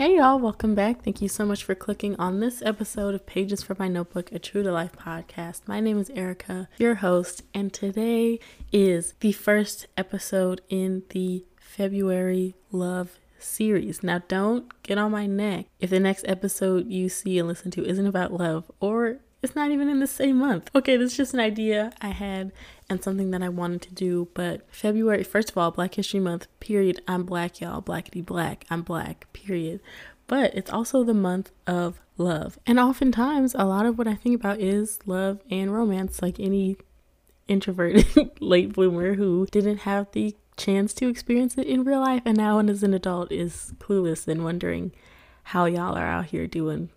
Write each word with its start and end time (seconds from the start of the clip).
Hey 0.00 0.16
y'all, 0.16 0.38
welcome 0.38 0.74
back. 0.74 1.04
Thank 1.04 1.20
you 1.20 1.28
so 1.28 1.44
much 1.44 1.62
for 1.62 1.74
clicking 1.74 2.16
on 2.16 2.40
this 2.40 2.62
episode 2.62 3.14
of 3.14 3.26
Pages 3.26 3.62
from 3.62 3.76
My 3.78 3.86
Notebook, 3.86 4.32
a 4.32 4.38
True 4.38 4.62
to 4.62 4.72
Life 4.72 4.92
podcast. 4.92 5.60
My 5.66 5.78
name 5.78 5.98
is 5.98 6.08
Erica, 6.14 6.70
your 6.78 6.94
host, 6.94 7.42
and 7.52 7.70
today 7.70 8.40
is 8.72 9.12
the 9.20 9.32
first 9.32 9.88
episode 9.98 10.62
in 10.70 11.02
the 11.10 11.44
February 11.58 12.54
Love 12.72 13.18
series. 13.42 14.02
Now, 14.02 14.22
don't 14.28 14.70
get 14.82 14.98
on 14.98 15.10
my 15.10 15.26
neck 15.26 15.66
if 15.80 15.90
the 15.90 16.00
next 16.00 16.24
episode 16.28 16.88
you 16.88 17.08
see 17.08 17.38
and 17.38 17.48
listen 17.48 17.70
to 17.72 17.84
isn't 17.84 18.06
about 18.06 18.32
love 18.32 18.70
or 18.80 19.18
it's 19.42 19.56
not 19.56 19.70
even 19.70 19.88
in 19.88 20.00
the 20.00 20.06
same 20.06 20.36
month. 20.36 20.70
Okay, 20.74 20.96
this 20.96 21.12
is 21.12 21.16
just 21.16 21.34
an 21.34 21.40
idea 21.40 21.92
I 22.00 22.08
had 22.08 22.52
and 22.88 23.02
something 23.02 23.30
that 23.30 23.42
I 23.42 23.48
wanted 23.48 23.82
to 23.82 23.94
do. 23.94 24.28
But 24.34 24.62
February, 24.70 25.22
first 25.24 25.50
of 25.50 25.58
all, 25.58 25.70
Black 25.70 25.94
History 25.94 26.20
Month, 26.20 26.46
period. 26.60 27.00
I'm 27.08 27.24
black, 27.24 27.60
y'all. 27.60 27.80
Blackity 27.80 28.24
black. 28.24 28.66
I'm 28.68 28.82
black, 28.82 29.32
period. 29.32 29.80
But 30.26 30.54
it's 30.54 30.70
also 30.70 31.02
the 31.02 31.14
month 31.14 31.50
of 31.66 32.00
love. 32.18 32.58
And 32.66 32.78
oftentimes, 32.78 33.54
a 33.54 33.64
lot 33.64 33.86
of 33.86 33.96
what 33.96 34.06
I 34.06 34.14
think 34.14 34.38
about 34.38 34.60
is 34.60 34.98
love 35.06 35.40
and 35.50 35.72
romance, 35.72 36.20
like 36.20 36.38
any 36.38 36.76
introverted 37.48 38.30
late 38.40 38.74
bloomer 38.74 39.14
who 39.14 39.46
didn't 39.50 39.78
have 39.78 40.12
the 40.12 40.36
chance 40.60 40.92
to 40.94 41.08
experience 41.08 41.56
it 41.56 41.66
in 41.66 41.84
real 41.84 42.00
life 42.00 42.22
and 42.24 42.36
now 42.36 42.58
as 42.58 42.82
an 42.82 42.94
adult 42.94 43.32
is 43.32 43.72
clueless 43.78 44.28
and 44.28 44.44
wondering 44.44 44.92
how 45.44 45.64
y'all 45.64 45.96
are 45.96 46.06
out 46.06 46.26
here 46.26 46.46
doing 46.46 46.90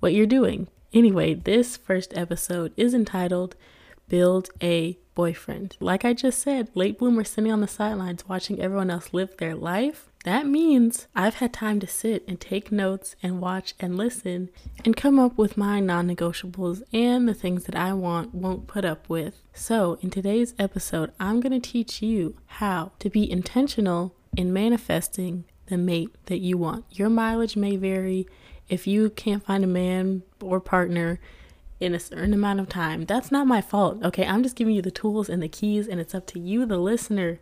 what 0.00 0.12
you're 0.12 0.26
doing 0.26 0.68
Anyway, 0.92 1.34
this 1.34 1.76
first 1.76 2.16
episode 2.16 2.72
is 2.76 2.94
entitled 2.94 3.54
Build 4.08 4.48
a 4.62 4.98
Boyfriend. 5.14 5.76
Like 5.80 6.02
I 6.02 6.14
just 6.14 6.38
said, 6.38 6.70
late 6.74 6.98
bloomers 6.98 7.28
sitting 7.28 7.52
on 7.52 7.60
the 7.60 7.68
sidelines 7.68 8.26
watching 8.26 8.58
everyone 8.58 8.90
else 8.90 9.12
live 9.12 9.36
their 9.36 9.54
life. 9.54 10.07
That 10.24 10.46
means 10.46 11.06
I've 11.14 11.36
had 11.36 11.52
time 11.52 11.78
to 11.80 11.86
sit 11.86 12.24
and 12.26 12.40
take 12.40 12.72
notes 12.72 13.14
and 13.22 13.40
watch 13.40 13.74
and 13.78 13.96
listen 13.96 14.50
and 14.84 14.96
come 14.96 15.18
up 15.18 15.38
with 15.38 15.56
my 15.56 15.80
non 15.80 16.08
negotiables 16.08 16.82
and 16.92 17.28
the 17.28 17.34
things 17.34 17.64
that 17.64 17.76
I 17.76 17.92
want, 17.92 18.34
won't 18.34 18.66
put 18.66 18.84
up 18.84 19.08
with. 19.08 19.42
So, 19.54 19.98
in 20.02 20.10
today's 20.10 20.54
episode, 20.58 21.12
I'm 21.20 21.40
going 21.40 21.58
to 21.58 21.70
teach 21.70 22.02
you 22.02 22.34
how 22.46 22.92
to 22.98 23.08
be 23.08 23.30
intentional 23.30 24.14
in 24.36 24.52
manifesting 24.52 25.44
the 25.66 25.78
mate 25.78 26.10
that 26.26 26.38
you 26.38 26.58
want. 26.58 26.84
Your 26.90 27.08
mileage 27.08 27.56
may 27.56 27.76
vary 27.76 28.26
if 28.68 28.86
you 28.86 29.10
can't 29.10 29.44
find 29.44 29.64
a 29.64 29.68
man 29.68 30.22
or 30.42 30.60
partner 30.60 31.20
in 31.80 31.94
a 31.94 32.00
certain 32.00 32.34
amount 32.34 32.60
of 32.60 32.68
time, 32.68 33.04
that's 33.04 33.30
not 33.30 33.46
my 33.46 33.60
fault. 33.60 34.02
Okay, 34.04 34.26
I'm 34.26 34.42
just 34.42 34.56
giving 34.56 34.74
you 34.74 34.82
the 34.82 34.90
tools 34.90 35.28
and 35.28 35.42
the 35.42 35.48
keys, 35.48 35.86
and 35.86 36.00
it's 36.00 36.14
up 36.14 36.26
to 36.28 36.40
you, 36.40 36.66
the 36.66 36.78
listener, 36.78 37.38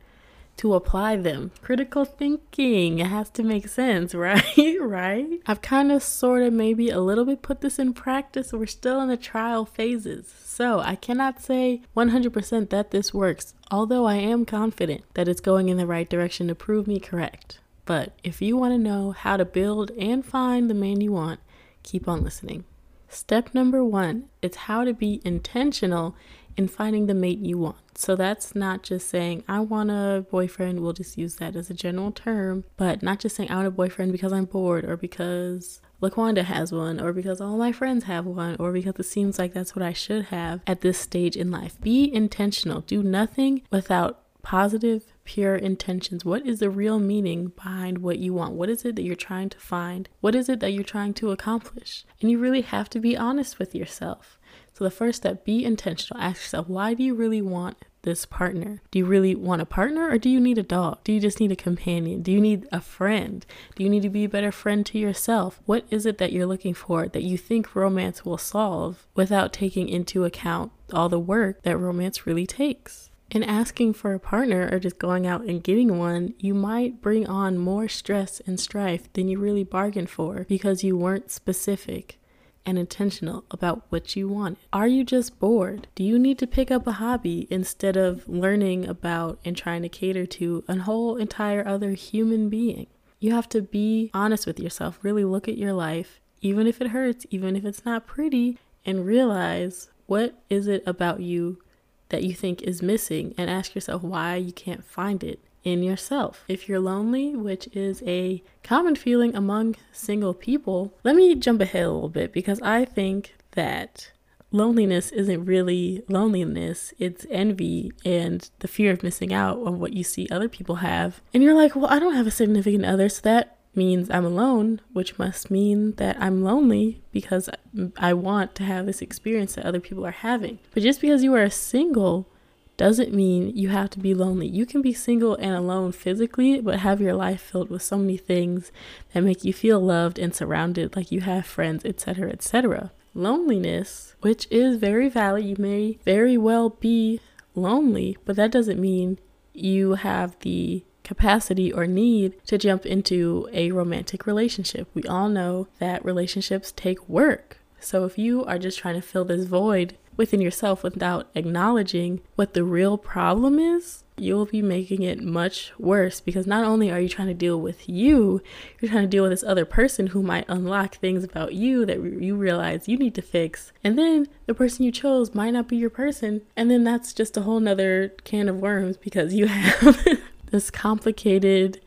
to 0.59 0.75
apply 0.75 1.17
them. 1.17 1.51
Critical 1.63 2.05
thinking, 2.05 2.99
it 2.99 3.07
has 3.07 3.31
to 3.31 3.43
make 3.43 3.69
sense, 3.69 4.15
right? 4.27 4.77
right? 4.81 5.41
I've 5.47 5.63
kind 5.63 5.93
of, 5.93 6.03
sort 6.03 6.43
of, 6.43 6.53
maybe 6.53 6.91
a 6.91 7.01
little 7.01 7.25
bit 7.25 7.43
put 7.43 7.61
this 7.61 7.79
in 7.79 7.93
practice. 7.93 8.53
We're 8.53 8.67
still 8.67 9.01
in 9.01 9.09
the 9.09 9.17
trial 9.17 9.65
phases. 9.65 10.33
So 10.45 10.81
I 10.81 10.95
cannot 10.95 11.43
say 11.43 11.83
100% 11.97 12.71
that 12.71 12.91
this 12.91 13.13
works, 13.13 13.55
although 13.71 14.07
I 14.07 14.17
am 14.17 14.45
confident 14.45 15.05
that 15.15 15.29
it's 15.29 15.41
going 15.41 15.69
in 15.69 15.77
the 15.77 15.87
right 15.87 16.09
direction 16.09 16.49
to 16.49 16.55
prove 16.55 16.87
me 16.87 16.99
correct. 16.99 17.61
But 17.85 18.13
if 18.25 18.43
you 18.43 18.57
want 18.57 18.73
to 18.73 18.79
know 18.79 19.13
how 19.13 19.37
to 19.37 19.45
build 19.45 19.93
and 19.93 20.25
find 20.25 20.69
the 20.69 20.75
man 20.75 21.01
you 21.01 21.13
want, 21.13 21.41
keep 21.83 22.09
on 22.09 22.25
listening. 22.25 22.65
Step 23.09 23.55
number 23.55 23.85
one 23.85 24.25
is 24.43 24.57
how 24.57 24.85
to 24.85 24.93
be 24.93 25.21
intentional 25.25 26.17
in 26.57 26.67
finding 26.67 27.07
the 27.07 27.15
mate 27.15 27.39
you 27.39 27.59
want. 27.59 27.77
So 27.97 28.15
that's 28.15 28.55
not 28.55 28.83
just 28.83 29.09
saying, 29.09 29.43
I 29.49 29.61
want 29.61 29.91
a 29.91 30.27
boyfriend, 30.31 30.81
we'll 30.81 30.93
just 30.93 31.17
use 31.17 31.37
that 31.37 31.57
as 31.57 31.71
a 31.71 31.75
general 31.75 32.13
term, 32.13 32.65
but 32.77 33.03
not 33.03 33.21
just 33.21 33.37
saying, 33.37 33.51
I 33.51 33.57
want 33.57 33.69
a 33.69 33.71
boyfriend 33.71 34.13
because 34.13 34.33
I'm 34.33 34.45
bored 34.45 34.85
or 34.85 34.97
because 34.97 35.81
Laquanda 36.03 36.45
has 36.45 36.73
one, 36.73 37.01
or 37.01 37.13
because 37.15 37.41
all 37.41 37.57
my 37.57 37.73
friends 37.73 38.05
have 38.05 38.27
one, 38.27 38.57
or 38.59 38.71
because 38.71 38.95
it 38.99 39.05
seems 39.05 39.39
like 39.39 39.55
that's 39.55 39.75
what 39.75 39.83
I 39.83 39.95
should 39.95 40.27
have 40.27 40.61
at 40.67 40.83
this 40.83 40.99
stage 40.99 41.37
in 41.37 41.51
life. 41.51 41.81
Be 41.81 42.13
intentional. 42.13 42.83
Do 42.83 43.03
nothing 43.03 43.63
without 43.71 44.21
positive, 44.43 45.15
pure 45.25 45.57
intentions. 45.57 46.25
What 46.25 46.47
is 46.47 46.61
the 46.61 46.71
real 46.71 46.99
meaning 47.01 47.49
behind 47.49 47.99
what 47.99 48.19
you 48.19 48.35
want? 48.35 48.55
What 48.55 48.69
is 48.69 48.85
it 48.85 48.95
that 48.97 49.03
you're 49.03 49.17
trying 49.17 49.49
to 49.49 49.59
find? 49.59 50.09
What 50.21 50.35
is 50.35 50.51
it 50.51 50.61
that 50.61 50.73
you're 50.73 50.85
trying 50.85 51.15
to 51.15 51.31
accomplish? 51.31 52.05
And 52.21 52.31
you 52.31 52.39
really 52.39 52.61
have 52.61 52.91
to 52.91 53.01
be 53.01 53.17
honest 53.17 53.59
with 53.59 53.75
yourself. 53.75 54.39
So, 54.77 54.85
the 54.85 54.91
first 54.91 55.23
step 55.23 55.43
be 55.43 55.65
intentional. 55.65 56.21
Ask 56.21 56.43
yourself, 56.43 56.69
why 56.69 56.93
do 56.93 57.03
you 57.03 57.15
really 57.15 57.41
want 57.41 57.79
this 58.03 58.27
partner? 58.27 58.83
Do 58.91 58.99
you 58.99 59.07
really 59.07 59.35
want 59.35 59.63
a 59.63 59.65
partner 59.65 60.07
or 60.11 60.19
do 60.19 60.29
you 60.29 60.39
need 60.39 60.59
a 60.59 60.63
dog? 60.63 61.03
Do 61.03 61.15
you 61.15 61.21
just 61.21 61.41
need 61.41 61.51
a 61.51 61.57
companion? 61.57 62.21
Do 62.21 62.31
you 62.31 62.43
need 62.43 62.69
a 62.71 62.83
friend? 62.83 63.47
Do 63.75 63.83
you 63.83 63.89
need 63.89 64.03
to 64.03 64.11
be 64.11 64.25
a 64.25 64.29
better 64.29 64.53
friend 64.53 64.85
to 64.85 64.99
yourself? 64.99 65.63
What 65.65 65.87
is 65.91 66.05
it 66.05 66.19
that 66.19 66.31
you're 66.31 66.45
looking 66.45 66.75
for 66.75 67.09
that 67.09 67.23
you 67.23 67.39
think 67.39 67.75
romance 67.75 68.27
will 68.27 68.37
solve 68.37 69.07
without 69.15 69.55
taking 69.55 69.89
into 69.89 70.27
account 70.27 70.73
all 70.93 71.09
the 71.09 71.19
work 71.19 71.63
that 71.63 71.79
romance 71.79 72.27
really 72.27 72.47
takes? 72.47 73.11
in 73.29 73.43
asking 73.43 73.93
for 73.93 74.15
a 74.15 74.21
partner 74.21 74.69
or 74.71 74.79
just 74.79 75.01
going 75.01 75.27
out 75.27 75.43
and 75.47 75.65
getting 75.65 75.99
one, 75.99 76.33
you 76.39 76.55
might 76.55 77.03
bring 77.03 77.27
on 77.27 77.59
more 77.59 77.89
stress 77.89 78.41
and 78.47 78.61
strife 78.61 79.13
than 79.15 79.27
you 79.27 79.37
really 79.37 79.65
bargained 79.65 80.09
for 80.09 80.45
because 80.49 80.85
you 80.85 80.97
weren't 80.97 81.29
specific 81.29 82.21
and 82.67 82.79
intentional 82.79 83.45
about 83.51 83.85
what 83.89 84.17
you 84.17 84.29
want. 84.29 84.59
Are 84.73 84.89
you 84.89 85.05
just 85.05 85.39
bored? 85.39 85.87
Do 85.95 86.03
you 86.03 86.19
need 86.19 86.39
to 86.41 86.47
pick 86.47 86.71
up 86.71 86.87
a 86.87 86.93
hobby 86.93 87.47
instead 87.49 87.97
of 87.97 88.29
learning 88.29 88.87
about 88.87 89.39
and 89.45 89.57
trying 89.57 89.83
to 89.83 89.89
cater 89.89 90.27
to 90.27 90.65
a 90.69 90.81
whole 90.81 91.17
entire 91.17 91.67
other 91.67 91.93
human 91.93 92.49
being? 92.51 92.89
You 93.21 93.33
have 93.33 93.49
to 93.51 93.63
be 93.63 94.11
honest 94.13 94.47
with 94.47 94.61
yourself, 94.61 94.99
really 95.03 95.25
look 95.25 95.49
at 95.49 95.57
your 95.57 95.73
life, 95.73 96.21
even 96.43 96.67
if 96.67 96.81
it 96.81 96.89
hurts, 96.89 97.25
even 97.31 97.57
if 97.57 97.65
it's 97.65 97.85
not 97.85 98.07
pretty, 98.07 98.59
and 98.85 99.07
realize 99.07 99.89
what 100.07 100.35
is 100.51 100.67
it 100.67 100.83
about 100.87 101.21
you 101.21 101.63
that 102.09 102.23
you 102.23 102.35
think 102.35 102.63
is 102.63 102.83
missing 102.83 103.35
and 103.39 103.51
ask 103.51 103.75
yourself 103.75 104.03
why 104.03 104.37
you 104.37 104.53
can't 104.53 104.85
find 104.85 105.25
it 105.25 105.41
in 105.67 105.83
yourself. 105.83 106.45
If 106.47 106.69
you're 106.69 106.79
lonely, 106.79 107.35
which 107.35 107.69
is 107.73 108.03
a 108.07 108.43
common 108.63 108.95
feeling 108.95 109.35
among 109.35 109.75
single 109.91 110.33
people, 110.33 110.95
let 111.03 111.17
me 111.17 111.35
jump 111.35 111.61
ahead 111.61 111.85
a 111.85 111.91
little 111.91 112.09
bit 112.09 112.33
because 112.33 112.63
I 112.63 112.85
think 112.85 113.35
that 113.53 114.13
loneliness 114.53 115.11
isn't 115.11 115.45
really 115.45 116.05
loneliness, 116.09 116.95
it's 117.01 117.27
envy 117.31 117.93
and 118.05 118.49
the 118.61 118.69
fear 118.69 118.93
of 118.93 119.03
missing 119.03 119.35
out 119.35 119.59
on 119.67 119.81
what 119.81 119.93
you 119.93 120.05
see 120.05 120.29
other 120.31 120.49
people 120.49 120.77
have. 120.77 121.21
And 121.35 121.43
you're 121.43 121.53
like, 121.53 121.75
well, 121.75 121.91
I 121.91 121.99
don't 121.99 122.15
have 122.15 122.29
a 122.29 122.31
significant 122.31 122.85
other, 122.85 123.09
so 123.09 123.23
that 123.23 123.59
means 123.75 124.09
I'm 124.09 124.25
alone, 124.25 124.81
which 124.93 125.19
must 125.19 125.51
mean 125.51 125.97
that 125.97 126.17
I'm 126.21 126.45
lonely 126.45 127.03
because 127.11 127.51
I 127.97 128.15
want 128.15 128.55
to 128.55 128.63
have 128.63 128.87
this 128.87 129.03
experience 129.03 129.57
that 129.57 129.67
other 129.67 129.81
people 129.81 130.07
are 130.07 130.13
having. 130.13 130.61
But 130.73 130.85
just 130.85 131.01
because 131.01 131.25
you 131.25 131.35
are 131.35 131.43
a 131.43 131.51
single 131.51 132.29
doesn't 132.77 133.13
mean 133.13 133.57
you 133.57 133.69
have 133.69 133.91
to 133.91 133.99
be 133.99 134.15
lonely. 134.15 134.47
You 134.47 134.67
can 134.67 134.83
be 134.83 134.93
single 134.93 135.35
and 135.37 135.55
alone 135.55 135.93
physically, 135.93 136.61
but 136.61 136.81
have 136.81 137.01
your 137.01 137.15
life 137.15 137.41
filled 137.41 137.71
with 137.71 137.83
so 137.83 137.97
many 137.97 138.17
things 138.17 138.71
that 139.13 139.23
make 139.23 139.45
you 139.45 139.53
feel 139.53 139.81
loved 139.81 140.19
and 140.19 140.35
surrounded 140.35 140.95
like 140.95 141.11
you 141.11 141.23
have 141.23 141.47
friends, 141.47 141.85
etc., 141.85 142.31
etc. 142.31 142.93
Loneliness, 143.15 144.15
which 144.21 144.47
is 144.51 144.77
very 144.77 145.09
valid, 145.09 145.45
you 145.45 145.57
may 145.59 145.99
very 146.05 146.37
well 146.37 146.71
be 146.71 147.21
lonely, 147.55 148.19
but 148.25 148.37
that 148.37 148.53
doesn't 148.53 148.81
mean 148.81 149.19
you 149.55 149.95
have 149.95 150.39
the 150.41 150.85
capacity 151.03 151.73
or 151.73 151.87
need 151.87 152.35
to 152.47 152.59
jump 152.59 152.85
into 152.85 153.49
a 153.53 153.71
romantic 153.71 154.27
relationship. 154.27 154.89
We 154.93 155.05
all 155.05 155.29
know 155.29 155.69
that 155.79 156.05
relationships 156.05 156.73
take 156.77 157.09
work. 157.09 157.59
So 157.81 158.05
if 158.05 158.19
you 158.19 158.45
are 158.45 158.59
just 158.59 158.79
trying 158.79 158.97
to 158.97 159.01
fill 159.01 159.25
this 159.25 159.45
void 159.45 159.97
within 160.17 160.41
yourself 160.41 160.83
without 160.83 161.29
acknowledging 161.35 162.21
what 162.35 162.55
the 162.55 162.65
real 162.65 162.97
problem 162.99 163.59
is, 163.59 164.05
you'll 164.19 164.47
be 164.47 164.63
making 164.63 165.03
it 165.03 165.23
much 165.23 165.73
worse 165.79 166.21
because 166.21 166.47
not 166.47 166.65
only 166.65 166.91
are 166.91 167.01
you 167.01 167.09
trying 167.09 167.29
to 167.29 167.35
deal 167.35 167.61
with 167.61 167.89
you, 167.89 168.41
you're 168.81 168.91
trying 168.91 169.03
to 169.05 169.09
deal 169.09 169.23
with 169.23 169.33
this 169.33 169.45
other 169.45 169.65
person 169.65 170.09
who 170.09 170.23
might 170.23 170.47
unlock 170.49 170.97
things 170.97 171.23
about 171.25 171.53
you 171.55 171.85
that 171.85 171.99
you 171.99 172.35
realize 172.35 172.89
you 172.89 172.97
need 172.97 173.15
to 173.15 173.23
fix. 173.23 173.73
And 173.85 173.99
then 173.99 174.27
the 174.47 174.55
person 174.55 174.85
you 174.85 174.93
chose 174.93 175.35
might 175.35 175.51
not 175.51 175.69
be 175.69 175.77
your 175.77 175.91
person. 175.91 176.43
And 176.57 176.71
then 176.71 176.85
that's 176.85 177.13
just 177.13 177.37
a 177.37 177.43
whole 177.43 177.61
nother 177.61 178.15
can 178.25 178.49
of 178.49 178.57
worms 178.57 178.97
because 178.97 179.35
you 179.35 179.47
have 179.47 180.21
this 180.51 180.71
complicated 180.71 181.81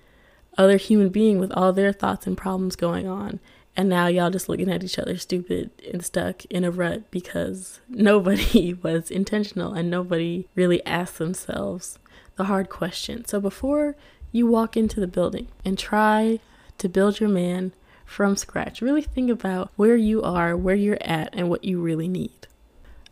other 0.57 0.77
human 0.77 1.09
being 1.09 1.39
with 1.39 1.51
all 1.53 1.73
their 1.73 1.93
thoughts 1.93 2.27
and 2.27 2.37
problems 2.37 2.75
going 2.75 3.07
on. 3.07 3.39
And 3.79 3.87
now 3.87 4.07
y'all 4.07 4.29
just 4.29 4.49
looking 4.49 4.69
at 4.69 4.83
each 4.83 4.99
other 4.99 5.15
stupid 5.15 5.71
and 5.89 6.03
stuck 6.03 6.43
in 6.47 6.65
a 6.65 6.69
rut 6.69 7.09
because 7.11 7.79
nobody 7.89 8.73
was 8.83 9.09
intentional 9.09 9.71
and 9.71 9.89
nobody 9.89 10.49
really 10.53 10.85
asked 10.85 11.17
themselves 11.17 11.97
the 12.35 12.43
hard 12.43 12.67
question. 12.67 13.23
So 13.23 13.39
before 13.39 13.95
you 14.33 14.47
walk 14.47 14.75
into 14.75 14.99
the 14.99 15.07
building 15.07 15.47
and 15.63 15.79
try 15.79 16.41
to 16.77 16.89
build 16.89 17.21
your 17.21 17.29
man 17.29 17.71
from 18.05 18.35
scratch. 18.35 18.81
Really 18.81 19.01
think 19.01 19.31
about 19.31 19.71
where 19.77 19.95
you 19.95 20.21
are, 20.23 20.57
where 20.57 20.75
you're 20.75 20.97
at, 20.99 21.29
and 21.31 21.49
what 21.49 21.63
you 21.63 21.79
really 21.79 22.09
need. 22.09 22.47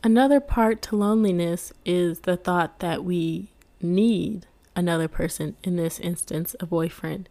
Another 0.03 0.41
part 0.41 0.81
to 0.81 0.97
loneliness 0.97 1.71
is 1.85 2.19
the 2.21 2.35
thought 2.35 2.79
that 2.79 3.05
we 3.05 3.53
need 3.81 4.47
another 4.75 5.07
person, 5.07 5.55
in 5.63 5.77
this 5.77 5.97
instance, 6.01 6.57
a 6.59 6.65
boyfriend. 6.65 7.29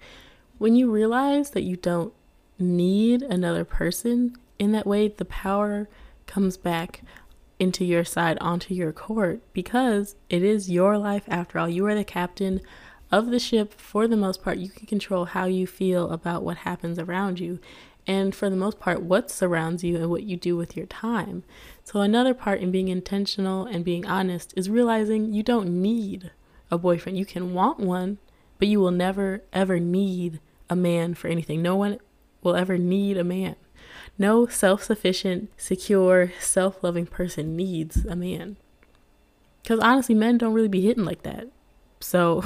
When 0.56 0.74
you 0.74 0.90
realize 0.90 1.50
that 1.50 1.64
you 1.64 1.76
don't 1.76 2.14
need 2.58 3.22
another 3.22 3.64
person 3.64 4.36
in 4.58 4.72
that 4.72 4.86
way, 4.86 5.08
the 5.08 5.24
power 5.24 5.88
comes 6.26 6.56
back 6.56 7.02
into 7.58 7.84
your 7.84 8.04
side, 8.04 8.38
onto 8.40 8.74
your 8.74 8.92
court, 8.92 9.40
because 9.52 10.16
it 10.28 10.42
is 10.42 10.70
your 10.70 10.98
life 10.98 11.24
after 11.28 11.58
all. 11.58 11.68
You 11.68 11.86
are 11.86 11.94
the 11.94 12.04
captain 12.04 12.60
of 13.10 13.30
the 13.30 13.38
ship 13.38 13.72
for 13.72 14.06
the 14.06 14.16
most 14.16 14.42
part. 14.42 14.58
You 14.58 14.68
can 14.68 14.86
control 14.86 15.26
how 15.26 15.46
you 15.46 15.66
feel 15.66 16.10
about 16.10 16.42
what 16.42 16.58
happens 16.58 16.98
around 16.98 17.40
you. 17.40 17.58
And 18.06 18.34
for 18.34 18.48
the 18.48 18.56
most 18.56 18.78
part, 18.78 19.02
what 19.02 19.30
surrounds 19.30 19.82
you 19.82 19.96
and 19.96 20.10
what 20.10 20.22
you 20.22 20.36
do 20.36 20.56
with 20.56 20.76
your 20.76 20.86
time. 20.86 21.42
So, 21.82 22.00
another 22.00 22.34
part 22.34 22.60
in 22.60 22.70
being 22.70 22.86
intentional 22.86 23.64
and 23.64 23.84
being 23.84 24.06
honest 24.06 24.54
is 24.56 24.70
realizing 24.70 25.32
you 25.32 25.42
don't 25.42 25.82
need 25.82 26.30
a 26.70 26.78
boyfriend. 26.78 27.18
You 27.18 27.26
can 27.26 27.52
want 27.52 27.80
one, 27.80 28.18
but 28.58 28.68
you 28.68 28.78
will 28.78 28.92
never, 28.92 29.42
ever 29.52 29.80
need 29.80 30.38
a 30.70 30.76
man 30.76 31.14
for 31.14 31.26
anything. 31.26 31.62
No 31.62 31.74
one 31.74 31.98
will 32.46 32.56
ever 32.56 32.78
need 32.78 33.18
a 33.18 33.24
man. 33.24 33.56
No 34.18 34.46
self 34.46 34.84
sufficient, 34.84 35.50
secure, 35.58 36.32
self 36.40 36.82
loving 36.82 37.06
person 37.06 37.56
needs 37.56 38.06
a 38.06 38.16
man. 38.16 38.56
Because 39.62 39.80
honestly, 39.80 40.14
men 40.14 40.38
don't 40.38 40.54
really 40.54 40.68
be 40.68 40.80
hitting 40.80 41.04
like 41.04 41.22
that. 41.24 41.48
So, 42.00 42.42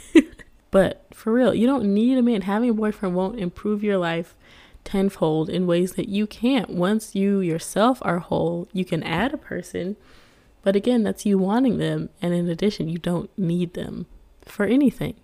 but 0.70 1.06
for 1.12 1.32
real, 1.32 1.54
you 1.54 1.66
don't 1.66 1.92
need 1.92 2.18
a 2.18 2.22
man. 2.22 2.42
Having 2.42 2.70
a 2.70 2.74
boyfriend 2.74 3.16
won't 3.16 3.40
improve 3.40 3.82
your 3.82 3.98
life 3.98 4.36
tenfold 4.84 5.48
in 5.48 5.66
ways 5.66 5.94
that 5.94 6.08
you 6.08 6.26
can't. 6.26 6.70
Once 6.70 7.14
you 7.14 7.40
yourself 7.40 7.98
are 8.02 8.18
whole, 8.18 8.68
you 8.72 8.84
can 8.84 9.02
add 9.02 9.34
a 9.34 9.38
person. 9.38 9.96
But 10.62 10.76
again, 10.76 11.02
that's 11.02 11.26
you 11.26 11.38
wanting 11.38 11.78
them. 11.78 12.10
And 12.20 12.34
in 12.34 12.48
addition, 12.48 12.88
you 12.88 12.98
don't 12.98 13.30
need 13.38 13.74
them 13.74 14.06
for 14.42 14.66
anything. 14.66 15.14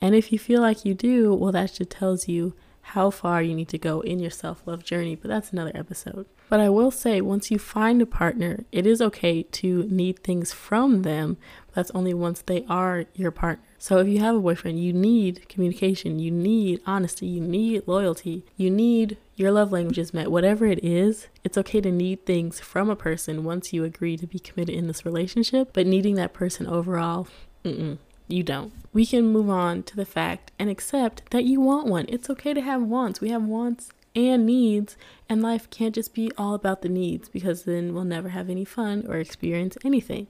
And 0.00 0.14
if 0.14 0.32
you 0.32 0.38
feel 0.38 0.60
like 0.60 0.84
you 0.84 0.94
do, 0.94 1.34
well, 1.34 1.52
that 1.52 1.74
just 1.74 1.90
tells 1.90 2.28
you 2.28 2.54
how 2.82 3.10
far 3.10 3.42
you 3.42 3.54
need 3.54 3.68
to 3.68 3.78
go 3.78 4.00
in 4.00 4.18
your 4.18 4.30
self 4.30 4.66
love 4.66 4.84
journey, 4.84 5.14
but 5.14 5.28
that's 5.28 5.52
another 5.52 5.72
episode. 5.74 6.26
But 6.48 6.58
I 6.58 6.68
will 6.68 6.90
say, 6.90 7.20
once 7.20 7.50
you 7.50 7.58
find 7.58 8.02
a 8.02 8.06
partner, 8.06 8.64
it 8.72 8.84
is 8.84 9.00
okay 9.00 9.44
to 9.44 9.84
need 9.84 10.24
things 10.24 10.52
from 10.52 11.02
them. 11.02 11.36
But 11.66 11.74
that's 11.76 11.90
only 11.92 12.12
once 12.12 12.42
they 12.42 12.64
are 12.68 13.04
your 13.14 13.30
partner. 13.30 13.64
So 13.78 13.98
if 13.98 14.08
you 14.08 14.18
have 14.18 14.34
a 14.34 14.40
boyfriend, 14.40 14.82
you 14.82 14.92
need 14.92 15.48
communication, 15.48 16.18
you 16.18 16.32
need 16.32 16.80
honesty, 16.86 17.26
you 17.26 17.40
need 17.40 17.86
loyalty, 17.86 18.44
you 18.56 18.68
need 18.68 19.16
your 19.36 19.52
love 19.52 19.70
languages 19.70 20.12
met. 20.12 20.30
Whatever 20.30 20.66
it 20.66 20.84
is, 20.84 21.28
it's 21.44 21.56
okay 21.56 21.80
to 21.80 21.92
need 21.92 22.26
things 22.26 22.58
from 22.58 22.90
a 22.90 22.96
person 22.96 23.44
once 23.44 23.72
you 23.72 23.84
agree 23.84 24.16
to 24.16 24.26
be 24.26 24.40
committed 24.40 24.74
in 24.74 24.88
this 24.88 25.06
relationship, 25.06 25.70
but 25.72 25.86
needing 25.86 26.16
that 26.16 26.34
person 26.34 26.66
overall, 26.66 27.28
mm-mm 27.64 27.98
you 28.32 28.42
don't. 28.42 28.72
We 28.92 29.06
can 29.06 29.28
move 29.28 29.48
on 29.48 29.82
to 29.84 29.96
the 29.96 30.04
fact 30.04 30.52
and 30.58 30.68
accept 30.68 31.30
that 31.30 31.44
you 31.44 31.60
want 31.60 31.86
one. 31.86 32.06
It's 32.08 32.30
okay 32.30 32.54
to 32.54 32.60
have 32.60 32.82
wants. 32.82 33.20
We 33.20 33.30
have 33.30 33.44
wants 33.44 33.90
and 34.14 34.44
needs, 34.44 34.96
and 35.28 35.42
life 35.42 35.70
can't 35.70 35.94
just 35.94 36.14
be 36.14 36.32
all 36.36 36.54
about 36.54 36.82
the 36.82 36.88
needs 36.88 37.28
because 37.28 37.62
then 37.62 37.94
we'll 37.94 38.04
never 38.04 38.30
have 38.30 38.50
any 38.50 38.64
fun 38.64 39.04
or 39.08 39.16
experience 39.16 39.78
anything. 39.84 40.26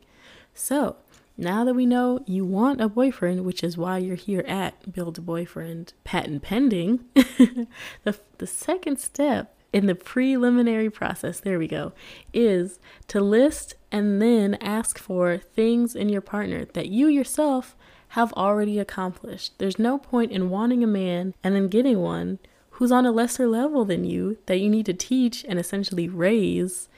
So, 0.54 0.96
now 1.36 1.64
that 1.64 1.74
we 1.74 1.86
know 1.86 2.22
you 2.26 2.44
want 2.44 2.82
a 2.82 2.88
boyfriend, 2.88 3.44
which 3.46 3.64
is 3.64 3.78
why 3.78 3.98
you're 3.98 4.16
here 4.16 4.44
at 4.46 4.92
Build 4.92 5.16
a 5.16 5.22
Boyfriend 5.22 5.94
patent 6.04 6.42
pending, 6.42 7.00
the, 7.14 8.18
the 8.36 8.46
second 8.46 8.98
step 8.98 9.54
in 9.72 9.86
the 9.86 9.94
preliminary 9.94 10.90
process, 10.90 11.40
there 11.40 11.58
we 11.58 11.68
go, 11.68 11.92
is 12.32 12.80
to 13.08 13.20
list 13.20 13.74
and 13.92 14.20
then 14.20 14.54
ask 14.60 14.98
for 14.98 15.38
things 15.38 15.94
in 15.94 16.08
your 16.08 16.20
partner 16.20 16.64
that 16.74 16.88
you 16.88 17.06
yourself 17.06 17.76
have 18.08 18.32
already 18.32 18.78
accomplished. 18.78 19.52
There's 19.58 19.78
no 19.78 19.98
point 19.98 20.32
in 20.32 20.50
wanting 20.50 20.82
a 20.82 20.88
man 20.88 21.34
and 21.44 21.54
then 21.54 21.68
getting 21.68 22.00
one 22.00 22.40
who's 22.70 22.90
on 22.90 23.06
a 23.06 23.12
lesser 23.12 23.46
level 23.46 23.84
than 23.84 24.04
you 24.04 24.38
that 24.46 24.58
you 24.58 24.68
need 24.68 24.86
to 24.86 24.94
teach 24.94 25.44
and 25.48 25.58
essentially 25.58 26.08
raise 26.08 26.88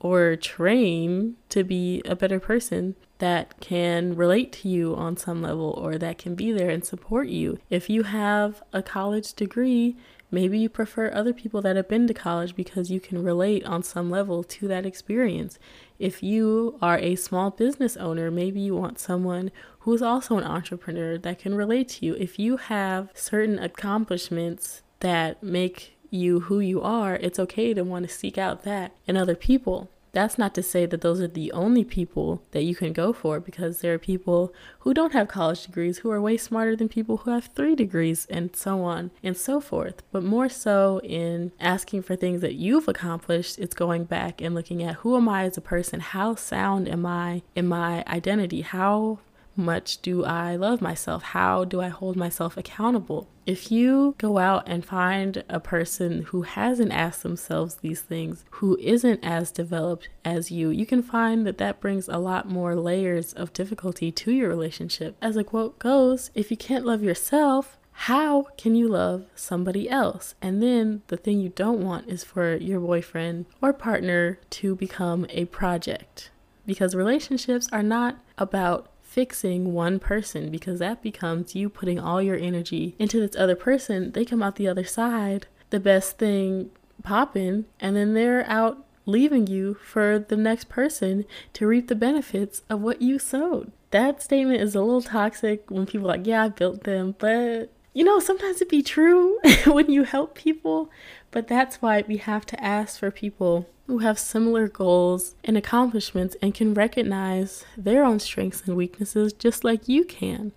or 0.00 0.36
train 0.36 1.36
to 1.48 1.64
be 1.64 2.02
a 2.04 2.14
better 2.14 2.38
person 2.38 2.94
that 3.18 3.60
can 3.60 4.14
relate 4.16 4.52
to 4.52 4.68
you 4.68 4.94
on 4.94 5.16
some 5.16 5.42
level 5.42 5.70
or 5.70 5.98
that 5.98 6.18
can 6.18 6.34
be 6.34 6.52
there 6.52 6.70
and 6.70 6.84
support 6.84 7.28
you. 7.28 7.58
If 7.70 7.90
you 7.90 8.04
have 8.04 8.62
a 8.72 8.82
college 8.82 9.34
degree, 9.34 9.96
maybe 10.30 10.58
you 10.58 10.68
prefer 10.68 11.10
other 11.12 11.32
people 11.32 11.60
that 11.62 11.76
have 11.76 11.88
been 11.88 12.06
to 12.06 12.14
college 12.14 12.54
because 12.54 12.90
you 12.90 13.00
can 13.00 13.22
relate 13.22 13.64
on 13.64 13.82
some 13.82 14.10
level 14.10 14.44
to 14.44 14.68
that 14.68 14.86
experience. 14.86 15.58
If 15.98 16.22
you 16.22 16.78
are 16.80 16.98
a 16.98 17.16
small 17.16 17.50
business 17.50 17.96
owner, 17.96 18.30
maybe 18.30 18.60
you 18.60 18.76
want 18.76 19.00
someone 19.00 19.50
who's 19.80 20.02
also 20.02 20.38
an 20.38 20.44
entrepreneur 20.44 21.18
that 21.18 21.38
can 21.38 21.54
relate 21.54 21.88
to 21.88 22.06
you. 22.06 22.14
If 22.14 22.38
you 22.38 22.56
have 22.56 23.10
certain 23.14 23.58
accomplishments 23.58 24.82
that 25.00 25.42
make 25.42 25.96
you 26.10 26.40
who 26.40 26.60
you 26.60 26.80
are, 26.82 27.16
it's 27.16 27.38
okay 27.38 27.74
to 27.74 27.82
want 27.82 28.06
to 28.06 28.14
seek 28.14 28.38
out 28.38 28.62
that 28.62 28.92
in 29.06 29.16
other 29.16 29.34
people. 29.34 29.90
That's 30.18 30.36
not 30.36 30.52
to 30.54 30.64
say 30.64 30.84
that 30.84 31.00
those 31.00 31.20
are 31.20 31.28
the 31.28 31.52
only 31.52 31.84
people 31.84 32.42
that 32.50 32.64
you 32.64 32.74
can 32.74 32.92
go 32.92 33.12
for 33.12 33.38
because 33.38 33.82
there 33.82 33.94
are 33.94 33.98
people 33.98 34.52
who 34.80 34.92
don't 34.92 35.12
have 35.12 35.28
college 35.28 35.64
degrees 35.64 35.98
who 35.98 36.10
are 36.10 36.20
way 36.20 36.36
smarter 36.36 36.74
than 36.74 36.88
people 36.88 37.18
who 37.18 37.30
have 37.30 37.50
three 37.54 37.76
degrees 37.76 38.26
and 38.28 38.56
so 38.56 38.82
on 38.82 39.12
and 39.22 39.36
so 39.36 39.60
forth. 39.60 40.02
But 40.10 40.24
more 40.24 40.48
so 40.48 41.00
in 41.04 41.52
asking 41.60 42.02
for 42.02 42.16
things 42.16 42.40
that 42.40 42.54
you've 42.54 42.88
accomplished, 42.88 43.60
it's 43.60 43.76
going 43.76 44.06
back 44.06 44.40
and 44.40 44.56
looking 44.56 44.82
at 44.82 44.96
who 44.96 45.16
am 45.16 45.28
I 45.28 45.44
as 45.44 45.56
a 45.56 45.60
person? 45.60 46.00
How 46.00 46.34
sound 46.34 46.88
am 46.88 47.06
I 47.06 47.42
in 47.54 47.68
my 47.68 48.02
identity? 48.08 48.62
How 48.62 49.20
much 49.58 50.00
do 50.00 50.24
I 50.24 50.56
love 50.56 50.80
myself? 50.80 51.22
How 51.22 51.64
do 51.64 51.80
I 51.80 51.88
hold 51.88 52.16
myself 52.16 52.56
accountable? 52.56 53.28
If 53.44 53.72
you 53.72 54.14
go 54.18 54.38
out 54.38 54.64
and 54.66 54.84
find 54.84 55.42
a 55.48 55.58
person 55.58 56.22
who 56.28 56.42
hasn't 56.42 56.92
asked 56.92 57.22
themselves 57.22 57.76
these 57.76 58.00
things, 58.00 58.44
who 58.52 58.78
isn't 58.78 59.24
as 59.24 59.50
developed 59.50 60.08
as 60.24 60.50
you, 60.50 60.70
you 60.70 60.86
can 60.86 61.02
find 61.02 61.46
that 61.46 61.58
that 61.58 61.80
brings 61.80 62.08
a 62.08 62.18
lot 62.18 62.48
more 62.48 62.76
layers 62.76 63.32
of 63.32 63.52
difficulty 63.52 64.12
to 64.12 64.32
your 64.32 64.48
relationship. 64.48 65.16
As 65.20 65.36
a 65.36 65.44
quote 65.44 65.78
goes, 65.78 66.30
if 66.34 66.50
you 66.50 66.56
can't 66.56 66.86
love 66.86 67.02
yourself, 67.02 67.78
how 68.02 68.42
can 68.56 68.76
you 68.76 68.86
love 68.86 69.24
somebody 69.34 69.90
else? 69.90 70.36
And 70.40 70.62
then 70.62 71.02
the 71.08 71.16
thing 71.16 71.40
you 71.40 71.48
don't 71.48 71.84
want 71.84 72.08
is 72.08 72.22
for 72.22 72.56
your 72.56 72.78
boyfriend 72.78 73.46
or 73.60 73.72
partner 73.72 74.38
to 74.50 74.76
become 74.76 75.26
a 75.30 75.46
project 75.46 76.30
because 76.64 76.94
relationships 76.94 77.66
are 77.72 77.82
not 77.82 78.18
about 78.36 78.90
fixing 79.08 79.72
one 79.72 79.98
person 79.98 80.50
because 80.50 80.78
that 80.78 81.02
becomes 81.02 81.54
you 81.54 81.70
putting 81.70 81.98
all 81.98 82.20
your 82.20 82.36
energy 82.36 82.94
into 82.98 83.18
this 83.18 83.34
other 83.36 83.56
person. 83.56 84.12
They 84.12 84.24
come 84.24 84.42
out 84.42 84.56
the 84.56 84.68
other 84.68 84.84
side, 84.84 85.46
the 85.70 85.80
best 85.80 86.18
thing 86.18 86.70
popping, 87.02 87.64
and 87.80 87.96
then 87.96 88.12
they're 88.12 88.48
out 88.48 88.84
leaving 89.06 89.46
you 89.46 89.74
for 89.74 90.18
the 90.18 90.36
next 90.36 90.68
person 90.68 91.24
to 91.54 91.66
reap 91.66 91.88
the 91.88 91.94
benefits 91.94 92.62
of 92.68 92.80
what 92.80 93.00
you 93.00 93.18
sowed. 93.18 93.72
That 93.90 94.22
statement 94.22 94.60
is 94.60 94.74
a 94.74 94.82
little 94.82 95.00
toxic 95.00 95.70
when 95.70 95.86
people 95.86 96.06
are 96.06 96.16
like, 96.16 96.26
yeah, 96.26 96.44
I 96.44 96.48
built 96.50 96.84
them, 96.84 97.14
but 97.18 97.72
you 97.98 98.04
know, 98.04 98.20
sometimes 98.20 98.62
it 98.62 98.68
be 98.68 98.80
true 98.80 99.40
when 99.66 99.90
you 99.90 100.04
help 100.04 100.36
people, 100.36 100.88
but 101.32 101.48
that's 101.48 101.82
why 101.82 102.04
we 102.06 102.18
have 102.18 102.46
to 102.46 102.62
ask 102.62 102.96
for 102.96 103.10
people 103.10 103.68
who 103.88 103.98
have 103.98 104.20
similar 104.20 104.68
goals 104.68 105.34
and 105.42 105.56
accomplishments 105.56 106.36
and 106.40 106.54
can 106.54 106.74
recognize 106.74 107.64
their 107.76 108.04
own 108.04 108.20
strengths 108.20 108.62
and 108.68 108.76
weaknesses 108.76 109.32
just 109.32 109.64
like 109.64 109.88
you 109.88 110.04
can. 110.04 110.52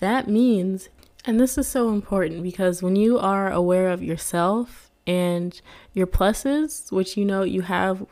That 0.00 0.26
means, 0.26 0.88
and 1.24 1.38
this 1.38 1.56
is 1.56 1.68
so 1.68 1.90
important 1.90 2.42
because 2.42 2.82
when 2.82 2.96
you 2.96 3.16
are 3.16 3.48
aware 3.52 3.88
of 3.88 4.02
yourself 4.02 4.90
and 5.06 5.60
your 5.94 6.08
pluses, 6.08 6.90
which 6.90 7.16
you 7.16 7.24
know 7.24 7.44
you 7.44 7.60
have 7.60 8.04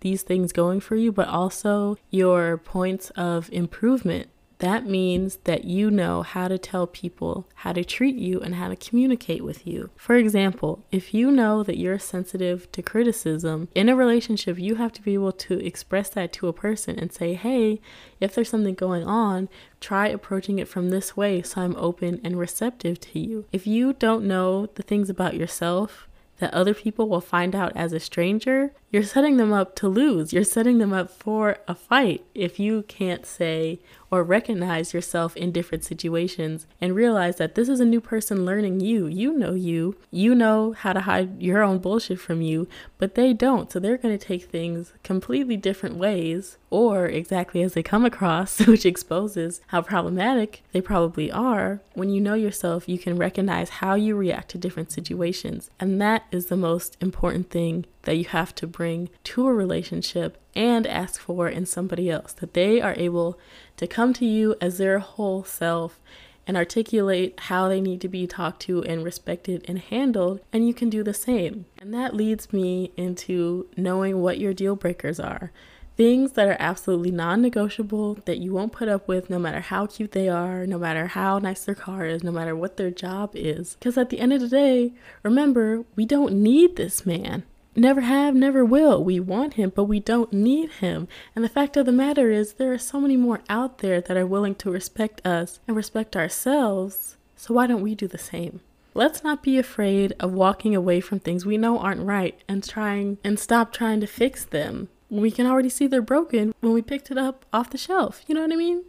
these 0.00 0.24
things 0.24 0.52
going 0.52 0.80
for 0.80 0.96
you, 0.96 1.12
but 1.12 1.28
also 1.28 1.96
your 2.10 2.56
points 2.56 3.10
of 3.10 3.48
improvement 3.52 4.30
that 4.58 4.86
means 4.86 5.36
that 5.44 5.64
you 5.64 5.90
know 5.90 6.22
how 6.22 6.48
to 6.48 6.56
tell 6.56 6.86
people 6.86 7.46
how 7.56 7.72
to 7.72 7.84
treat 7.84 8.16
you 8.16 8.40
and 8.40 8.54
how 8.54 8.68
to 8.68 8.76
communicate 8.76 9.44
with 9.44 9.66
you. 9.66 9.90
For 9.96 10.16
example, 10.16 10.84
if 10.90 11.12
you 11.12 11.30
know 11.30 11.62
that 11.62 11.76
you're 11.76 11.98
sensitive 11.98 12.70
to 12.72 12.82
criticism 12.82 13.68
in 13.74 13.88
a 13.88 13.96
relationship, 13.96 14.58
you 14.58 14.76
have 14.76 14.92
to 14.94 15.02
be 15.02 15.14
able 15.14 15.32
to 15.32 15.64
express 15.64 16.08
that 16.10 16.32
to 16.34 16.48
a 16.48 16.52
person 16.52 16.98
and 16.98 17.12
say, 17.12 17.34
hey, 17.34 17.80
if 18.20 18.34
there's 18.34 18.48
something 18.48 18.74
going 18.74 19.04
on, 19.04 19.48
try 19.80 20.08
approaching 20.08 20.58
it 20.58 20.68
from 20.68 20.88
this 20.88 21.16
way 21.16 21.42
so 21.42 21.60
I'm 21.60 21.76
open 21.76 22.20
and 22.24 22.38
receptive 22.38 22.98
to 23.00 23.18
you. 23.18 23.44
If 23.52 23.66
you 23.66 23.92
don't 23.92 24.24
know 24.24 24.66
the 24.74 24.82
things 24.82 25.10
about 25.10 25.34
yourself, 25.34 26.08
that 26.38 26.52
other 26.52 26.74
people 26.74 27.08
will 27.08 27.20
find 27.20 27.54
out 27.54 27.72
as 27.74 27.92
a 27.92 28.00
stranger, 28.00 28.72
you're 28.90 29.02
setting 29.02 29.36
them 29.36 29.52
up 29.52 29.74
to 29.76 29.88
lose. 29.88 30.32
You're 30.32 30.44
setting 30.44 30.78
them 30.78 30.92
up 30.92 31.10
for 31.10 31.58
a 31.66 31.74
fight 31.74 32.24
if 32.34 32.60
you 32.60 32.82
can't 32.82 33.26
say 33.26 33.80
or 34.10 34.22
recognize 34.22 34.94
yourself 34.94 35.36
in 35.36 35.50
different 35.50 35.84
situations 35.84 36.66
and 36.80 36.94
realize 36.94 37.36
that 37.36 37.56
this 37.56 37.68
is 37.68 37.80
a 37.80 37.84
new 37.84 38.00
person 38.00 38.44
learning 38.44 38.80
you. 38.80 39.06
You 39.06 39.32
know 39.32 39.54
you. 39.54 39.96
You 40.10 40.34
know 40.34 40.72
how 40.72 40.92
to 40.92 41.00
hide 41.00 41.42
your 41.42 41.62
own 41.62 41.78
bullshit 41.78 42.20
from 42.20 42.40
you, 42.40 42.68
but 42.98 43.16
they 43.16 43.32
don't. 43.32 43.70
So 43.70 43.80
they're 43.80 43.96
going 43.96 44.16
to 44.16 44.24
take 44.24 44.44
things 44.44 44.92
completely 45.02 45.56
different 45.56 45.96
ways 45.96 46.56
or 46.70 47.06
exactly 47.06 47.62
as 47.62 47.74
they 47.74 47.82
come 47.82 48.04
across, 48.04 48.60
which 48.66 48.86
exposes 48.86 49.60
how 49.68 49.82
problematic 49.82 50.62
they 50.72 50.80
probably 50.80 51.30
are. 51.30 51.80
When 51.94 52.10
you 52.10 52.20
know 52.20 52.34
yourself, 52.34 52.88
you 52.88 52.98
can 52.98 53.16
recognize 53.16 53.68
how 53.68 53.94
you 53.94 54.14
react 54.16 54.50
to 54.50 54.58
different 54.58 54.92
situations. 54.92 55.70
And 55.80 56.00
that 56.00 56.24
is 56.30 56.46
the 56.46 56.56
most 56.56 56.96
important 57.00 57.50
thing 57.50 57.86
that 58.02 58.16
you 58.16 58.24
have 58.24 58.54
to 58.54 58.66
bring 58.76 59.08
to 59.24 59.48
a 59.48 59.54
relationship 59.54 60.36
and 60.54 60.86
ask 60.86 61.18
for 61.18 61.48
in 61.48 61.64
somebody 61.64 62.10
else 62.10 62.34
that 62.34 62.52
they 62.52 62.78
are 62.78 62.94
able 62.98 63.38
to 63.78 63.86
come 63.86 64.12
to 64.12 64.26
you 64.26 64.54
as 64.60 64.76
their 64.76 64.98
whole 64.98 65.42
self 65.42 65.98
and 66.46 66.58
articulate 66.58 67.40
how 67.40 67.68
they 67.68 67.80
need 67.80 68.02
to 68.02 68.08
be 68.08 68.26
talked 68.26 68.60
to 68.60 68.82
and 68.84 69.02
respected 69.02 69.64
and 69.66 69.78
handled, 69.78 70.40
and 70.52 70.68
you 70.68 70.74
can 70.74 70.90
do 70.90 71.02
the 71.02 71.14
same. 71.14 71.64
And 71.78 71.92
that 71.94 72.14
leads 72.14 72.52
me 72.52 72.92
into 72.98 73.66
knowing 73.78 74.20
what 74.20 74.38
your 74.38 74.52
deal 74.52 74.76
breakers 74.76 75.18
are. 75.18 75.50
Things 75.96 76.32
that 76.32 76.46
are 76.46 76.58
absolutely 76.60 77.10
non 77.10 77.40
negotiable 77.40 78.18
that 78.26 78.38
you 78.38 78.52
won't 78.52 78.72
put 78.72 78.88
up 78.88 79.08
with 79.08 79.30
no 79.30 79.38
matter 79.38 79.60
how 79.60 79.86
cute 79.86 80.12
they 80.12 80.28
are, 80.28 80.66
no 80.66 80.78
matter 80.78 81.06
how 81.06 81.38
nice 81.38 81.64
their 81.64 81.74
car 81.74 82.04
is, 82.04 82.22
no 82.22 82.30
matter 82.30 82.54
what 82.54 82.76
their 82.76 82.90
job 82.90 83.30
is. 83.32 83.76
Because 83.76 83.96
at 83.96 84.10
the 84.10 84.20
end 84.20 84.34
of 84.34 84.42
the 84.42 84.48
day, 84.48 84.92
remember, 85.22 85.84
we 85.96 86.04
don't 86.04 86.34
need 86.34 86.76
this 86.76 87.06
man 87.06 87.44
never 87.76 88.02
have, 88.02 88.34
never 88.34 88.64
will. 88.64 89.02
We 89.02 89.20
want 89.20 89.54
him, 89.54 89.72
but 89.74 89.84
we 89.84 90.00
don't 90.00 90.32
need 90.32 90.70
him. 90.72 91.08
And 91.34 91.44
the 91.44 91.48
fact 91.48 91.76
of 91.76 91.86
the 91.86 91.92
matter 91.92 92.30
is, 92.30 92.54
there 92.54 92.72
are 92.72 92.78
so 92.78 93.00
many 93.00 93.16
more 93.16 93.42
out 93.48 93.78
there 93.78 94.00
that 94.00 94.16
are 94.16 94.26
willing 94.26 94.54
to 94.56 94.70
respect 94.70 95.24
us 95.26 95.60
and 95.66 95.76
respect 95.76 96.16
ourselves. 96.16 97.16
So 97.36 97.54
why 97.54 97.66
don't 97.66 97.82
we 97.82 97.94
do 97.94 98.08
the 98.08 98.18
same? 98.18 98.60
Let's 98.94 99.22
not 99.22 99.42
be 99.42 99.58
afraid 99.58 100.14
of 100.18 100.32
walking 100.32 100.74
away 100.74 101.00
from 101.00 101.20
things 101.20 101.44
we 101.44 101.58
know 101.58 101.78
aren't 101.78 102.06
right 102.06 102.40
and 102.48 102.64
trying 102.66 103.18
and 103.22 103.38
stop 103.38 103.72
trying 103.72 104.00
to 104.00 104.06
fix 104.06 104.44
them. 104.44 104.88
We 105.10 105.30
can 105.30 105.46
already 105.46 105.68
see 105.68 105.86
they're 105.86 106.00
broken 106.00 106.54
when 106.60 106.72
we 106.72 106.82
picked 106.82 107.10
it 107.10 107.18
up 107.18 107.44
off 107.52 107.70
the 107.70 107.78
shelf. 107.78 108.22
You 108.26 108.34
know 108.34 108.40
what 108.40 108.52
I 108.52 108.56
mean? 108.56 108.84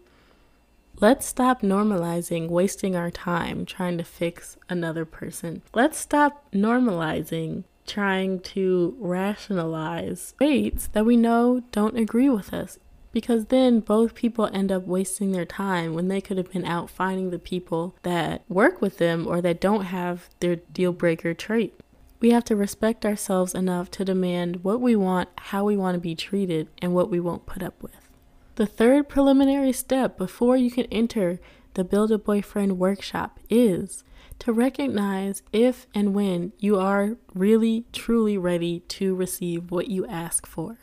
Let's 1.00 1.28
stop 1.28 1.62
normalizing 1.62 2.48
wasting 2.48 2.96
our 2.96 3.12
time 3.12 3.66
trying 3.66 4.00
to 4.00 4.04
fix 4.04 4.58
another 4.68 5.06
person. 5.06 5.62
Let's 5.74 6.00
stop 6.00 6.52
normalizing 6.52 7.66
trying 7.88 8.40
to 8.42 8.96
rationalize 9.00 10.36
fates 10.38 10.88
that 10.88 11.06
we 11.06 11.18
know 11.18 11.64
don't 11.72 11.98
agree 11.98 12.30
with 12.30 12.54
us. 12.54 12.78
Because 13.12 13.46
then 13.46 13.80
both 13.80 14.14
people 14.14 14.50
end 14.54 14.72
up 14.72 14.86
wasting 14.86 15.32
their 15.32 15.46
time 15.46 15.96
when 15.96 16.08
they 16.08 16.22
could 16.22 16.38
have 16.38 16.52
been 16.52 16.66
out 16.66 16.90
finding 16.90 17.32
the 17.32 17.40
people 17.40 17.96
that 18.04 18.44
work 18.48 18.82
with 18.82 18.98
them 19.00 19.26
or 19.26 19.42
that 19.42 19.62
don't 19.62 19.86
have 19.86 20.30
their 20.40 20.58
deal 20.58 20.92
breaker 20.92 21.34
trait. 21.34 21.80
We 22.20 22.32
have 22.32 22.44
to 22.46 22.56
respect 22.56 23.06
ourselves 23.06 23.56
enough 23.56 23.90
to 23.92 24.06
demand 24.06 24.64
what 24.64 24.82
we 24.82 24.96
want, 24.96 25.30
how 25.38 25.64
we 25.64 25.78
want 25.78 25.96
to 25.96 26.02
be 26.02 26.16
treated, 26.16 26.68
and 26.82 26.94
what 26.94 27.10
we 27.10 27.20
won't 27.20 27.46
put 27.46 27.64
up 27.64 27.82
with. 27.82 28.10
The 28.56 28.66
third 28.66 29.08
preliminary 29.08 29.72
step 29.72 30.18
before 30.18 30.58
you 30.58 30.72
can 30.72 30.86
enter 30.86 31.40
the 31.76 31.84
Build 31.84 32.12
a 32.12 32.18
Boyfriend 32.18 32.80
workshop 32.80 33.40
is 33.52 34.04
to 34.40 34.54
recognize 34.54 35.42
if 35.52 35.88
and 35.94 36.14
when 36.14 36.54
you 36.60 36.80
are 36.80 37.18
really, 37.34 37.86
truly 37.92 38.38
ready 38.38 38.82
to 38.82 39.16
receive 39.16 39.72
what 39.72 39.90
you 39.90 40.06
ask 40.08 40.46
for. 40.46 40.78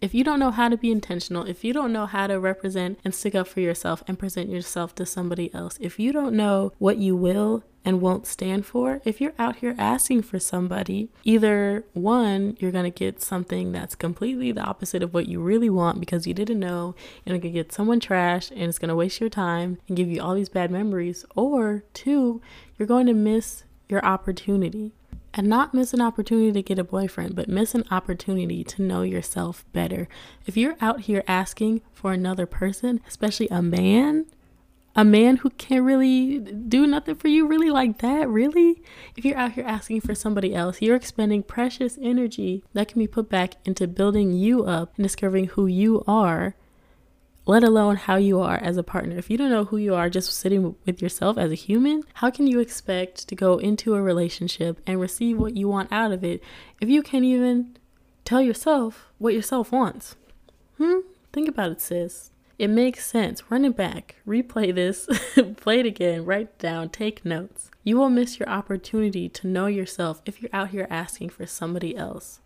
If 0.00 0.14
you 0.14 0.24
don't 0.24 0.40
know 0.40 0.50
how 0.50 0.68
to 0.68 0.76
be 0.76 0.92
intentional, 0.92 1.46
if 1.46 1.64
you 1.64 1.72
don't 1.72 1.92
know 1.92 2.06
how 2.06 2.26
to 2.26 2.38
represent 2.38 2.98
and 3.04 3.14
stick 3.14 3.34
up 3.34 3.48
for 3.48 3.60
yourself 3.60 4.02
and 4.06 4.18
present 4.18 4.50
yourself 4.50 4.94
to 4.96 5.06
somebody 5.06 5.52
else, 5.54 5.78
if 5.80 5.98
you 5.98 6.12
don't 6.12 6.34
know 6.34 6.72
what 6.78 6.98
you 6.98 7.16
will 7.16 7.64
and 7.86 8.00
won't 8.00 8.26
stand 8.26 8.66
for, 8.66 9.00
if 9.04 9.20
you're 9.20 9.32
out 9.38 9.56
here 9.56 9.76
asking 9.78 10.20
for 10.20 10.40
somebody, 10.40 11.08
either 11.22 11.84
one, 11.92 12.56
you're 12.58 12.72
going 12.72 12.84
to 12.84 12.90
get 12.90 13.22
something 13.22 13.70
that's 13.70 13.94
completely 13.94 14.50
the 14.50 14.60
opposite 14.60 15.04
of 15.04 15.14
what 15.14 15.28
you 15.28 15.40
really 15.40 15.70
want 15.70 16.00
because 16.00 16.26
you 16.26 16.34
didn't 16.34 16.58
know, 16.58 16.96
and 17.24 17.30
going 17.30 17.40
to 17.40 17.50
get 17.50 17.72
someone 17.72 18.00
trash 18.00 18.50
and 18.50 18.62
it's 18.62 18.80
going 18.80 18.88
to 18.88 18.96
waste 18.96 19.20
your 19.20 19.30
time 19.30 19.78
and 19.86 19.96
give 19.96 20.08
you 20.08 20.20
all 20.20 20.34
these 20.34 20.48
bad 20.48 20.68
memories, 20.70 21.24
or 21.36 21.84
two, 21.94 22.42
you're 22.76 22.88
going 22.88 23.06
to 23.06 23.14
miss 23.14 23.62
your 23.88 24.04
opportunity 24.04 24.92
and 25.32 25.46
not 25.46 25.72
miss 25.72 25.94
an 25.94 26.00
opportunity 26.00 26.50
to 26.50 26.62
get 26.62 26.80
a 26.80 26.84
boyfriend, 26.84 27.36
but 27.36 27.48
miss 27.48 27.72
an 27.74 27.84
opportunity 27.90 28.64
to 28.64 28.82
know 28.82 29.02
yourself 29.02 29.64
better. 29.72 30.08
If 30.44 30.56
you're 30.56 30.76
out 30.80 31.02
here 31.02 31.22
asking 31.28 31.82
for 31.92 32.12
another 32.12 32.46
person, 32.46 33.00
especially 33.06 33.46
a 33.48 33.62
man, 33.62 34.26
a 34.96 35.04
man 35.04 35.36
who 35.36 35.50
can't 35.50 35.84
really 35.84 36.38
do 36.38 36.86
nothing 36.86 37.14
for 37.14 37.28
you 37.28 37.46
really 37.46 37.70
like 37.70 37.98
that, 37.98 38.28
really? 38.28 38.82
If 39.14 39.24
you're 39.24 39.36
out 39.36 39.52
here 39.52 39.64
asking 39.64 40.00
for 40.00 40.14
somebody 40.14 40.54
else, 40.54 40.80
you're 40.80 40.96
expending 40.96 41.42
precious 41.42 41.98
energy 42.00 42.64
that 42.72 42.88
can 42.88 42.98
be 42.98 43.06
put 43.06 43.28
back 43.28 43.54
into 43.64 43.86
building 43.86 44.32
you 44.32 44.64
up 44.64 44.92
and 44.96 45.04
discovering 45.04 45.46
who 45.48 45.66
you 45.66 46.02
are 46.06 46.56
let 47.46 47.62
alone 47.62 47.94
how 47.94 48.16
you 48.16 48.40
are 48.40 48.56
as 48.56 48.76
a 48.76 48.82
partner. 48.82 49.16
If 49.16 49.30
you 49.30 49.38
don't 49.38 49.50
know 49.50 49.66
who 49.66 49.76
you 49.76 49.94
are 49.94 50.10
just 50.10 50.32
sitting 50.32 50.74
with 50.84 51.00
yourself 51.00 51.38
as 51.38 51.52
a 51.52 51.54
human, 51.54 52.02
how 52.14 52.30
can 52.30 52.48
you 52.48 52.58
expect 52.58 53.28
to 53.28 53.36
go 53.36 53.58
into 53.58 53.94
a 53.94 54.02
relationship 54.02 54.80
and 54.84 55.00
receive 55.00 55.38
what 55.38 55.56
you 55.56 55.68
want 55.68 55.92
out 55.92 56.10
of 56.10 56.24
it 56.24 56.42
if 56.80 56.88
you 56.88 57.02
can't 57.02 57.24
even 57.24 57.76
tell 58.24 58.42
yourself 58.42 59.12
what 59.18 59.32
yourself 59.32 59.70
wants? 59.70 60.16
Hmm? 60.76 60.98
Think 61.32 61.48
about 61.48 61.70
it, 61.70 61.80
sis. 61.80 62.32
It 62.58 62.68
makes 62.68 63.04
sense. 63.04 63.42
Run 63.50 63.66
it 63.66 63.76
back, 63.76 64.16
replay 64.26 64.74
this, 64.74 65.06
play 65.56 65.80
it 65.80 65.86
again, 65.86 66.24
write 66.24 66.40
it 66.40 66.58
down, 66.58 66.88
take 66.88 67.24
notes. 67.24 67.70
You 67.84 67.98
will 67.98 68.08
miss 68.08 68.40
your 68.40 68.48
opportunity 68.48 69.28
to 69.28 69.46
know 69.46 69.66
yourself 69.66 70.22
if 70.24 70.40
you're 70.40 70.54
out 70.54 70.70
here 70.70 70.86
asking 70.88 71.30
for 71.30 71.46
somebody 71.46 71.96
else 71.96 72.40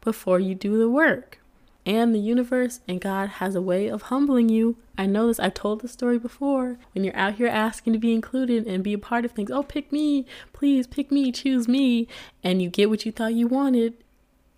before 0.00 0.38
you 0.38 0.54
do 0.54 0.78
the 0.78 0.88
work. 0.88 1.40
And 1.84 2.14
the 2.14 2.20
universe 2.20 2.80
and 2.88 3.00
God 3.00 3.28
has 3.28 3.54
a 3.54 3.62
way 3.62 3.88
of 3.88 4.02
humbling 4.02 4.48
you. 4.48 4.76
I 4.98 5.06
know 5.06 5.26
this, 5.26 5.38
I've 5.38 5.54
told 5.54 5.80
this 5.80 5.92
story 5.92 6.18
before. 6.18 6.78
When 6.94 7.04
you're 7.04 7.16
out 7.16 7.34
here 7.34 7.48
asking 7.48 7.92
to 7.92 7.98
be 7.98 8.12
included 8.12 8.66
and 8.66 8.82
be 8.82 8.92
a 8.92 8.98
part 8.98 9.24
of 9.24 9.32
things, 9.32 9.50
oh, 9.50 9.62
pick 9.62 9.92
me, 9.92 10.26
please 10.52 10.86
pick 10.86 11.12
me, 11.12 11.30
choose 11.30 11.68
me, 11.68 12.08
and 12.42 12.60
you 12.62 12.68
get 12.68 12.90
what 12.90 13.04
you 13.04 13.12
thought 13.12 13.34
you 13.34 13.46
wanted, 13.46 13.94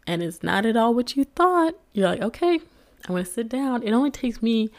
and 0.07 0.23
it's 0.23 0.43
not 0.43 0.65
at 0.65 0.77
all 0.77 0.95
what 0.95 1.17
you 1.17 1.25
thought, 1.25 1.75
you're 1.93 2.09
like, 2.09 2.23
okay, 2.23 2.61
I'm 3.07 3.15
gonna 3.15 3.27
sit 3.27 3.49
down. 3.49 3.83
It 3.83 3.93
only 3.93 4.11
takes 4.11 4.43
me 4.43 4.71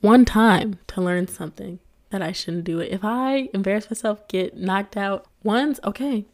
one 0.00 0.24
time 0.24 0.78
to 0.88 1.00
learn 1.00 1.28
something 1.28 1.78
that 2.10 2.22
I 2.22 2.32
shouldn't 2.32 2.64
do 2.64 2.80
it. 2.80 2.92
If 2.92 3.04
I 3.04 3.48
embarrass 3.54 3.90
myself, 3.90 4.26
get 4.28 4.56
knocked 4.56 4.96
out 4.96 5.26
once, 5.42 5.78
okay, 5.84 6.26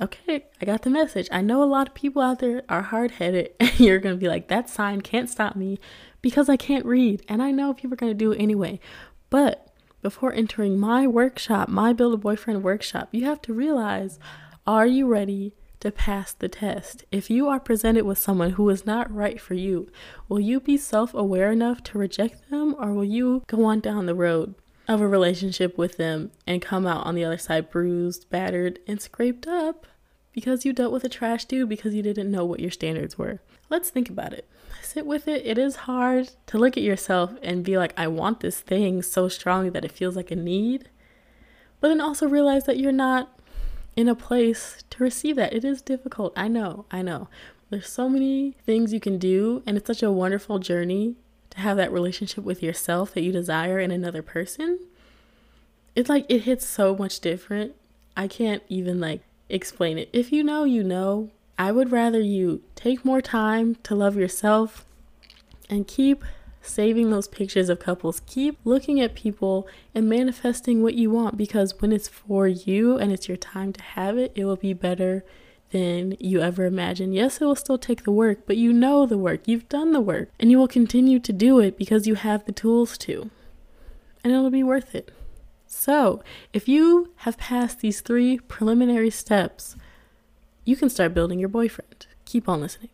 okay, 0.00 0.46
I 0.60 0.64
got 0.64 0.82
the 0.82 0.90
message. 0.90 1.28
I 1.30 1.42
know 1.42 1.62
a 1.62 1.64
lot 1.64 1.88
of 1.88 1.94
people 1.94 2.22
out 2.22 2.40
there 2.40 2.62
are 2.68 2.82
hard 2.82 3.12
headed, 3.12 3.50
and 3.60 3.78
you're 3.80 4.00
to 4.00 4.16
be 4.16 4.28
like, 4.28 4.48
that 4.48 4.68
sign 4.68 5.00
can't 5.00 5.30
stop 5.30 5.56
me 5.56 5.78
because 6.22 6.48
I 6.48 6.56
can't 6.56 6.84
read. 6.84 7.22
And 7.28 7.42
I 7.42 7.50
know 7.50 7.74
people 7.74 7.94
are 7.94 8.08
to 8.08 8.14
do 8.14 8.32
it 8.32 8.40
anyway. 8.40 8.80
But 9.30 9.68
before 10.02 10.32
entering 10.32 10.78
my 10.78 11.06
workshop, 11.06 11.68
my 11.68 11.92
Build 11.92 12.14
a 12.14 12.16
Boyfriend 12.16 12.64
workshop, 12.64 13.08
you 13.12 13.24
have 13.26 13.42
to 13.42 13.52
realize 13.52 14.18
are 14.66 14.86
you 14.86 15.06
ready 15.06 15.54
to 15.80 15.90
pass 15.90 16.32
the 16.32 16.48
test? 16.48 17.04
If 17.10 17.30
you 17.30 17.48
are 17.48 17.60
presented 17.60 18.04
with 18.04 18.18
someone 18.18 18.50
who 18.50 18.68
is 18.70 18.86
not 18.86 19.12
right 19.14 19.40
for 19.40 19.54
you, 19.54 19.90
will 20.28 20.40
you 20.40 20.60
be 20.60 20.76
self 20.76 21.12
aware 21.14 21.50
enough 21.50 21.82
to 21.84 21.98
reject 21.98 22.50
them, 22.50 22.74
or 22.78 22.92
will 22.92 23.04
you 23.04 23.42
go 23.46 23.64
on 23.64 23.80
down 23.80 24.06
the 24.06 24.14
road? 24.14 24.54
of 24.90 25.00
a 25.00 25.06
relationship 25.06 25.78
with 25.78 25.98
them 25.98 26.32
and 26.48 26.60
come 26.60 26.84
out 26.84 27.06
on 27.06 27.14
the 27.14 27.24
other 27.24 27.38
side 27.38 27.70
bruised, 27.70 28.28
battered, 28.28 28.80
and 28.88 29.00
scraped 29.00 29.46
up 29.46 29.86
because 30.32 30.64
you 30.64 30.72
dealt 30.72 30.92
with 30.92 31.04
a 31.04 31.08
trash 31.08 31.44
dude 31.44 31.68
because 31.68 31.94
you 31.94 32.02
didn't 32.02 32.30
know 32.30 32.44
what 32.44 32.58
your 32.58 32.72
standards 32.72 33.16
were. 33.16 33.38
Let's 33.68 33.88
think 33.88 34.10
about 34.10 34.32
it. 34.32 34.48
Sit 34.82 35.06
with 35.06 35.28
it. 35.28 35.46
It 35.46 35.58
is 35.58 35.76
hard 35.76 36.30
to 36.46 36.58
look 36.58 36.76
at 36.76 36.82
yourself 36.82 37.32
and 37.40 37.64
be 37.64 37.78
like, 37.78 37.94
I 37.96 38.08
want 38.08 38.40
this 38.40 38.58
thing 38.60 39.00
so 39.02 39.28
strongly 39.28 39.70
that 39.70 39.84
it 39.84 39.92
feels 39.92 40.16
like 40.16 40.32
a 40.32 40.36
need. 40.36 40.88
But 41.80 41.88
then 41.88 42.00
also 42.00 42.28
realize 42.28 42.64
that 42.64 42.78
you're 42.78 42.90
not 42.90 43.39
in 44.00 44.08
a 44.08 44.14
place 44.14 44.82
to 44.90 45.02
receive 45.02 45.36
that. 45.36 45.52
It 45.52 45.64
is 45.64 45.82
difficult. 45.82 46.32
I 46.34 46.48
know. 46.48 46.86
I 46.90 47.02
know. 47.02 47.28
There's 47.68 47.88
so 47.88 48.08
many 48.08 48.56
things 48.64 48.92
you 48.92 48.98
can 48.98 49.18
do, 49.18 49.62
and 49.66 49.76
it's 49.76 49.86
such 49.86 50.02
a 50.02 50.10
wonderful 50.10 50.58
journey 50.58 51.14
to 51.50 51.60
have 51.60 51.76
that 51.76 51.92
relationship 51.92 52.42
with 52.44 52.62
yourself 52.62 53.12
that 53.14 53.22
you 53.22 53.32
desire 53.32 53.78
in 53.78 53.90
another 53.90 54.22
person, 54.22 54.78
it's 55.94 56.08
like 56.08 56.24
it 56.28 56.42
hits 56.42 56.66
so 56.66 56.96
much 56.96 57.20
different. 57.20 57.74
I 58.16 58.28
can't 58.28 58.62
even 58.68 59.00
like 59.00 59.22
explain 59.48 59.98
it. 59.98 60.08
If 60.12 60.32
you 60.32 60.42
know, 60.42 60.64
you 60.64 60.82
know. 60.82 61.30
I 61.58 61.72
would 61.72 61.92
rather 61.92 62.20
you 62.20 62.62
take 62.74 63.04
more 63.04 63.20
time 63.20 63.76
to 63.82 63.94
love 63.94 64.16
yourself 64.16 64.86
and 65.68 65.86
keep 65.86 66.24
saving 66.62 67.10
those 67.10 67.28
pictures 67.28 67.68
of 67.68 67.80
couples. 67.80 68.20
Keep 68.26 68.58
looking 68.64 69.00
at 69.00 69.14
people 69.14 69.66
and 69.94 70.08
manifesting 70.08 70.82
what 70.82 70.94
you 70.94 71.10
want 71.10 71.36
because 71.36 71.80
when 71.80 71.92
it's 71.92 72.08
for 72.08 72.46
you 72.46 72.98
and 72.98 73.12
it's 73.12 73.28
your 73.28 73.36
time 73.36 73.72
to 73.72 73.82
have 73.82 74.18
it, 74.18 74.32
it 74.34 74.44
will 74.44 74.56
be 74.56 74.72
better 74.72 75.24
than 75.70 76.16
you 76.18 76.40
ever 76.40 76.64
imagined. 76.64 77.14
Yes, 77.14 77.40
it 77.40 77.44
will 77.44 77.54
still 77.54 77.78
take 77.78 78.04
the 78.04 78.10
work, 78.10 78.40
but 78.46 78.56
you 78.56 78.72
know 78.72 79.06
the 79.06 79.18
work, 79.18 79.42
you've 79.46 79.68
done 79.68 79.92
the 79.92 80.00
work, 80.00 80.30
and 80.38 80.50
you 80.50 80.58
will 80.58 80.68
continue 80.68 81.18
to 81.20 81.32
do 81.32 81.60
it 81.60 81.78
because 81.78 82.06
you 82.06 82.16
have 82.16 82.44
the 82.44 82.52
tools 82.52 82.98
to. 82.98 83.30
And 84.22 84.32
it'll 84.32 84.50
be 84.50 84.62
worth 84.62 84.94
it. 84.94 85.12
So, 85.66 86.22
if 86.52 86.68
you 86.68 87.12
have 87.18 87.38
passed 87.38 87.80
these 87.80 88.00
three 88.00 88.38
preliminary 88.38 89.10
steps, 89.10 89.76
you 90.64 90.76
can 90.76 90.90
start 90.90 91.14
building 91.14 91.38
your 91.38 91.48
boyfriend. 91.48 92.06
Keep 92.24 92.48
on 92.48 92.60
listening. 92.60 92.90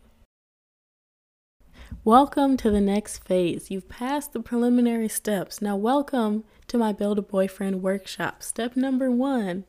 Welcome 2.07 2.55
to 2.59 2.71
the 2.71 2.79
next 2.79 3.25
phase. 3.25 3.69
You've 3.69 3.89
passed 3.89 4.31
the 4.31 4.39
preliminary 4.39 5.09
steps. 5.09 5.61
Now, 5.61 5.75
welcome 5.75 6.45
to 6.69 6.77
my 6.77 6.93
Build 6.93 7.19
a 7.19 7.21
Boyfriend 7.21 7.83
workshop. 7.83 8.41
Step 8.41 8.77
number 8.77 9.11
one 9.11 9.65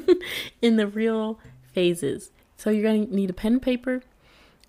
in 0.60 0.76
the 0.76 0.86
real 0.86 1.40
phases. 1.72 2.30
So, 2.58 2.68
you're 2.68 2.82
going 2.82 3.06
to 3.06 3.14
need 3.16 3.30
a 3.30 3.32
pen 3.32 3.54
and 3.54 3.62
paper, 3.62 4.02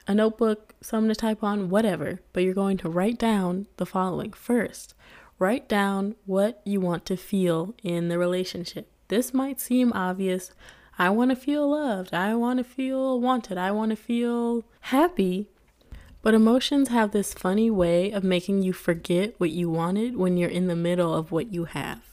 a 0.08 0.16
notebook, 0.16 0.76
something 0.80 1.10
to 1.10 1.14
type 1.14 1.44
on, 1.44 1.70
whatever, 1.70 2.22
but 2.32 2.44
you're 2.44 2.54
going 2.54 2.78
to 2.78 2.90
write 2.90 3.20
down 3.20 3.68
the 3.76 3.86
following. 3.86 4.32
First, 4.32 4.94
write 5.40 5.68
down 5.68 6.16
what 6.26 6.62
you 6.64 6.80
want 6.80 7.06
to 7.08 7.18
feel 7.18 7.76
in 7.84 8.08
the 8.08 8.18
relationship. 8.18 8.90
This 9.10 9.34
might 9.34 9.60
seem 9.60 9.92
obvious. 9.92 10.54
I 10.98 11.10
want 11.10 11.32
to 11.32 11.36
feel 11.36 11.70
loved. 11.70 12.14
I 12.14 12.34
want 12.36 12.60
to 12.60 12.64
feel 12.64 13.20
wanted. 13.20 13.58
I 13.58 13.72
want 13.72 13.90
to 13.90 13.98
feel 13.98 14.64
happy. 14.80 15.50
But 16.22 16.34
emotions 16.34 16.90
have 16.90 17.12
this 17.12 17.34
funny 17.34 17.72
way 17.72 18.12
of 18.12 18.24
making 18.24 18.62
you 18.62 18.74
forget 18.74 19.36
what 19.38 19.52
you 19.52 19.70
wanted 19.70 20.18
when 20.18 20.38
you're 20.38 20.50
in 20.50 20.68
the 20.68 20.76
middle 20.76 21.14
of 21.14 21.32
what 21.32 21.54
you 21.54 21.66
have. 21.66 22.10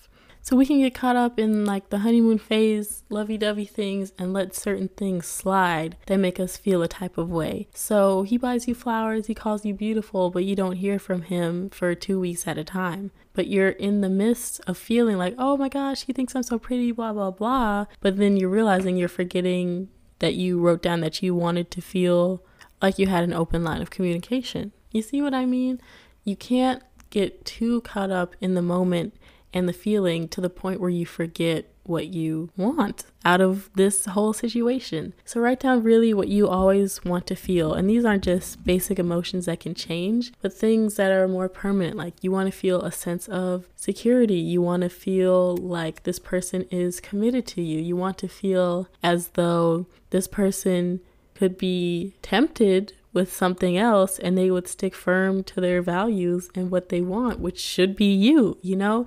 So 0.46 0.54
we 0.54 0.64
can 0.64 0.78
get 0.78 0.94
caught 0.94 1.16
up 1.16 1.40
in 1.40 1.64
like 1.64 1.90
the 1.90 1.98
honeymoon 1.98 2.38
phase, 2.38 3.02
lovey 3.08 3.36
dovey 3.36 3.64
things, 3.64 4.12
and 4.16 4.32
let 4.32 4.54
certain 4.54 4.86
things 4.86 5.26
slide 5.26 5.96
that 6.06 6.18
make 6.18 6.38
us 6.38 6.56
feel 6.56 6.84
a 6.84 6.88
type 6.88 7.18
of 7.18 7.32
way. 7.32 7.66
So 7.74 8.22
he 8.22 8.38
buys 8.38 8.68
you 8.68 8.74
flowers, 8.76 9.26
he 9.26 9.34
calls 9.34 9.64
you 9.64 9.74
beautiful, 9.74 10.30
but 10.30 10.44
you 10.44 10.54
don't 10.54 10.76
hear 10.76 11.00
from 11.00 11.22
him 11.22 11.68
for 11.70 11.96
two 11.96 12.20
weeks 12.20 12.46
at 12.46 12.58
a 12.58 12.62
time. 12.62 13.10
But 13.32 13.48
you're 13.48 13.70
in 13.70 14.02
the 14.02 14.08
midst 14.08 14.60
of 14.68 14.78
feeling 14.78 15.18
like, 15.18 15.34
oh 15.36 15.56
my 15.56 15.68
gosh, 15.68 16.04
he 16.04 16.12
thinks 16.12 16.36
I'm 16.36 16.44
so 16.44 16.60
pretty, 16.60 16.92
blah, 16.92 17.12
blah, 17.12 17.32
blah. 17.32 17.86
But 18.00 18.16
then 18.16 18.36
you're 18.36 18.48
realizing 18.48 18.96
you're 18.96 19.08
forgetting 19.08 19.88
that 20.20 20.34
you 20.34 20.60
wrote 20.60 20.80
down 20.80 21.00
that 21.00 21.24
you 21.24 21.34
wanted 21.34 21.72
to 21.72 21.80
feel 21.80 22.40
like 22.80 22.98
you 22.98 23.06
had 23.06 23.24
an 23.24 23.32
open 23.32 23.64
line 23.64 23.82
of 23.82 23.90
communication. 23.90 24.72
You 24.90 25.02
see 25.02 25.22
what 25.22 25.34
I 25.34 25.46
mean? 25.46 25.80
You 26.24 26.36
can't 26.36 26.82
get 27.10 27.44
too 27.44 27.80
caught 27.82 28.10
up 28.10 28.34
in 28.40 28.54
the 28.54 28.62
moment 28.62 29.14
and 29.52 29.68
the 29.68 29.72
feeling 29.72 30.28
to 30.28 30.40
the 30.40 30.50
point 30.50 30.80
where 30.80 30.90
you 30.90 31.06
forget 31.06 31.72
what 31.84 32.08
you 32.08 32.50
want 32.56 33.04
out 33.24 33.40
of 33.40 33.70
this 33.74 34.06
whole 34.06 34.32
situation. 34.32 35.14
So, 35.24 35.40
write 35.40 35.60
down 35.60 35.82
really 35.82 36.12
what 36.12 36.28
you 36.28 36.48
always 36.48 37.04
want 37.04 37.26
to 37.28 37.36
feel. 37.36 37.72
And 37.72 37.88
these 37.88 38.04
aren't 38.04 38.24
just 38.24 38.64
basic 38.64 38.98
emotions 38.98 39.46
that 39.46 39.60
can 39.60 39.74
change, 39.74 40.32
but 40.42 40.52
things 40.52 40.96
that 40.96 41.12
are 41.12 41.28
more 41.28 41.48
permanent. 41.48 41.96
Like, 41.96 42.14
you 42.22 42.32
want 42.32 42.52
to 42.52 42.58
feel 42.58 42.82
a 42.82 42.92
sense 42.92 43.28
of 43.28 43.68
security. 43.76 44.38
You 44.38 44.60
want 44.60 44.82
to 44.82 44.88
feel 44.88 45.56
like 45.56 46.02
this 46.02 46.18
person 46.18 46.62
is 46.70 47.00
committed 47.00 47.46
to 47.48 47.62
you. 47.62 47.80
You 47.80 47.96
want 47.96 48.18
to 48.18 48.28
feel 48.28 48.88
as 49.02 49.28
though 49.28 49.86
this 50.10 50.28
person 50.28 51.00
could 51.36 51.58
be 51.58 52.14
tempted 52.22 52.92
with 53.12 53.32
something 53.32 53.76
else 53.78 54.18
and 54.18 54.36
they 54.36 54.50
would 54.50 54.68
stick 54.68 54.94
firm 54.94 55.42
to 55.44 55.60
their 55.60 55.80
values 55.80 56.50
and 56.54 56.70
what 56.70 56.88
they 56.88 57.00
want, 57.00 57.40
which 57.40 57.58
should 57.58 57.96
be 57.96 58.12
you, 58.12 58.58
you 58.62 58.76
know? 58.76 59.06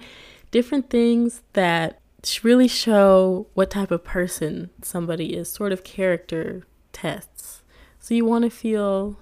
Different 0.52 0.90
things 0.90 1.42
that 1.54 2.00
really 2.44 2.68
show 2.68 3.48
what 3.54 3.70
type 3.70 3.92
of 3.92 4.04
person 4.04 4.72
somebody 4.82 5.36
is, 5.36 5.52
sort 5.52 5.72
of 5.72 5.84
character 5.84 6.64
tests. 6.92 7.62
So 8.00 8.14
you 8.14 8.26
want 8.26 8.44
to 8.46 8.50
feel 8.50 9.18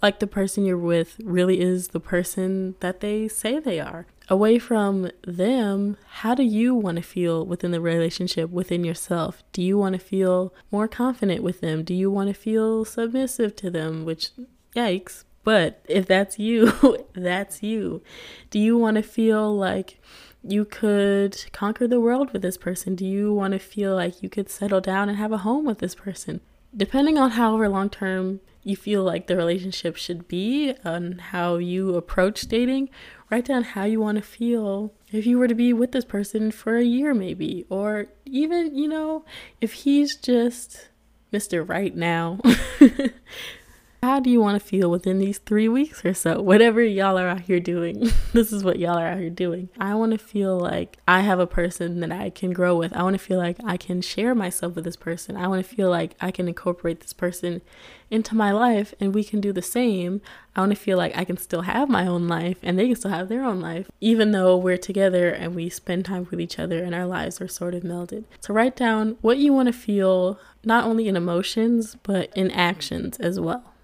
like 0.00 0.20
the 0.20 0.26
person 0.26 0.64
you're 0.64 0.78
with 0.78 1.16
really 1.22 1.60
is 1.60 1.88
the 1.88 2.00
person 2.00 2.76
that 2.80 3.00
they 3.00 3.28
say 3.28 3.58
they 3.58 3.80
are 3.80 4.06
away 4.28 4.58
from 4.58 5.10
them, 5.26 5.96
how 6.08 6.34
do 6.34 6.42
you 6.42 6.74
want 6.74 6.96
to 6.96 7.02
feel 7.02 7.44
within 7.44 7.70
the 7.70 7.80
relationship 7.80 8.50
within 8.50 8.84
yourself? 8.84 9.42
Do 9.52 9.62
you 9.62 9.78
want 9.78 9.94
to 9.94 9.98
feel 9.98 10.52
more 10.70 10.88
confident 10.88 11.42
with 11.42 11.60
them? 11.60 11.82
Do 11.82 11.94
you 11.94 12.10
want 12.10 12.28
to 12.28 12.34
feel 12.34 12.84
submissive 12.84 13.56
to 13.56 13.70
them? 13.70 14.04
Which, 14.04 14.30
yikes. 14.74 15.24
But 15.44 15.82
if 15.88 16.06
that's 16.06 16.38
you, 16.38 17.06
that's 17.14 17.62
you. 17.62 18.02
Do 18.50 18.58
you 18.58 18.76
want 18.76 18.96
to 18.96 19.02
feel 19.02 19.56
like 19.56 19.98
you 20.42 20.64
could 20.64 21.46
conquer 21.52 21.88
the 21.88 22.00
world 22.00 22.32
with 22.32 22.42
this 22.42 22.58
person? 22.58 22.94
Do 22.94 23.06
you 23.06 23.32
want 23.32 23.52
to 23.52 23.58
feel 23.58 23.94
like 23.94 24.22
you 24.22 24.28
could 24.28 24.50
settle 24.50 24.80
down 24.80 25.08
and 25.08 25.16
have 25.16 25.32
a 25.32 25.38
home 25.38 25.64
with 25.64 25.78
this 25.78 25.94
person? 25.94 26.40
Depending 26.76 27.18
on 27.18 27.32
however 27.32 27.68
long 27.68 27.90
term 27.90 28.40
you 28.62 28.76
feel 28.76 29.02
like 29.02 29.26
the 29.26 29.36
relationship 29.36 29.96
should 29.96 30.28
be 30.28 30.74
and 30.84 31.20
how 31.20 31.56
you 31.56 31.94
approach 31.94 32.42
dating, 32.42 32.90
write 33.30 33.46
down 33.46 33.62
how 33.62 33.84
you 33.84 34.00
want 34.00 34.16
to 34.16 34.22
feel 34.22 34.92
if 35.10 35.26
you 35.26 35.38
were 35.38 35.48
to 35.48 35.54
be 35.54 35.72
with 35.72 35.92
this 35.92 36.04
person 36.04 36.50
for 36.50 36.76
a 36.76 36.84
year, 36.84 37.14
maybe, 37.14 37.64
or 37.70 38.08
even, 38.26 38.76
you 38.76 38.88
know, 38.88 39.24
if 39.60 39.72
he's 39.72 40.16
just 40.16 40.88
Mr. 41.32 41.66
Right 41.66 41.96
Now. 41.96 42.40
How 44.00 44.20
do 44.20 44.30
you 44.30 44.40
want 44.40 44.60
to 44.60 44.64
feel 44.64 44.88
within 44.92 45.18
these 45.18 45.38
three 45.38 45.66
weeks 45.66 46.04
or 46.04 46.14
so? 46.14 46.40
Whatever 46.40 46.80
y'all 46.80 47.18
are 47.18 47.26
out 47.26 47.40
here 47.40 47.58
doing, 47.58 48.10
this 48.32 48.52
is 48.52 48.62
what 48.62 48.78
y'all 48.78 48.96
are 48.96 49.08
out 49.08 49.18
here 49.18 49.28
doing. 49.28 49.70
I 49.80 49.96
want 49.96 50.12
to 50.12 50.18
feel 50.18 50.56
like 50.56 50.98
I 51.08 51.20
have 51.20 51.40
a 51.40 51.48
person 51.48 51.98
that 51.98 52.12
I 52.12 52.30
can 52.30 52.52
grow 52.52 52.76
with. 52.76 52.92
I 52.92 53.02
want 53.02 53.14
to 53.14 53.24
feel 53.24 53.38
like 53.38 53.56
I 53.64 53.76
can 53.76 54.00
share 54.00 54.36
myself 54.36 54.76
with 54.76 54.84
this 54.84 54.94
person. 54.94 55.36
I 55.36 55.48
want 55.48 55.66
to 55.66 55.74
feel 55.74 55.90
like 55.90 56.14
I 56.20 56.30
can 56.30 56.46
incorporate 56.46 57.00
this 57.00 57.12
person 57.12 57.60
into 58.08 58.36
my 58.36 58.52
life 58.52 58.94
and 59.00 59.12
we 59.12 59.24
can 59.24 59.40
do 59.40 59.52
the 59.52 59.62
same. 59.62 60.20
I 60.54 60.60
want 60.60 60.70
to 60.70 60.76
feel 60.76 60.96
like 60.96 61.16
I 61.16 61.24
can 61.24 61.36
still 61.36 61.62
have 61.62 61.88
my 61.88 62.06
own 62.06 62.28
life 62.28 62.58
and 62.62 62.78
they 62.78 62.86
can 62.86 62.96
still 62.96 63.10
have 63.10 63.28
their 63.28 63.42
own 63.42 63.60
life, 63.60 63.90
even 64.00 64.30
though 64.30 64.56
we're 64.56 64.78
together 64.78 65.28
and 65.28 65.56
we 65.56 65.68
spend 65.68 66.04
time 66.04 66.28
with 66.30 66.40
each 66.40 66.60
other 66.60 66.84
and 66.84 66.94
our 66.94 67.06
lives 67.06 67.40
are 67.40 67.48
sort 67.48 67.74
of 67.74 67.82
melded. 67.82 68.26
So, 68.40 68.54
write 68.54 68.76
down 68.76 69.16
what 69.22 69.38
you 69.38 69.52
want 69.52 69.66
to 69.66 69.72
feel, 69.72 70.38
not 70.64 70.84
only 70.84 71.08
in 71.08 71.16
emotions, 71.16 71.96
but 72.04 72.32
in 72.36 72.52
actions 72.52 73.18
as 73.18 73.40
well. 73.40 73.74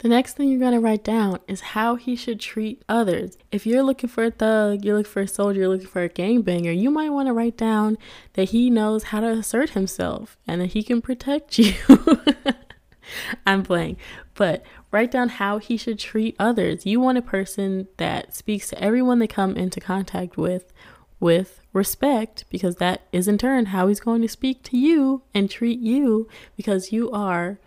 The 0.00 0.08
next 0.08 0.34
thing 0.34 0.48
you're 0.48 0.58
going 0.58 0.72
to 0.72 0.80
write 0.80 1.04
down 1.04 1.40
is 1.46 1.60
how 1.60 1.96
he 1.96 2.16
should 2.16 2.40
treat 2.40 2.82
others. 2.88 3.36
If 3.52 3.66
you're 3.66 3.82
looking 3.82 4.08
for 4.08 4.24
a 4.24 4.30
thug, 4.30 4.82
you're 4.82 4.96
looking 4.96 5.12
for 5.12 5.20
a 5.20 5.28
soldier, 5.28 5.60
you're 5.60 5.68
looking 5.68 5.88
for 5.88 6.02
a 6.02 6.08
gangbanger, 6.08 6.76
you 6.76 6.90
might 6.90 7.10
want 7.10 7.28
to 7.28 7.34
write 7.34 7.58
down 7.58 7.98
that 8.32 8.48
he 8.48 8.70
knows 8.70 9.04
how 9.04 9.20
to 9.20 9.28
assert 9.28 9.70
himself 9.70 10.38
and 10.46 10.62
that 10.62 10.72
he 10.72 10.82
can 10.82 11.02
protect 11.02 11.58
you. 11.58 11.74
I'm 13.46 13.62
playing, 13.62 13.98
but 14.34 14.62
write 14.90 15.10
down 15.10 15.28
how 15.28 15.58
he 15.58 15.76
should 15.76 15.98
treat 15.98 16.34
others. 16.38 16.86
You 16.86 16.98
want 16.98 17.18
a 17.18 17.22
person 17.22 17.86
that 17.98 18.34
speaks 18.34 18.70
to 18.70 18.82
everyone 18.82 19.18
they 19.18 19.26
come 19.26 19.54
into 19.54 19.80
contact 19.80 20.38
with 20.38 20.72
with 21.18 21.60
respect 21.74 22.46
because 22.48 22.76
that 22.76 23.02
is 23.12 23.28
in 23.28 23.36
turn 23.36 23.66
how 23.66 23.88
he's 23.88 24.00
going 24.00 24.22
to 24.22 24.28
speak 24.28 24.62
to 24.62 24.78
you 24.78 25.22
and 25.34 25.50
treat 25.50 25.78
you 25.78 26.26
because 26.56 26.90
you 26.90 27.10
are 27.10 27.58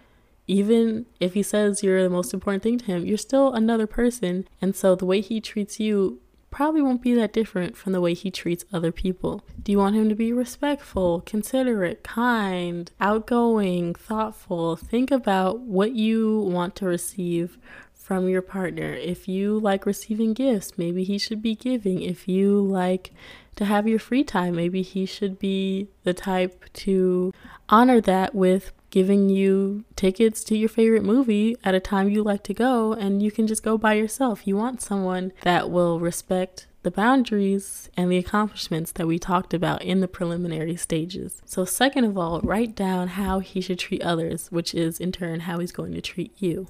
even 0.48 1.06
if 1.20 1.34
he 1.34 1.44
says 1.44 1.84
you're 1.84 2.04
the 2.04 2.10
most 2.10 2.34
important 2.34 2.64
thing 2.64 2.78
to 2.80 2.86
him, 2.86 3.06
you're 3.06 3.18
still 3.18 3.54
another 3.54 3.88
person. 3.88 4.48
And 4.62 4.76
so 4.76 4.96
the 4.96 5.06
way 5.06 5.22
he 5.22 5.40
treats 5.40 5.80
you 5.80 6.20
probably 6.52 6.82
won't 6.82 7.02
be 7.02 7.16
that 7.16 7.34
different 7.34 7.76
from 7.76 7.94
the 7.94 8.02
way 8.02 8.14
he 8.14 8.30
treats 8.30 8.64
other 8.72 8.92
people. 8.92 9.44
Do 9.64 9.72
you 9.72 9.80
want 9.80 9.96
him 9.96 10.08
to 10.10 10.16
be 10.16 10.32
respectful, 10.32 11.22
considerate, 11.22 12.04
kind, 12.04 12.92
outgoing, 13.00 13.96
thoughtful? 13.96 14.76
Think 14.76 15.10
about 15.10 15.62
what 15.62 15.94
you 15.94 16.42
want 16.42 16.76
to 16.76 16.86
receive 16.86 17.58
from 17.92 18.28
your 18.28 18.42
partner. 18.42 18.94
If 18.94 19.28
you 19.28 19.58
like 19.58 19.86
receiving 19.86 20.34
gifts, 20.34 20.78
maybe 20.78 21.04
he 21.04 21.18
should 21.18 21.42
be 21.42 21.56
giving. 21.56 22.02
If 22.02 22.28
you 22.28 22.62
like 22.62 23.12
to 23.56 23.66
have 23.66 23.88
your 23.88 24.00
free 24.00 24.24
time, 24.24 24.56
maybe 24.56 24.82
he 24.82 25.06
should 25.06 25.40
be 25.40 25.88
the 26.04 26.14
type 26.14 26.66
to 26.74 27.34
honor 27.70 28.02
that 28.02 28.36
with 28.36 28.74
giving 28.94 29.28
you 29.28 29.84
tickets 29.96 30.44
to 30.44 30.56
your 30.56 30.70
favorite 30.70 31.04
movie 31.04 31.58
at 31.64 31.74
a 31.74 31.80
time 31.80 32.12
you 32.12 32.22
like 32.22 32.44
to 32.44 32.54
go 32.54 32.94
and 32.94 33.24
you 33.24 33.32
can 33.32 33.48
just 33.48 33.64
go 33.64 33.76
by 33.76 33.94
yourself. 33.94 34.46
You 34.46 34.56
want 34.56 34.84
someone 34.84 35.34
that 35.42 35.72
will 35.72 36.00
respect 36.00 36.68
the 36.84 36.92
boundaries 36.92 37.90
and 37.98 38.12
the 38.12 38.20
accomplishments 38.20 38.92
that 38.92 39.08
we 39.08 39.18
talked 39.18 39.52
about 39.52 39.82
in 39.82 40.00
the 40.02 40.08
preliminary 40.08 40.76
stages. 40.76 41.42
So, 41.44 41.66
second 41.66 42.04
of 42.04 42.20
all, 42.20 42.40
write 42.42 42.76
down 42.76 43.08
how 43.08 43.40
he 43.40 43.62
should 43.62 43.80
treat 43.80 44.04
others, 44.04 44.50
which 44.52 44.76
is 44.76 45.00
in 45.00 45.12
turn 45.12 45.40
how 45.40 45.58
he's 45.58 45.72
going 45.72 45.96
to 45.96 46.02
treat 46.02 46.32
you. 46.38 46.68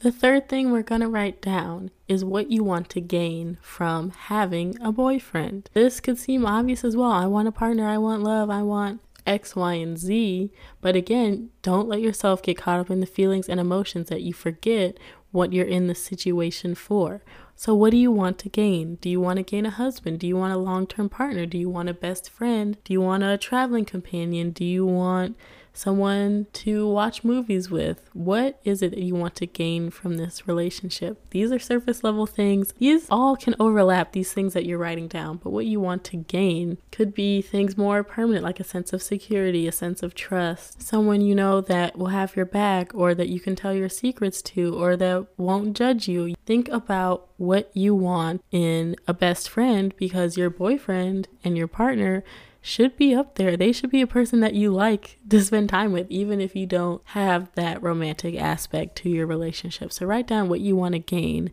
The 0.00 0.12
third 0.12 0.48
thing 0.48 0.70
we're 0.70 0.84
going 0.84 1.00
to 1.00 1.08
write 1.08 1.42
down 1.42 1.90
is 2.06 2.24
what 2.24 2.52
you 2.52 2.62
want 2.62 2.88
to 2.90 3.00
gain 3.00 3.58
from 3.60 4.10
having 4.10 4.80
a 4.80 4.92
boyfriend. 4.92 5.68
This 5.72 5.98
could 5.98 6.18
seem 6.18 6.46
obvious 6.46 6.84
as 6.84 6.96
well. 6.96 7.10
I 7.10 7.26
want 7.26 7.48
a 7.48 7.52
partner, 7.52 7.88
I 7.88 7.98
want 7.98 8.22
love, 8.22 8.48
I 8.48 8.62
want 8.62 9.00
X, 9.28 9.54
Y, 9.54 9.74
and 9.74 9.98
Z. 9.98 10.50
But 10.80 10.96
again, 10.96 11.50
don't 11.62 11.86
let 11.86 12.00
yourself 12.00 12.42
get 12.42 12.56
caught 12.56 12.80
up 12.80 12.90
in 12.90 13.00
the 13.00 13.06
feelings 13.06 13.48
and 13.48 13.60
emotions 13.60 14.08
that 14.08 14.22
you 14.22 14.32
forget 14.32 14.98
what 15.30 15.52
you're 15.52 15.66
in 15.66 15.86
the 15.86 15.94
situation 15.94 16.74
for. 16.74 17.22
So, 17.54 17.74
what 17.74 17.90
do 17.90 17.96
you 17.96 18.10
want 18.10 18.38
to 18.38 18.48
gain? 18.48 18.96
Do 18.96 19.10
you 19.10 19.20
want 19.20 19.36
to 19.36 19.42
gain 19.42 19.66
a 19.66 19.70
husband? 19.70 20.20
Do 20.20 20.26
you 20.26 20.36
want 20.36 20.54
a 20.54 20.58
long 20.58 20.86
term 20.86 21.08
partner? 21.08 21.44
Do 21.44 21.58
you 21.58 21.68
want 21.68 21.88
a 21.88 21.94
best 21.94 22.30
friend? 22.30 22.78
Do 22.84 22.92
you 22.92 23.00
want 23.00 23.22
a 23.22 23.36
traveling 23.36 23.84
companion? 23.84 24.50
Do 24.50 24.64
you 24.64 24.86
want 24.86 25.36
someone 25.78 26.46
to 26.52 26.88
watch 26.88 27.24
movies 27.24 27.70
with. 27.70 28.10
What 28.12 28.60
is 28.64 28.82
it 28.82 28.90
that 28.90 29.02
you 29.02 29.14
want 29.14 29.36
to 29.36 29.46
gain 29.46 29.90
from 29.90 30.16
this 30.16 30.48
relationship? 30.48 31.30
These 31.30 31.52
are 31.52 31.58
surface 31.58 32.02
level 32.02 32.26
things. 32.26 32.74
These 32.78 33.06
all 33.10 33.36
can 33.36 33.54
overlap, 33.60 34.12
these 34.12 34.32
things 34.32 34.54
that 34.54 34.66
you're 34.66 34.78
writing 34.78 35.08
down, 35.08 35.38
but 35.42 35.50
what 35.50 35.66
you 35.66 35.80
want 35.80 36.04
to 36.04 36.16
gain 36.16 36.78
could 36.90 37.14
be 37.14 37.40
things 37.40 37.76
more 37.76 38.02
permanent, 38.02 38.44
like 38.44 38.60
a 38.60 38.64
sense 38.64 38.92
of 38.92 39.02
security, 39.02 39.68
a 39.68 39.72
sense 39.72 40.02
of 40.02 40.14
trust, 40.14 40.82
someone 40.82 41.20
you 41.20 41.34
know 41.34 41.60
that 41.60 41.96
will 41.96 42.08
have 42.08 42.34
your 42.34 42.46
back 42.46 42.94
or 42.94 43.14
that 43.14 43.28
you 43.28 43.38
can 43.38 43.54
tell 43.54 43.72
your 43.72 43.88
secrets 43.88 44.42
to 44.42 44.74
or 44.74 44.96
that 44.96 45.26
won't 45.36 45.76
judge 45.76 46.08
you. 46.08 46.34
Think 46.44 46.68
about 46.68 47.28
what 47.36 47.70
you 47.72 47.94
want 47.94 48.42
in 48.50 48.96
a 49.06 49.14
best 49.14 49.48
friend 49.48 49.94
because 49.96 50.36
your 50.36 50.50
boyfriend 50.50 51.28
and 51.44 51.56
your 51.56 51.68
partner 51.68 52.24
should 52.60 52.96
be 52.96 53.14
up 53.14 53.36
there. 53.36 53.56
They 53.56 53.72
should 53.72 53.90
be 53.90 54.02
a 54.02 54.06
person 54.06 54.40
that 54.40 54.54
you 54.54 54.70
like 54.70 55.18
to 55.28 55.42
spend 55.42 55.68
time 55.68 55.92
with, 55.92 56.10
even 56.10 56.40
if 56.40 56.56
you 56.56 56.66
don't 56.66 57.02
have 57.06 57.52
that 57.54 57.82
romantic 57.82 58.36
aspect 58.36 58.96
to 58.96 59.08
your 59.08 59.26
relationship. 59.26 59.92
So 59.92 60.06
write 60.06 60.26
down 60.26 60.48
what 60.48 60.60
you 60.60 60.76
want 60.76 60.92
to 60.94 60.98
gain. 60.98 61.52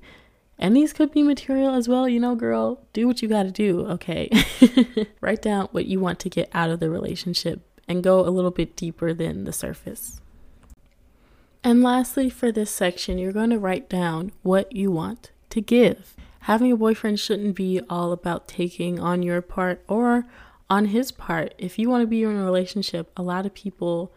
And 0.58 0.76
these 0.76 0.94
could 0.94 1.12
be 1.12 1.22
material 1.22 1.74
as 1.74 1.88
well. 1.88 2.08
You 2.08 2.20
know, 2.20 2.36
girl, 2.36 2.82
do 2.94 3.08
what 3.08 3.22
you 3.22 3.28
got 3.28 3.44
to 3.44 3.52
do, 3.52 3.86
okay? 3.88 4.30
write 5.22 5.42
down 5.42 5.68
what 5.72 5.86
you 5.86 6.00
want 6.00 6.20
to 6.20 6.30
get 6.30 6.50
out 6.54 6.70
of 6.70 6.80
the 6.80 6.90
relationship 6.90 7.62
and 7.88 8.04
go 8.04 8.22
a 8.22 8.30
little 8.30 8.52
bit 8.52 8.76
deeper 8.76 9.14
than 9.14 9.44
the 9.44 9.54
surface. 9.54 10.22
And 11.64 11.82
lastly, 11.82 12.30
for 12.30 12.52
this 12.52 12.72
section, 12.72 13.18
you're 13.18 13.34
going 13.34 13.50
to 13.50 13.60
write 13.60 13.90
down 13.90 14.32
what 14.44 14.76
you 14.76 14.92
want 14.92 15.32
to 15.50 15.62
give. 15.62 16.16
Having 16.42 16.72
a 16.74 16.78
boyfriend 16.78 17.20
shouldn't 17.20 17.56
be 17.56 17.82
all 17.90 18.12
about 18.12 18.48
taking 18.48 19.00
on 19.00 19.24
your 19.24 19.42
part 19.42 19.84
or 19.88 20.26
on 20.70 20.86
his 20.86 21.12
part, 21.12 21.54
if 21.58 21.78
you 21.78 21.90
want 21.90 22.02
to 22.02 22.08
be 22.08 22.24
in 22.24 22.36
a 22.36 22.44
relationship, 22.44 23.12
a 23.16 23.24
lot 23.24 23.46
of 23.46 23.54
people 23.54 24.12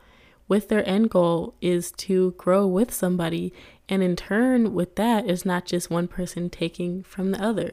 with 0.49 0.69
their 0.69 0.87
end 0.89 1.11
goal 1.11 1.55
is 1.61 1.93
to 1.93 2.33
grow 2.39 2.67
with 2.67 2.93
somebody. 2.93 3.53
And 3.89 4.03
in 4.03 4.17
turn, 4.17 4.75
with 4.75 4.97
that, 4.97 5.29
is 5.29 5.45
not 5.45 5.67
just 5.67 5.91
one 5.91 6.09
person 6.09 6.49
taking 6.49 7.03
from 7.03 7.33
the 7.33 7.43
other. 7.43 7.73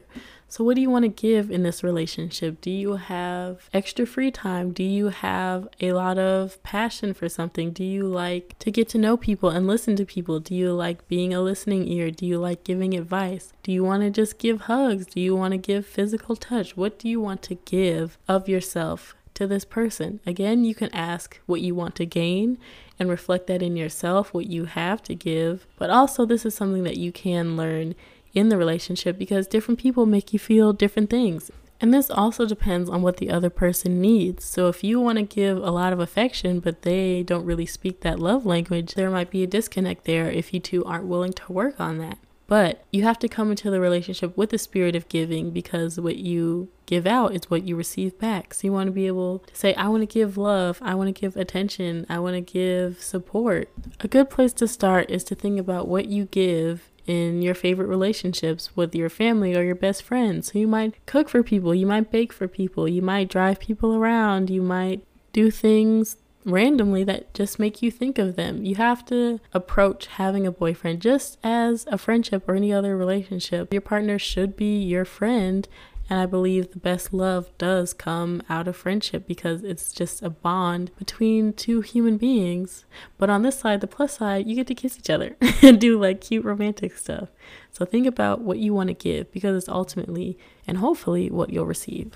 So, 0.56 0.64
what 0.64 0.76
do 0.76 0.80
you 0.80 0.88
want 0.88 1.02
to 1.02 1.10
give 1.10 1.50
in 1.50 1.64
this 1.64 1.84
relationship? 1.84 2.62
Do 2.62 2.70
you 2.70 2.96
have 2.96 3.68
extra 3.74 4.06
free 4.06 4.30
time? 4.30 4.72
Do 4.72 4.82
you 4.82 5.08
have 5.08 5.68
a 5.82 5.92
lot 5.92 6.16
of 6.16 6.62
passion 6.62 7.12
for 7.12 7.28
something? 7.28 7.72
Do 7.72 7.84
you 7.84 8.04
like 8.06 8.58
to 8.60 8.70
get 8.70 8.88
to 8.88 8.98
know 8.98 9.18
people 9.18 9.50
and 9.50 9.66
listen 9.66 9.96
to 9.96 10.06
people? 10.06 10.40
Do 10.40 10.54
you 10.54 10.72
like 10.72 11.06
being 11.08 11.34
a 11.34 11.42
listening 11.42 11.86
ear? 11.88 12.10
Do 12.10 12.24
you 12.24 12.38
like 12.38 12.64
giving 12.64 12.94
advice? 12.94 13.52
Do 13.62 13.70
you 13.70 13.84
want 13.84 14.02
to 14.04 14.10
just 14.10 14.38
give 14.38 14.62
hugs? 14.62 15.04
Do 15.04 15.20
you 15.20 15.36
want 15.36 15.52
to 15.52 15.58
give 15.58 15.84
physical 15.84 16.36
touch? 16.36 16.74
What 16.74 16.98
do 16.98 17.06
you 17.06 17.20
want 17.20 17.42
to 17.42 17.56
give 17.56 18.16
of 18.26 18.48
yourself 18.48 19.14
to 19.34 19.46
this 19.46 19.66
person? 19.66 20.20
Again, 20.24 20.64
you 20.64 20.74
can 20.74 20.88
ask 20.94 21.38
what 21.44 21.60
you 21.60 21.74
want 21.74 21.94
to 21.96 22.06
gain 22.06 22.56
and 22.98 23.10
reflect 23.10 23.46
that 23.48 23.60
in 23.60 23.76
yourself, 23.76 24.32
what 24.32 24.46
you 24.46 24.64
have 24.64 25.02
to 25.02 25.14
give. 25.14 25.66
But 25.76 25.90
also, 25.90 26.24
this 26.24 26.46
is 26.46 26.54
something 26.54 26.84
that 26.84 26.96
you 26.96 27.12
can 27.12 27.58
learn 27.58 27.94
in 28.36 28.50
the 28.50 28.56
relationship 28.56 29.18
because 29.18 29.46
different 29.46 29.80
people 29.80 30.06
make 30.06 30.32
you 30.32 30.38
feel 30.38 30.72
different 30.72 31.10
things. 31.10 31.50
And 31.80 31.92
this 31.92 32.10
also 32.10 32.46
depends 32.46 32.88
on 32.88 33.02
what 33.02 33.18
the 33.18 33.30
other 33.30 33.50
person 33.50 34.00
needs. 34.00 34.44
So 34.44 34.68
if 34.68 34.82
you 34.82 35.00
want 35.00 35.18
to 35.18 35.24
give 35.24 35.58
a 35.58 35.70
lot 35.70 35.92
of 35.92 36.00
affection, 36.00 36.60
but 36.60 36.82
they 36.82 37.22
don't 37.22 37.44
really 37.44 37.66
speak 37.66 38.00
that 38.00 38.18
love 38.18 38.46
language, 38.46 38.94
there 38.94 39.10
might 39.10 39.30
be 39.30 39.42
a 39.42 39.46
disconnect 39.46 40.04
there 40.04 40.30
if 40.30 40.54
you 40.54 40.60
two 40.60 40.84
aren't 40.84 41.06
willing 41.06 41.32
to 41.34 41.52
work 41.52 41.78
on 41.78 41.98
that. 41.98 42.18
But 42.46 42.84
you 42.92 43.02
have 43.02 43.18
to 43.20 43.28
come 43.28 43.50
into 43.50 43.70
the 43.70 43.80
relationship 43.80 44.36
with 44.36 44.50
the 44.50 44.58
spirit 44.58 44.94
of 44.94 45.08
giving 45.08 45.50
because 45.50 45.98
what 45.98 46.16
you 46.16 46.68
give 46.86 47.06
out 47.06 47.34
is 47.34 47.50
what 47.50 47.64
you 47.64 47.74
receive 47.74 48.18
back. 48.18 48.54
So 48.54 48.68
you 48.68 48.72
want 48.72 48.86
to 48.86 48.92
be 48.92 49.08
able 49.08 49.40
to 49.40 49.56
say, 49.56 49.74
I 49.74 49.88
want 49.88 50.02
to 50.02 50.06
give 50.06 50.38
love, 50.38 50.78
I 50.80 50.94
want 50.94 51.14
to 51.14 51.20
give 51.20 51.36
attention, 51.36 52.06
I 52.08 52.20
want 52.20 52.34
to 52.34 52.40
give 52.40 53.02
support. 53.02 53.68
A 54.00 54.08
good 54.08 54.30
place 54.30 54.52
to 54.54 54.68
start 54.68 55.10
is 55.10 55.24
to 55.24 55.34
think 55.34 55.58
about 55.58 55.88
what 55.88 56.06
you 56.06 56.26
give 56.26 56.88
in 57.06 57.42
your 57.42 57.54
favorite 57.54 57.86
relationships 57.86 58.74
with 58.76 58.94
your 58.94 59.08
family 59.08 59.56
or 59.56 59.62
your 59.62 59.74
best 59.74 60.02
friends. 60.02 60.52
So 60.52 60.58
you 60.58 60.66
might 60.66 60.94
cook 61.06 61.28
for 61.28 61.42
people, 61.42 61.74
you 61.74 61.86
might 61.86 62.10
bake 62.10 62.32
for 62.32 62.48
people, 62.48 62.88
you 62.88 63.02
might 63.02 63.28
drive 63.28 63.60
people 63.60 63.94
around, 63.94 64.50
you 64.50 64.62
might 64.62 65.04
do 65.32 65.50
things 65.50 66.16
randomly 66.44 67.02
that 67.04 67.34
just 67.34 67.58
make 67.58 67.82
you 67.82 67.90
think 67.90 68.18
of 68.18 68.36
them. 68.36 68.64
You 68.64 68.76
have 68.76 69.04
to 69.06 69.40
approach 69.52 70.06
having 70.06 70.46
a 70.46 70.52
boyfriend 70.52 71.02
just 71.02 71.38
as 71.42 71.86
a 71.90 71.98
friendship 71.98 72.48
or 72.48 72.54
any 72.54 72.72
other 72.72 72.96
relationship. 72.96 73.72
Your 73.72 73.82
partner 73.82 74.18
should 74.18 74.56
be 74.56 74.78
your 74.78 75.04
friend 75.04 75.68
and 76.08 76.20
I 76.20 76.26
believe 76.26 76.70
the 76.70 76.78
best 76.78 77.12
love 77.12 77.50
does 77.58 77.92
come 77.92 78.42
out 78.48 78.68
of 78.68 78.76
friendship 78.76 79.26
because 79.26 79.64
it's 79.64 79.92
just 79.92 80.22
a 80.22 80.30
bond 80.30 80.92
between 80.98 81.52
two 81.52 81.80
human 81.80 82.16
beings. 82.16 82.84
But 83.18 83.30
on 83.30 83.42
this 83.42 83.58
side, 83.58 83.80
the 83.80 83.86
plus 83.86 84.18
side, 84.18 84.46
you 84.46 84.54
get 84.54 84.68
to 84.68 84.74
kiss 84.74 84.98
each 84.98 85.10
other 85.10 85.36
and 85.62 85.80
do 85.80 86.00
like 86.00 86.20
cute 86.20 86.44
romantic 86.44 86.96
stuff. 86.96 87.30
So 87.72 87.84
think 87.84 88.06
about 88.06 88.40
what 88.40 88.58
you 88.58 88.72
want 88.72 88.88
to 88.88 88.94
give 88.94 89.32
because 89.32 89.56
it's 89.56 89.68
ultimately 89.68 90.38
and 90.66 90.78
hopefully 90.78 91.30
what 91.30 91.50
you'll 91.50 91.66
receive. 91.66 92.12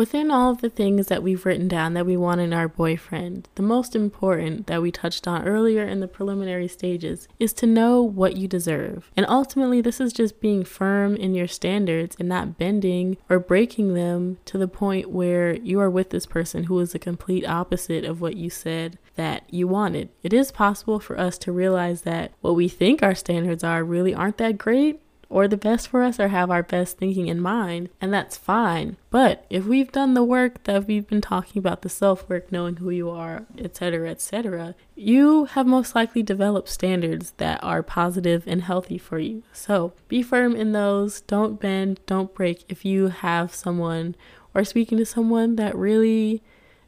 Within 0.00 0.30
all 0.30 0.50
of 0.50 0.62
the 0.62 0.70
things 0.70 1.08
that 1.08 1.22
we've 1.22 1.44
written 1.44 1.68
down 1.68 1.92
that 1.92 2.06
we 2.06 2.16
want 2.16 2.40
in 2.40 2.54
our 2.54 2.68
boyfriend, 2.68 3.46
the 3.56 3.62
most 3.62 3.94
important 3.94 4.66
that 4.66 4.80
we 4.80 4.90
touched 4.90 5.28
on 5.28 5.46
earlier 5.46 5.86
in 5.86 6.00
the 6.00 6.08
preliminary 6.08 6.68
stages 6.68 7.28
is 7.38 7.52
to 7.52 7.66
know 7.66 8.00
what 8.00 8.34
you 8.34 8.48
deserve. 8.48 9.10
And 9.14 9.26
ultimately, 9.28 9.82
this 9.82 10.00
is 10.00 10.14
just 10.14 10.40
being 10.40 10.64
firm 10.64 11.16
in 11.16 11.34
your 11.34 11.46
standards 11.46 12.16
and 12.18 12.30
not 12.30 12.56
bending 12.56 13.18
or 13.28 13.38
breaking 13.38 13.92
them 13.92 14.38
to 14.46 14.56
the 14.56 14.66
point 14.66 15.10
where 15.10 15.56
you 15.56 15.78
are 15.80 15.90
with 15.90 16.08
this 16.08 16.24
person 16.24 16.64
who 16.64 16.78
is 16.78 16.92
the 16.92 16.98
complete 16.98 17.46
opposite 17.46 18.06
of 18.06 18.22
what 18.22 18.38
you 18.38 18.48
said 18.48 18.98
that 19.16 19.44
you 19.52 19.68
wanted. 19.68 20.08
It 20.22 20.32
is 20.32 20.50
possible 20.50 20.98
for 20.98 21.20
us 21.20 21.36
to 21.36 21.52
realize 21.52 22.00
that 22.02 22.32
what 22.40 22.54
we 22.54 22.68
think 22.68 23.02
our 23.02 23.14
standards 23.14 23.62
are 23.62 23.84
really 23.84 24.14
aren't 24.14 24.38
that 24.38 24.56
great 24.56 25.02
or 25.30 25.46
the 25.46 25.56
best 25.56 25.88
for 25.88 26.02
us 26.02 26.18
or 26.18 26.28
have 26.28 26.50
our 26.50 26.62
best 26.62 26.98
thinking 26.98 27.28
in 27.28 27.40
mind, 27.40 27.88
and 28.00 28.12
that's 28.12 28.36
fine. 28.36 28.96
But 29.10 29.46
if 29.48 29.64
we've 29.64 29.90
done 29.90 30.14
the 30.14 30.24
work 30.24 30.64
that 30.64 30.86
we've 30.86 31.06
been 31.06 31.20
talking 31.20 31.60
about, 31.60 31.82
the 31.82 31.88
self 31.88 32.28
work, 32.28 32.50
knowing 32.50 32.76
who 32.76 32.90
you 32.90 33.08
are, 33.08 33.46
etc., 33.56 34.10
etc., 34.10 34.74
you 34.96 35.46
have 35.46 35.66
most 35.66 35.94
likely 35.94 36.22
developed 36.22 36.68
standards 36.68 37.32
that 37.38 37.62
are 37.62 37.82
positive 37.82 38.42
and 38.46 38.64
healthy 38.64 38.98
for 38.98 39.18
you. 39.20 39.44
So 39.52 39.92
be 40.08 40.22
firm 40.22 40.56
in 40.56 40.72
those. 40.72 41.20
Don't 41.22 41.60
bend, 41.60 42.00
don't 42.06 42.34
break 42.34 42.64
if 42.68 42.84
you 42.84 43.08
have 43.08 43.54
someone 43.54 44.16
or 44.52 44.64
speaking 44.64 44.98
to 44.98 45.06
someone 45.06 45.56
that 45.56 45.76
really 45.76 46.42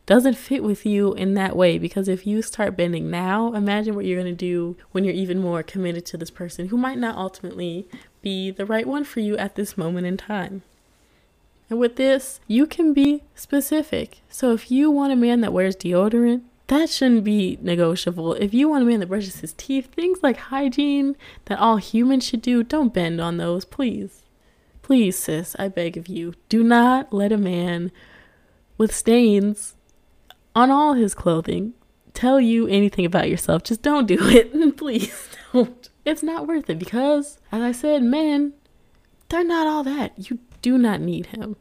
doesn't 0.05 0.35
fit 0.35 0.65
with 0.65 0.85
you 0.85 1.15
in 1.15 1.35
that 1.35 1.57
way 1.57 1.79
because 1.79 2.09
if 2.09 2.27
you 2.27 2.43
start 2.43 2.77
bending 2.77 3.09
now, 3.09 3.53
imagine 3.55 3.95
what 3.95 4.05
you're 4.05 4.21
going 4.21 4.35
to 4.35 4.37
do 4.37 4.77
when 4.91 5.05
you're 5.05 5.15
even 5.15 5.39
more 5.39 5.63
committed 5.63 6.05
to 6.05 6.17
this 6.17 6.31
person 6.31 6.69
who 6.69 6.77
might 6.77 6.99
not 6.99 7.17
ultimately 7.17 7.89
be 8.23 8.51
the 8.51 8.67
right 8.67 8.87
one 8.87 9.05
for 9.05 9.21
you 9.21 9.37
at 9.37 9.57
this 9.57 9.77
moment 9.77 10.07
in 10.07 10.17
time. 10.17 10.63
And 11.69 11.79
with 11.79 11.97
this, 11.97 12.41
you 12.47 12.67
can 12.67 12.93
be 12.93 13.23
specific. 13.35 14.21
So 14.29 14.53
if 14.53 14.71
you 14.71 14.91
want 14.91 15.13
a 15.13 15.17
man 15.17 15.41
that 15.41 15.53
wears 15.53 15.77
deodorant, 15.77 16.43
that 16.69 16.89
shouldn't 16.89 17.25
be 17.25 17.59
negotiable. 17.61 18.35
If 18.35 18.55
you 18.55 18.69
want 18.69 18.83
a 18.83 18.87
man 18.87 19.01
that 19.01 19.09
brushes 19.09 19.41
his 19.41 19.53
teeth, 19.53 19.87
things 19.87 20.19
like 20.23 20.37
hygiene 20.37 21.17
that 21.47 21.59
all 21.59 21.77
humans 21.77 22.27
should 22.27 22.43
do, 22.43 22.63
don't 22.63 22.95
bend 22.95 23.21
on 23.21 23.37
those, 23.37 23.65
please. 23.65 24.23
Please, 24.83 25.19
sis, 25.19 25.57
I 25.59 25.69
beg 25.69 25.97
of 25.97 26.09
you, 26.09 26.35
do 26.49 26.63
not 26.63 27.13
let 27.13 27.33
a 27.33 27.39
man 27.39 27.93
with 28.79 28.95
stains 28.95 29.75
on 30.55 30.71
all 30.71 30.95
his 30.95 31.15
clothing 31.15 31.75
tell 32.15 32.41
you 32.41 32.67
anything 32.67 33.05
about 33.05 33.31
yourself. 33.31 33.63
Just 33.65 33.83
don't 33.83 34.07
do 34.07 34.19
it. 34.21 34.77
please 34.77 35.29
don't. 35.53 35.89
It's 36.05 36.23
not 36.23 36.47
worth 36.47 36.69
it 36.71 36.79
because, 36.79 37.39
as 37.51 37.63
I 37.63 37.73
said, 37.73 38.03
men, 38.03 38.55
they're 39.29 39.45
not 39.45 39.67
all 39.67 39.85
that. 39.85 40.31
You 40.31 40.39
do 40.61 40.79
not 40.79 41.01
need 41.01 41.27
him. 41.27 41.57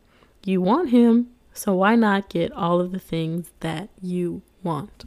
You 0.46 0.62
want 0.62 0.90
him, 0.90 1.28
so 1.54 1.76
why 1.76 1.96
not 1.96 2.30
get 2.30 2.52
all 2.52 2.82
of 2.82 2.92
the 2.92 3.00
things 3.00 3.52
that 3.60 3.90
you 4.02 4.42
want? 4.64 5.06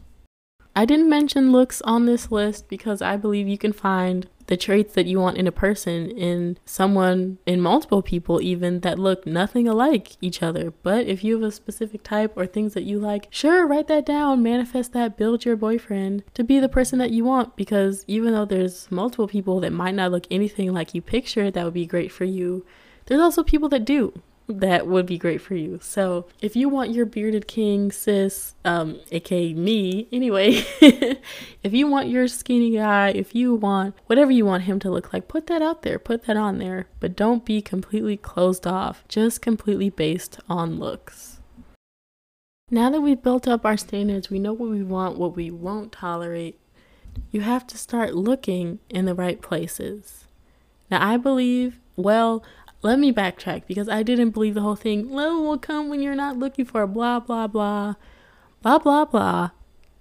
I 0.76 0.84
didn't 0.84 1.08
mention 1.08 1.52
looks 1.52 1.80
on 1.82 2.06
this 2.06 2.30
list 2.30 2.68
because 2.68 3.00
I 3.00 3.16
believe 3.16 3.46
you 3.46 3.58
can 3.58 3.72
find 3.72 4.28
the 4.46 4.56
traits 4.56 4.94
that 4.94 5.06
you 5.06 5.18
want 5.18 5.36
in 5.36 5.46
a 5.46 5.52
person 5.52 6.10
in 6.10 6.58
someone, 6.64 7.38
in 7.46 7.60
multiple 7.60 8.02
people 8.02 8.40
even, 8.40 8.80
that 8.80 8.98
look 8.98 9.26
nothing 9.26 9.66
alike 9.66 10.16
each 10.20 10.42
other. 10.42 10.72
But 10.82 11.06
if 11.06 11.24
you 11.24 11.34
have 11.34 11.48
a 11.48 11.52
specific 11.52 12.02
type 12.02 12.32
or 12.36 12.46
things 12.46 12.74
that 12.74 12.84
you 12.84 12.98
like, 12.98 13.28
sure, 13.30 13.66
write 13.66 13.88
that 13.88 14.06
down, 14.06 14.42
manifest 14.42 14.92
that, 14.92 15.16
build 15.16 15.44
your 15.44 15.56
boyfriend 15.56 16.24
to 16.34 16.44
be 16.44 16.60
the 16.60 16.68
person 16.68 16.98
that 16.98 17.10
you 17.10 17.24
want. 17.24 17.56
Because 17.56 18.04
even 18.06 18.32
though 18.32 18.44
there's 18.44 18.90
multiple 18.90 19.28
people 19.28 19.60
that 19.60 19.72
might 19.72 19.94
not 19.94 20.10
look 20.10 20.26
anything 20.30 20.72
like 20.72 20.94
you 20.94 21.02
picture 21.02 21.50
that 21.50 21.64
would 21.64 21.74
be 21.74 21.86
great 21.86 22.12
for 22.12 22.24
you, 22.24 22.64
there's 23.06 23.20
also 23.20 23.42
people 23.42 23.68
that 23.70 23.84
do 23.84 24.12
that 24.46 24.86
would 24.86 25.06
be 25.06 25.16
great 25.16 25.40
for 25.40 25.54
you. 25.54 25.78
So 25.82 26.26
if 26.40 26.54
you 26.54 26.68
want 26.68 26.92
your 26.92 27.06
bearded 27.06 27.46
king, 27.46 27.90
sis, 27.90 28.54
um, 28.64 29.00
aka 29.10 29.54
me, 29.54 30.06
anyway, 30.12 30.64
if 31.62 31.72
you 31.72 31.86
want 31.86 32.08
your 32.08 32.28
skinny 32.28 32.76
guy, 32.76 33.10
if 33.10 33.34
you 33.34 33.54
want 33.54 33.94
whatever 34.06 34.30
you 34.30 34.44
want 34.44 34.64
him 34.64 34.78
to 34.80 34.90
look 34.90 35.12
like, 35.12 35.28
put 35.28 35.46
that 35.46 35.62
out 35.62 35.82
there, 35.82 35.98
put 35.98 36.24
that 36.24 36.36
on 36.36 36.58
there, 36.58 36.86
but 37.00 37.16
don't 37.16 37.44
be 37.44 37.62
completely 37.62 38.16
closed 38.16 38.66
off, 38.66 39.04
just 39.08 39.40
completely 39.40 39.90
based 39.90 40.38
on 40.48 40.78
looks. 40.78 41.40
Now 42.70 42.90
that 42.90 43.00
we've 43.00 43.22
built 43.22 43.46
up 43.46 43.64
our 43.64 43.76
standards, 43.76 44.30
we 44.30 44.38
know 44.38 44.52
what 44.52 44.70
we 44.70 44.82
want, 44.82 45.18
what 45.18 45.36
we 45.36 45.50
won't 45.50 45.92
tolerate, 45.92 46.58
you 47.30 47.42
have 47.42 47.66
to 47.68 47.78
start 47.78 48.14
looking 48.14 48.80
in 48.90 49.04
the 49.04 49.14
right 49.14 49.40
places. 49.40 50.24
Now, 50.90 51.06
I 51.06 51.16
believe, 51.16 51.78
well, 51.96 52.44
let 52.84 52.98
me 52.98 53.12
backtrack 53.12 53.62
because 53.66 53.88
I 53.88 54.02
didn't 54.02 54.30
believe 54.30 54.52
the 54.52 54.60
whole 54.60 54.76
thing. 54.76 55.10
Love 55.10 55.40
will 55.40 55.58
come 55.58 55.88
when 55.88 56.02
you're 56.02 56.14
not 56.14 56.38
looking 56.38 56.66
for 56.66 56.82
it. 56.82 56.88
blah, 56.88 57.18
blah, 57.18 57.46
blah, 57.46 57.94
blah, 58.62 58.78
blah, 58.78 59.04
blah. 59.06 59.50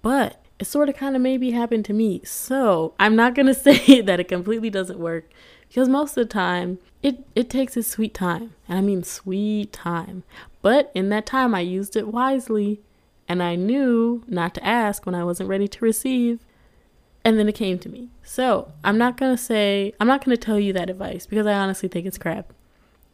But 0.02 0.44
it 0.58 0.66
sort 0.66 0.90
of 0.90 0.94
kind 0.94 1.16
of 1.16 1.22
maybe 1.22 1.52
happened 1.52 1.86
to 1.86 1.94
me. 1.94 2.20
So 2.24 2.92
I'm 3.00 3.16
not 3.16 3.34
going 3.34 3.46
to 3.52 3.54
say 3.54 4.02
that 4.02 4.20
it 4.20 4.28
completely 4.28 4.68
doesn't 4.68 4.98
work 4.98 5.30
because 5.66 5.88
most 5.88 6.10
of 6.18 6.28
the 6.28 6.32
time 6.32 6.78
it, 7.02 7.26
it 7.34 7.48
takes 7.48 7.74
its 7.78 7.88
sweet 7.88 8.12
time. 8.12 8.52
And 8.68 8.76
I 8.76 8.82
mean 8.82 9.02
sweet 9.02 9.72
time. 9.72 10.22
But 10.60 10.92
in 10.94 11.08
that 11.08 11.24
time, 11.24 11.54
I 11.54 11.60
used 11.60 11.96
it 11.96 12.08
wisely 12.08 12.82
and 13.26 13.42
I 13.42 13.54
knew 13.56 14.24
not 14.28 14.54
to 14.56 14.64
ask 14.64 15.06
when 15.06 15.14
I 15.14 15.24
wasn't 15.24 15.48
ready 15.48 15.68
to 15.68 15.84
receive. 15.84 16.40
And 17.24 17.38
then 17.38 17.48
it 17.48 17.54
came 17.54 17.78
to 17.78 17.88
me. 17.88 18.10
So 18.22 18.72
I'm 18.84 18.98
not 18.98 19.16
going 19.16 19.34
to 19.34 19.42
say, 19.42 19.94
I'm 19.98 20.06
not 20.06 20.22
going 20.22 20.36
to 20.36 20.44
tell 20.44 20.60
you 20.60 20.74
that 20.74 20.90
advice 20.90 21.24
because 21.24 21.46
I 21.46 21.54
honestly 21.54 21.88
think 21.88 22.04
it's 22.04 22.18
crap. 22.18 22.52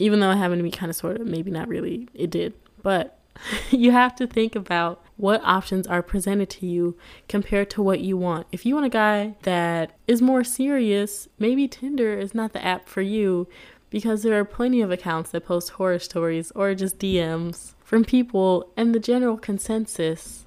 Even 0.00 0.18
though 0.18 0.30
it 0.30 0.36
happened 0.36 0.58
to 0.58 0.64
me 0.64 0.70
kind 0.70 0.90
of 0.90 0.96
sort 0.96 1.20
of, 1.20 1.26
maybe 1.26 1.50
not 1.50 1.68
really, 1.68 2.08
it 2.14 2.30
did. 2.30 2.54
But 2.82 3.18
you 3.70 3.92
have 3.92 4.16
to 4.16 4.26
think 4.26 4.56
about 4.56 5.02
what 5.16 5.42
options 5.44 5.86
are 5.86 6.02
presented 6.02 6.48
to 6.50 6.66
you 6.66 6.96
compared 7.28 7.70
to 7.70 7.82
what 7.82 8.00
you 8.00 8.16
want. 8.16 8.46
If 8.50 8.64
you 8.64 8.74
want 8.74 8.86
a 8.86 8.90
guy 8.90 9.36
that 9.42 9.92
is 10.08 10.22
more 10.22 10.42
serious, 10.42 11.28
maybe 11.38 11.68
Tinder 11.68 12.18
is 12.18 12.34
not 12.34 12.52
the 12.52 12.64
app 12.64 12.88
for 12.88 13.02
you 13.02 13.46
because 13.90 14.22
there 14.22 14.38
are 14.38 14.44
plenty 14.44 14.80
of 14.80 14.90
accounts 14.90 15.30
that 15.30 15.44
post 15.44 15.70
horror 15.70 15.98
stories 15.98 16.50
or 16.52 16.74
just 16.74 16.98
DMs 16.98 17.74
from 17.84 18.04
people, 18.04 18.70
and 18.76 18.94
the 18.94 19.00
general 19.00 19.36
consensus 19.36 20.46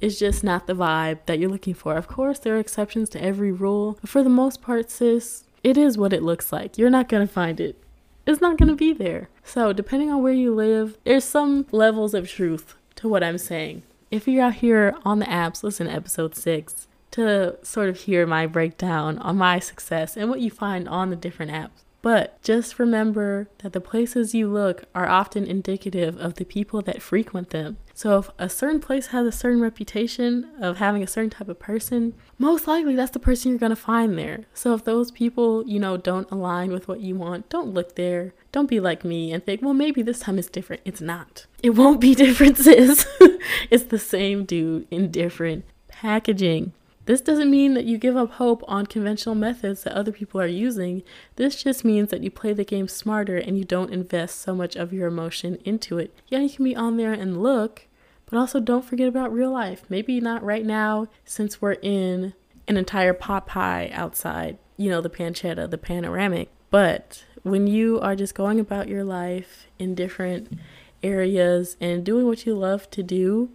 is 0.00 0.18
just 0.18 0.42
not 0.42 0.66
the 0.66 0.72
vibe 0.72 1.18
that 1.26 1.38
you're 1.38 1.50
looking 1.50 1.74
for. 1.74 1.96
Of 1.96 2.08
course, 2.08 2.38
there 2.38 2.56
are 2.56 2.60
exceptions 2.60 3.10
to 3.10 3.22
every 3.22 3.52
rule, 3.52 3.98
but 4.00 4.08
for 4.08 4.22
the 4.22 4.30
most 4.30 4.62
part, 4.62 4.90
sis, 4.90 5.44
it 5.62 5.76
is 5.76 5.98
what 5.98 6.12
it 6.14 6.22
looks 6.22 6.50
like. 6.50 6.78
You're 6.78 6.88
not 6.88 7.08
to 7.08 7.26
find 7.26 7.60
it. 7.60 7.82
It's 8.28 8.42
not 8.42 8.58
going 8.58 8.68
to 8.68 8.76
be 8.76 8.92
there. 8.92 9.30
So, 9.42 9.72
depending 9.72 10.10
on 10.10 10.22
where 10.22 10.34
you 10.34 10.54
live, 10.54 10.98
there's 11.04 11.24
some 11.24 11.64
levels 11.72 12.12
of 12.12 12.28
truth 12.28 12.74
to 12.96 13.08
what 13.08 13.24
I'm 13.24 13.38
saying. 13.38 13.84
If 14.10 14.28
you're 14.28 14.44
out 14.44 14.56
here 14.56 14.94
on 15.02 15.18
the 15.18 15.24
apps, 15.24 15.62
listen 15.62 15.86
to 15.86 15.94
episode 15.94 16.34
six 16.34 16.88
to 17.12 17.56
sort 17.62 17.88
of 17.88 18.00
hear 18.00 18.26
my 18.26 18.46
breakdown 18.46 19.16
on 19.20 19.38
my 19.38 19.60
success 19.60 20.14
and 20.14 20.28
what 20.28 20.40
you 20.40 20.50
find 20.50 20.86
on 20.86 21.08
the 21.08 21.16
different 21.16 21.52
apps. 21.52 21.84
But 22.00 22.40
just 22.42 22.78
remember 22.78 23.48
that 23.58 23.72
the 23.72 23.80
places 23.80 24.34
you 24.34 24.48
look 24.48 24.84
are 24.94 25.08
often 25.08 25.46
indicative 25.46 26.16
of 26.18 26.34
the 26.34 26.44
people 26.44 26.80
that 26.82 27.02
frequent 27.02 27.50
them. 27.50 27.78
So 27.92 28.18
if 28.18 28.30
a 28.38 28.48
certain 28.48 28.80
place 28.80 29.08
has 29.08 29.26
a 29.26 29.32
certain 29.32 29.60
reputation 29.60 30.48
of 30.60 30.76
having 30.76 31.02
a 31.02 31.08
certain 31.08 31.30
type 31.30 31.48
of 31.48 31.58
person, 31.58 32.14
most 32.38 32.68
likely 32.68 32.94
that's 32.94 33.10
the 33.10 33.18
person 33.18 33.50
you're 33.50 33.58
going 33.58 33.70
to 33.70 33.76
find 33.76 34.16
there. 34.16 34.44
So 34.54 34.74
if 34.74 34.84
those 34.84 35.10
people, 35.10 35.66
you 35.66 35.80
know, 35.80 35.96
don't 35.96 36.30
align 36.30 36.70
with 36.70 36.86
what 36.86 37.00
you 37.00 37.16
want, 37.16 37.48
don't 37.48 37.74
look 37.74 37.96
there. 37.96 38.32
Don't 38.52 38.68
be 38.68 38.78
like 38.78 39.04
me 39.04 39.32
and 39.32 39.44
think, 39.44 39.60
well, 39.62 39.74
maybe 39.74 40.00
this 40.00 40.20
time 40.20 40.38
it's 40.38 40.48
different. 40.48 40.82
It's 40.84 41.00
not. 41.00 41.46
It 41.62 41.70
won't 41.70 42.00
be 42.00 42.14
differences. 42.26 43.04
it's 43.70 43.84
the 43.84 43.98
same 43.98 44.44
dude 44.44 44.86
in 44.92 45.10
different 45.10 45.64
packaging. 45.88 46.72
This 47.08 47.22
doesn't 47.22 47.50
mean 47.50 47.72
that 47.72 47.86
you 47.86 47.96
give 47.96 48.18
up 48.18 48.32
hope 48.32 48.62
on 48.68 48.84
conventional 48.84 49.34
methods 49.34 49.82
that 49.82 49.94
other 49.94 50.12
people 50.12 50.42
are 50.42 50.46
using. 50.46 51.02
This 51.36 51.62
just 51.62 51.82
means 51.82 52.10
that 52.10 52.22
you 52.22 52.30
play 52.30 52.52
the 52.52 52.66
game 52.66 52.86
smarter 52.86 53.38
and 53.38 53.56
you 53.56 53.64
don't 53.64 53.94
invest 53.94 54.42
so 54.42 54.54
much 54.54 54.76
of 54.76 54.92
your 54.92 55.08
emotion 55.08 55.56
into 55.64 55.96
it. 55.96 56.14
Yeah, 56.28 56.40
you 56.40 56.50
can 56.50 56.66
be 56.66 56.76
on 56.76 56.98
there 56.98 57.14
and 57.14 57.42
look, 57.42 57.86
but 58.26 58.38
also 58.38 58.60
don't 58.60 58.84
forget 58.84 59.08
about 59.08 59.32
real 59.32 59.50
life. 59.50 59.84
Maybe 59.88 60.20
not 60.20 60.44
right 60.44 60.66
now 60.66 61.06
since 61.24 61.62
we're 61.62 61.78
in 61.80 62.34
an 62.66 62.76
entire 62.76 63.14
pot 63.14 63.46
pie 63.46 63.90
outside, 63.94 64.58
you 64.76 64.90
know, 64.90 65.00
the 65.00 65.08
pancetta, 65.08 65.70
the 65.70 65.78
panoramic. 65.78 66.50
But 66.68 67.24
when 67.42 67.66
you 67.66 67.98
are 68.00 68.16
just 68.16 68.34
going 68.34 68.60
about 68.60 68.86
your 68.86 69.02
life 69.02 69.66
in 69.78 69.94
different 69.94 70.58
areas 71.02 71.78
and 71.80 72.04
doing 72.04 72.26
what 72.26 72.44
you 72.44 72.54
love 72.54 72.90
to 72.90 73.02
do, 73.02 73.48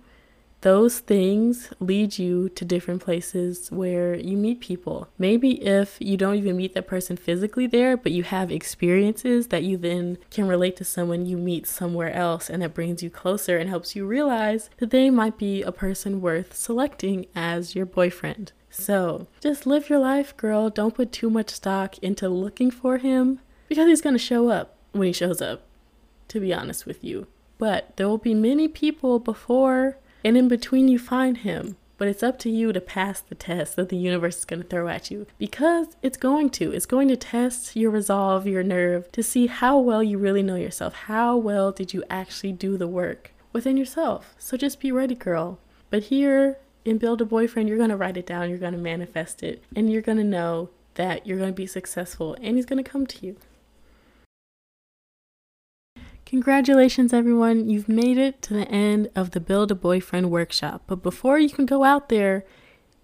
those 0.64 1.00
things 1.00 1.74
lead 1.82 2.18
you 2.18 2.48
to 2.48 2.64
different 2.64 3.04
places 3.04 3.70
where 3.70 4.16
you 4.16 4.38
meet 4.38 4.62
people. 4.62 5.10
Maybe 5.18 5.62
if 5.62 5.98
you 6.00 6.16
don't 6.16 6.36
even 6.36 6.56
meet 6.56 6.74
that 6.74 6.88
person 6.88 7.18
physically 7.18 7.68
there, 7.68 7.98
but 7.98 8.14
you 8.14 8.24
have 8.24 8.50
experiences 8.50 9.48
that 9.48 9.64
you 9.64 9.76
then 9.76 10.18
can 10.32 10.48
relate 10.48 10.78
to 10.78 10.86
someone 10.86 11.26
you 11.26 11.38
meet 11.38 11.68
somewhere 11.68 12.14
else, 12.14 12.50
and 12.50 12.62
that 12.62 12.74
brings 12.74 13.04
you 13.04 13.10
closer 13.10 13.58
and 13.58 13.70
helps 13.70 13.94
you 13.94 14.06
realize 14.06 14.70
that 14.78 14.90
they 14.90 15.10
might 15.10 15.38
be 15.38 15.62
a 15.62 15.72
person 15.74 16.22
worth 16.22 16.56
selecting 16.56 17.26
as 17.36 17.76
your 17.76 17.86
boyfriend. 17.86 18.54
So 18.70 19.28
just 19.42 19.68
live 19.68 19.90
your 19.90 20.00
life, 20.00 20.36
girl. 20.38 20.70
Don't 20.70 20.96
put 20.96 21.12
too 21.12 21.30
much 21.30 21.50
stock 21.50 21.98
into 22.00 22.30
looking 22.30 22.72
for 22.72 23.00
him 23.00 23.40
because 23.68 23.88
he's 23.88 24.02
going 24.02 24.16
to 24.16 24.20
show 24.20 24.48
up 24.48 24.78
when 24.94 25.08
he 25.08 25.14
shows 25.14 25.42
up, 25.42 25.64
to 26.30 26.40
be 26.40 26.54
honest 26.54 26.86
with 26.86 27.04
you. 27.04 27.28
But 27.58 27.98
there 27.98 28.08
will 28.08 28.18
be 28.18 28.34
many 28.34 28.70
people 28.70 29.20
before 29.20 29.98
and 30.24 30.38
in 30.38 30.48
between 30.48 30.88
you 30.88 31.00
find 31.00 31.38
him. 31.38 31.78
But 31.98 32.08
it's 32.08 32.24
up 32.24 32.40
to 32.40 32.50
you 32.50 32.74
to 32.74 32.82
pass 32.82 33.22
the 33.22 33.36
test 33.36 33.76
that 33.76 33.90
the 33.90 33.98
universe 33.98 34.40
is 34.40 34.46
going 34.46 34.62
to 34.62 34.68
throw 34.68 34.88
at 34.88 35.12
you 35.12 35.28
because 35.38 35.96
it's 36.02 36.18
going 36.18 36.50
to. 36.52 36.72
It's 36.72 36.86
going 36.86 37.08
to 37.08 37.16
test 37.16 37.76
your 37.76 37.92
resolve, 37.92 38.48
your 38.48 38.64
nerve 38.64 39.12
to 39.14 39.24
see 39.24 39.48
how 39.48 39.78
well 39.80 40.04
you 40.04 40.18
really 40.18 40.44
know 40.44 40.56
yourself. 40.56 40.94
How 40.94 41.38
well 41.38 41.72
did 41.72 41.94
you 41.94 42.04
actually 42.10 42.52
do 42.52 42.78
the 42.78 42.88
work 42.88 43.32
within 43.54 43.78
yourself? 43.78 44.36
So 44.38 44.58
just 44.58 44.80
be 44.80 44.92
ready, 44.92 45.16
girl. 45.16 45.60
But 45.90 46.06
here 46.06 46.58
in 46.84 46.98
Build 46.98 47.22
a 47.22 47.26
Boyfriend, 47.26 47.70
you're 47.70 47.78
going 47.78 47.92
to 47.92 47.96
write 47.96 48.18
it 48.18 48.26
down, 48.26 48.50
you're 48.50 48.58
going 48.58 48.74
to 48.74 48.80
manifest 48.80 49.44
it, 49.44 49.64
and 49.76 49.92
you're 49.92 50.02
going 50.02 50.18
to 50.18 50.24
know 50.24 50.72
that 50.96 51.26
you're 51.26 51.38
going 51.38 51.52
to 51.52 51.56
be 51.56 51.68
successful 51.68 52.36
and 52.42 52.56
he's 52.56 52.66
going 52.66 52.84
to 52.84 52.90
come 52.90 53.06
to 53.08 53.26
you. 53.26 53.38
Congratulations, 56.34 57.14
everyone. 57.14 57.70
You've 57.70 57.88
made 57.88 58.18
it 58.18 58.42
to 58.42 58.56
the 58.56 58.68
end 58.68 59.08
of 59.16 59.32
the 59.32 59.40
Build 59.40 59.70
a 59.70 59.76
Boyfriend 59.76 60.32
workshop. 60.32 60.82
But 60.88 61.04
before 61.04 61.38
you 61.38 61.48
can 61.48 61.68
go 61.68 61.84
out 61.84 62.10
there 62.10 62.44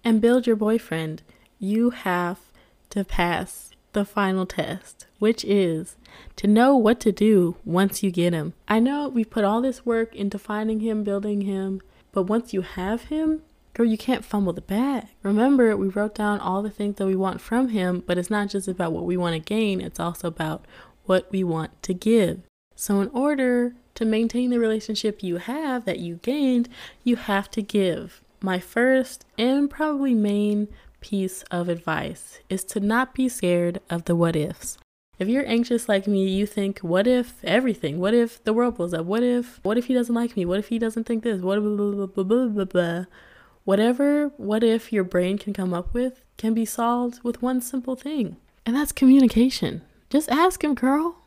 and 0.02 0.20
build 0.20 0.48
your 0.48 0.56
boyfriend, 0.56 1.22
you 1.60 1.90
have 1.90 2.40
to 2.88 3.04
pass 3.04 3.70
the 3.92 4.04
final 4.04 4.46
test, 4.46 5.06
which 5.20 5.44
is 5.44 5.94
to 6.34 6.48
know 6.48 6.76
what 6.76 6.98
to 7.02 7.12
do 7.12 7.54
once 7.64 8.02
you 8.02 8.10
get 8.10 8.32
him. 8.32 8.54
I 8.66 8.80
know 8.80 9.08
we 9.08 9.24
put 9.24 9.44
all 9.44 9.62
this 9.62 9.86
work 9.86 10.12
into 10.16 10.36
finding 10.36 10.80
him, 10.80 11.04
building 11.04 11.42
him, 11.42 11.82
but 12.10 12.24
once 12.24 12.52
you 12.52 12.62
have 12.62 13.02
him, 13.04 13.42
girl, 13.74 13.86
you 13.86 13.96
can't 13.96 14.24
fumble 14.24 14.54
the 14.54 14.60
bag. 14.60 15.06
Remember, 15.22 15.76
we 15.76 15.86
wrote 15.86 16.16
down 16.16 16.40
all 16.40 16.62
the 16.62 16.68
things 16.68 16.96
that 16.96 17.06
we 17.06 17.14
want 17.14 17.40
from 17.40 17.68
him, 17.68 18.02
but 18.04 18.18
it's 18.18 18.28
not 18.28 18.48
just 18.48 18.66
about 18.66 18.90
what 18.90 19.04
we 19.04 19.16
want 19.16 19.34
to 19.34 19.38
gain, 19.38 19.80
it's 19.80 20.00
also 20.00 20.26
about 20.26 20.66
what 21.04 21.30
we 21.30 21.44
want 21.44 21.80
to 21.84 21.94
give. 21.94 22.40
So, 22.80 23.02
in 23.02 23.10
order 23.10 23.74
to 23.96 24.06
maintain 24.06 24.48
the 24.48 24.58
relationship 24.58 25.22
you 25.22 25.36
have 25.36 25.84
that 25.84 25.98
you 25.98 26.14
gained, 26.22 26.70
you 27.04 27.16
have 27.16 27.50
to 27.50 27.60
give. 27.60 28.22
My 28.40 28.58
first 28.58 29.26
and 29.36 29.68
probably 29.68 30.14
main 30.14 30.66
piece 31.02 31.42
of 31.50 31.68
advice 31.68 32.40
is 32.48 32.64
to 32.64 32.80
not 32.80 33.12
be 33.12 33.28
scared 33.28 33.82
of 33.90 34.06
the 34.06 34.16
what 34.16 34.34
ifs. 34.34 34.78
If 35.18 35.28
you're 35.28 35.46
anxious 35.46 35.90
like 35.90 36.06
me, 36.06 36.26
you 36.26 36.46
think, 36.46 36.78
what 36.78 37.06
if 37.06 37.44
everything? 37.44 37.98
What 37.98 38.14
if 38.14 38.42
the 38.44 38.54
world 38.54 38.76
blows 38.76 38.94
up? 38.94 39.04
What 39.04 39.22
if 39.22 39.60
what 39.62 39.76
if 39.76 39.84
he 39.84 39.92
doesn't 39.92 40.14
like 40.14 40.34
me? 40.34 40.46
What 40.46 40.58
if 40.58 40.68
he 40.68 40.78
doesn't 40.78 41.04
think 41.04 41.22
this? 41.22 41.42
What 41.42 41.60
blah, 41.60 42.06
blah, 42.06 42.46
blah, 42.46 42.64
blah. 42.64 43.04
Whatever 43.64 44.28
what 44.38 44.64
if 44.64 44.90
your 44.90 45.04
brain 45.04 45.36
can 45.36 45.52
come 45.52 45.74
up 45.74 45.92
with 45.92 46.24
can 46.38 46.54
be 46.54 46.64
solved 46.64 47.22
with 47.22 47.42
one 47.42 47.60
simple 47.60 47.94
thing. 47.94 48.38
And 48.64 48.74
that's 48.74 48.90
communication. 48.90 49.82
Just 50.08 50.30
ask 50.30 50.64
him, 50.64 50.74
girl. 50.74 51.19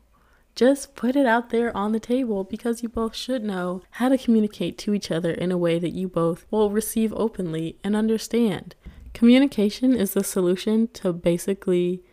Just 0.55 0.95
put 0.95 1.15
it 1.15 1.25
out 1.25 1.49
there 1.49 1.75
on 1.75 1.93
the 1.93 1.99
table 1.99 2.43
because 2.43 2.83
you 2.83 2.89
both 2.89 3.15
should 3.15 3.43
know 3.43 3.81
how 3.91 4.09
to 4.09 4.17
communicate 4.17 4.77
to 4.79 4.93
each 4.93 5.09
other 5.09 5.31
in 5.31 5.51
a 5.51 5.57
way 5.57 5.79
that 5.79 5.93
you 5.93 6.07
both 6.07 6.45
will 6.51 6.69
receive 6.69 7.11
openly 7.13 7.77
and 7.83 7.95
understand. 7.95 8.75
Communication 9.13 9.95
is 9.95 10.13
the 10.13 10.23
solution 10.23 10.87
to 10.89 11.11
basically 11.11 12.03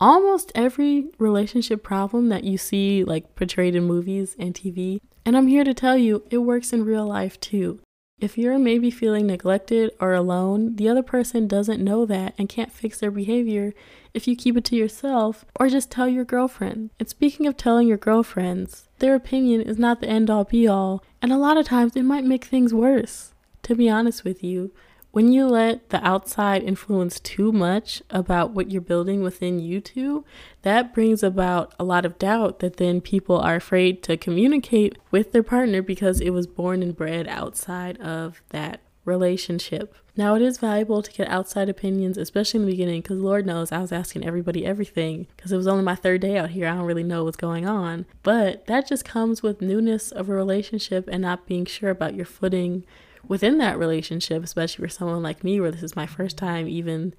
almost 0.00 0.52
every 0.54 1.06
relationship 1.18 1.82
problem 1.82 2.28
that 2.28 2.44
you 2.44 2.58
see 2.58 3.04
like 3.04 3.34
portrayed 3.36 3.74
in 3.76 3.84
movies 3.84 4.34
and 4.38 4.54
TV. 4.54 5.00
And 5.24 5.36
I'm 5.36 5.46
here 5.46 5.64
to 5.64 5.74
tell 5.74 5.96
you 5.96 6.24
it 6.30 6.38
works 6.38 6.72
in 6.72 6.84
real 6.84 7.06
life 7.06 7.38
too. 7.40 7.80
If 8.18 8.38
you're 8.38 8.58
maybe 8.58 8.90
feeling 8.90 9.26
neglected 9.26 9.90
or 10.00 10.14
alone, 10.14 10.76
the 10.76 10.88
other 10.88 11.02
person 11.02 11.46
doesn't 11.46 11.84
know 11.84 12.06
that 12.06 12.32
and 12.38 12.48
can't 12.48 12.72
fix 12.72 12.98
their 12.98 13.10
behavior 13.10 13.74
if 14.14 14.26
you 14.26 14.34
keep 14.34 14.56
it 14.56 14.64
to 14.66 14.76
yourself 14.76 15.44
or 15.60 15.68
just 15.68 15.90
tell 15.90 16.08
your 16.08 16.24
girlfriend. 16.24 16.88
And 16.98 17.10
speaking 17.10 17.46
of 17.46 17.58
telling 17.58 17.86
your 17.86 17.98
girlfriends, 17.98 18.88
their 19.00 19.14
opinion 19.14 19.60
is 19.60 19.78
not 19.78 20.00
the 20.00 20.08
end 20.08 20.30
all 20.30 20.44
be 20.44 20.66
all, 20.66 21.04
and 21.20 21.30
a 21.30 21.36
lot 21.36 21.58
of 21.58 21.66
times 21.66 21.94
it 21.94 22.04
might 22.04 22.24
make 22.24 22.46
things 22.46 22.72
worse. 22.72 23.34
To 23.64 23.74
be 23.74 23.90
honest 23.90 24.24
with 24.24 24.42
you, 24.42 24.72
when 25.16 25.32
you 25.32 25.46
let 25.46 25.88
the 25.88 26.06
outside 26.06 26.62
influence 26.62 27.18
too 27.18 27.50
much 27.50 28.02
about 28.10 28.50
what 28.50 28.70
you're 28.70 28.82
building 28.82 29.22
within 29.22 29.58
you 29.58 29.80
two, 29.80 30.26
that 30.60 30.92
brings 30.92 31.22
about 31.22 31.72
a 31.78 31.84
lot 31.84 32.04
of 32.04 32.18
doubt 32.18 32.58
that 32.58 32.76
then 32.76 33.00
people 33.00 33.38
are 33.38 33.56
afraid 33.56 34.02
to 34.02 34.18
communicate 34.18 34.98
with 35.10 35.32
their 35.32 35.42
partner 35.42 35.80
because 35.80 36.20
it 36.20 36.34
was 36.34 36.46
born 36.46 36.82
and 36.82 36.94
bred 36.94 37.26
outside 37.28 37.98
of 37.98 38.42
that 38.50 38.82
relationship. 39.06 39.94
Now, 40.18 40.34
it 40.34 40.42
is 40.42 40.58
valuable 40.58 41.00
to 41.00 41.10
get 41.10 41.30
outside 41.30 41.70
opinions, 41.70 42.18
especially 42.18 42.60
in 42.60 42.66
the 42.66 42.72
beginning, 42.72 43.00
because 43.00 43.18
Lord 43.18 43.46
knows 43.46 43.72
I 43.72 43.80
was 43.80 43.92
asking 43.92 44.26
everybody 44.26 44.66
everything 44.66 45.28
because 45.34 45.50
it 45.50 45.56
was 45.56 45.66
only 45.66 45.82
my 45.82 45.94
third 45.94 46.20
day 46.20 46.36
out 46.36 46.50
here. 46.50 46.68
I 46.68 46.74
don't 46.74 46.84
really 46.84 47.02
know 47.02 47.24
what's 47.24 47.38
going 47.38 47.66
on. 47.66 48.04
But 48.22 48.66
that 48.66 48.86
just 48.86 49.06
comes 49.06 49.42
with 49.42 49.62
newness 49.62 50.12
of 50.12 50.28
a 50.28 50.34
relationship 50.34 51.08
and 51.10 51.22
not 51.22 51.46
being 51.46 51.64
sure 51.64 51.88
about 51.88 52.14
your 52.14 52.26
footing 52.26 52.84
within 53.28 53.58
that 53.58 53.78
relationship, 53.78 54.42
especially 54.44 54.84
for 54.84 54.88
someone 54.88 55.22
like 55.22 55.44
me, 55.44 55.60
where 55.60 55.70
this 55.70 55.82
is 55.82 55.96
my 55.96 56.06
first 56.06 56.36
time 56.36 56.68
even 56.68 57.14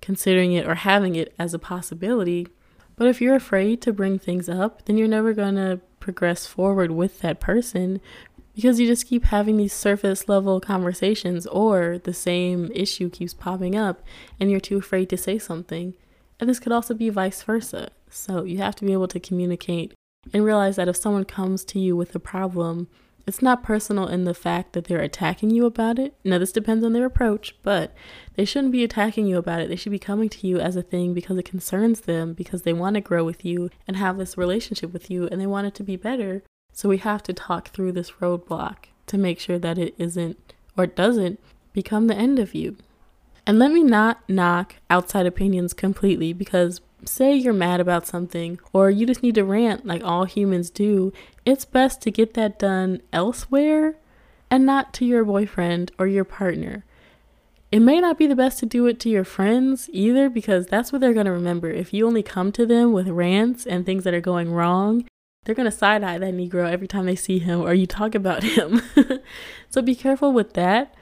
considering 0.00 0.52
it 0.52 0.66
or 0.66 0.74
having 0.74 1.14
it 1.14 1.34
as 1.38 1.54
a 1.54 1.58
possibility. 1.58 2.48
But 2.96 3.08
if 3.08 3.20
you're 3.20 3.34
afraid 3.34 3.82
to 3.82 3.92
bring 3.92 4.18
things 4.18 4.48
up, 4.48 4.84
then 4.84 4.96
you're 4.96 5.08
never 5.08 5.32
going 5.32 5.56
to 5.56 5.80
progress 6.00 6.46
forward 6.46 6.90
with 6.90 7.20
that 7.20 7.40
person 7.40 8.00
because 8.54 8.80
you 8.80 8.86
just 8.86 9.06
keep 9.06 9.26
having 9.26 9.58
these 9.58 9.74
surface 9.74 10.28
level 10.30 10.60
conversations 10.60 11.46
or 11.48 11.98
the 12.04 12.14
same 12.14 12.70
issue 12.74 13.10
keeps 13.10 13.34
popping 13.34 13.76
up 13.76 14.02
and 14.40 14.50
you're 14.50 14.60
too 14.60 14.78
afraid 14.78 15.10
to 15.10 15.16
say 15.16 15.38
something. 15.38 15.92
And 16.40 16.48
this 16.48 16.58
could 16.58 16.72
also 16.72 16.94
be 16.94 17.10
vice 17.10 17.42
versa. 17.42 17.90
So 18.08 18.44
you 18.44 18.58
have 18.58 18.74
to 18.76 18.84
be 18.84 18.94
able 18.94 19.08
to 19.08 19.20
communicate 19.20 19.92
and 20.32 20.44
realize 20.44 20.76
that 20.76 20.88
if 20.88 20.96
someone 20.96 21.26
comes 21.26 21.64
to 21.66 21.78
you 21.78 21.96
with 21.96 22.14
a 22.14 22.18
problem, 22.18 22.88
it's 23.26 23.42
not 23.42 23.62
personal 23.62 24.06
in 24.06 24.24
the 24.24 24.34
fact 24.34 24.72
that 24.72 24.84
they're 24.84 25.00
attacking 25.00 25.50
you 25.50 25.66
about 25.66 25.98
it. 25.98 26.14
Now, 26.24 26.38
this 26.38 26.52
depends 26.52 26.84
on 26.84 26.92
their 26.92 27.06
approach, 27.06 27.56
but 27.62 27.92
they 28.34 28.44
shouldn't 28.44 28.72
be 28.72 28.84
attacking 28.84 29.26
you 29.26 29.36
about 29.36 29.60
it. 29.60 29.68
They 29.68 29.76
should 29.76 29.92
be 29.92 29.98
coming 29.98 30.28
to 30.28 30.46
you 30.46 30.58
as 30.60 30.76
a 30.76 30.82
thing 30.82 31.12
because 31.12 31.36
it 31.36 31.44
concerns 31.44 32.02
them, 32.02 32.34
because 32.34 32.62
they 32.62 32.72
want 32.72 32.94
to 32.94 33.00
grow 33.00 33.24
with 33.24 33.44
you 33.44 33.70
and 33.86 33.96
have 33.96 34.16
this 34.16 34.38
relationship 34.38 34.92
with 34.92 35.10
you 35.10 35.26
and 35.26 35.40
they 35.40 35.46
want 35.46 35.66
it 35.66 35.74
to 35.74 35.82
be 35.82 35.96
better. 35.96 36.42
So, 36.72 36.88
we 36.88 36.98
have 36.98 37.22
to 37.24 37.32
talk 37.32 37.68
through 37.68 37.92
this 37.92 38.12
roadblock 38.12 38.86
to 39.06 39.18
make 39.18 39.40
sure 39.40 39.58
that 39.58 39.78
it 39.78 39.94
isn't 39.98 40.54
or 40.76 40.86
doesn't 40.86 41.40
become 41.72 42.06
the 42.06 42.16
end 42.16 42.38
of 42.38 42.54
you. 42.54 42.76
And 43.46 43.58
let 43.58 43.70
me 43.70 43.82
not 43.82 44.28
knock 44.28 44.76
outside 44.90 45.26
opinions 45.26 45.72
completely 45.72 46.32
because 46.32 46.80
say 47.04 47.34
you're 47.34 47.52
mad 47.52 47.80
about 47.80 48.06
something 48.06 48.58
or 48.72 48.90
you 48.90 49.06
just 49.06 49.22
need 49.22 49.34
to 49.34 49.44
rant 49.44 49.86
like 49.86 50.02
all 50.02 50.24
humans 50.24 50.70
do, 50.70 51.12
it's 51.44 51.64
best 51.64 52.00
to 52.02 52.10
get 52.10 52.34
that 52.34 52.58
done 52.58 53.00
elsewhere 53.12 53.96
and 54.50 54.64
not 54.64 54.92
to 54.94 55.04
your 55.04 55.24
boyfriend 55.24 55.92
or 55.98 56.06
your 56.06 56.24
partner. 56.24 56.84
It 57.72 57.80
may 57.80 58.00
not 58.00 58.16
be 58.16 58.26
the 58.26 58.36
best 58.36 58.58
to 58.60 58.66
do 58.66 58.86
it 58.86 59.00
to 59.00 59.08
your 59.08 59.24
friends 59.24 59.90
either 59.92 60.30
because 60.30 60.66
that's 60.66 60.92
what 60.92 61.00
they're 61.00 61.12
going 61.12 61.26
to 61.26 61.32
remember. 61.32 61.68
If 61.68 61.92
you 61.92 62.06
only 62.06 62.22
come 62.22 62.52
to 62.52 62.64
them 62.64 62.92
with 62.92 63.08
rants 63.08 63.66
and 63.66 63.84
things 63.84 64.04
that 64.04 64.14
are 64.14 64.20
going 64.20 64.52
wrong, 64.52 65.06
they're 65.44 65.54
going 65.54 65.70
to 65.70 65.76
side 65.76 66.02
eye 66.02 66.18
that 66.18 66.34
Negro 66.34 66.70
every 66.70 66.88
time 66.88 67.06
they 67.06 67.16
see 67.16 67.38
him 67.38 67.60
or 67.60 67.74
you 67.74 67.86
talk 67.86 68.14
about 68.14 68.42
him. 68.42 68.82
so 69.70 69.82
be 69.82 69.94
careful 69.94 70.32
with 70.32 70.54
that, 70.54 70.94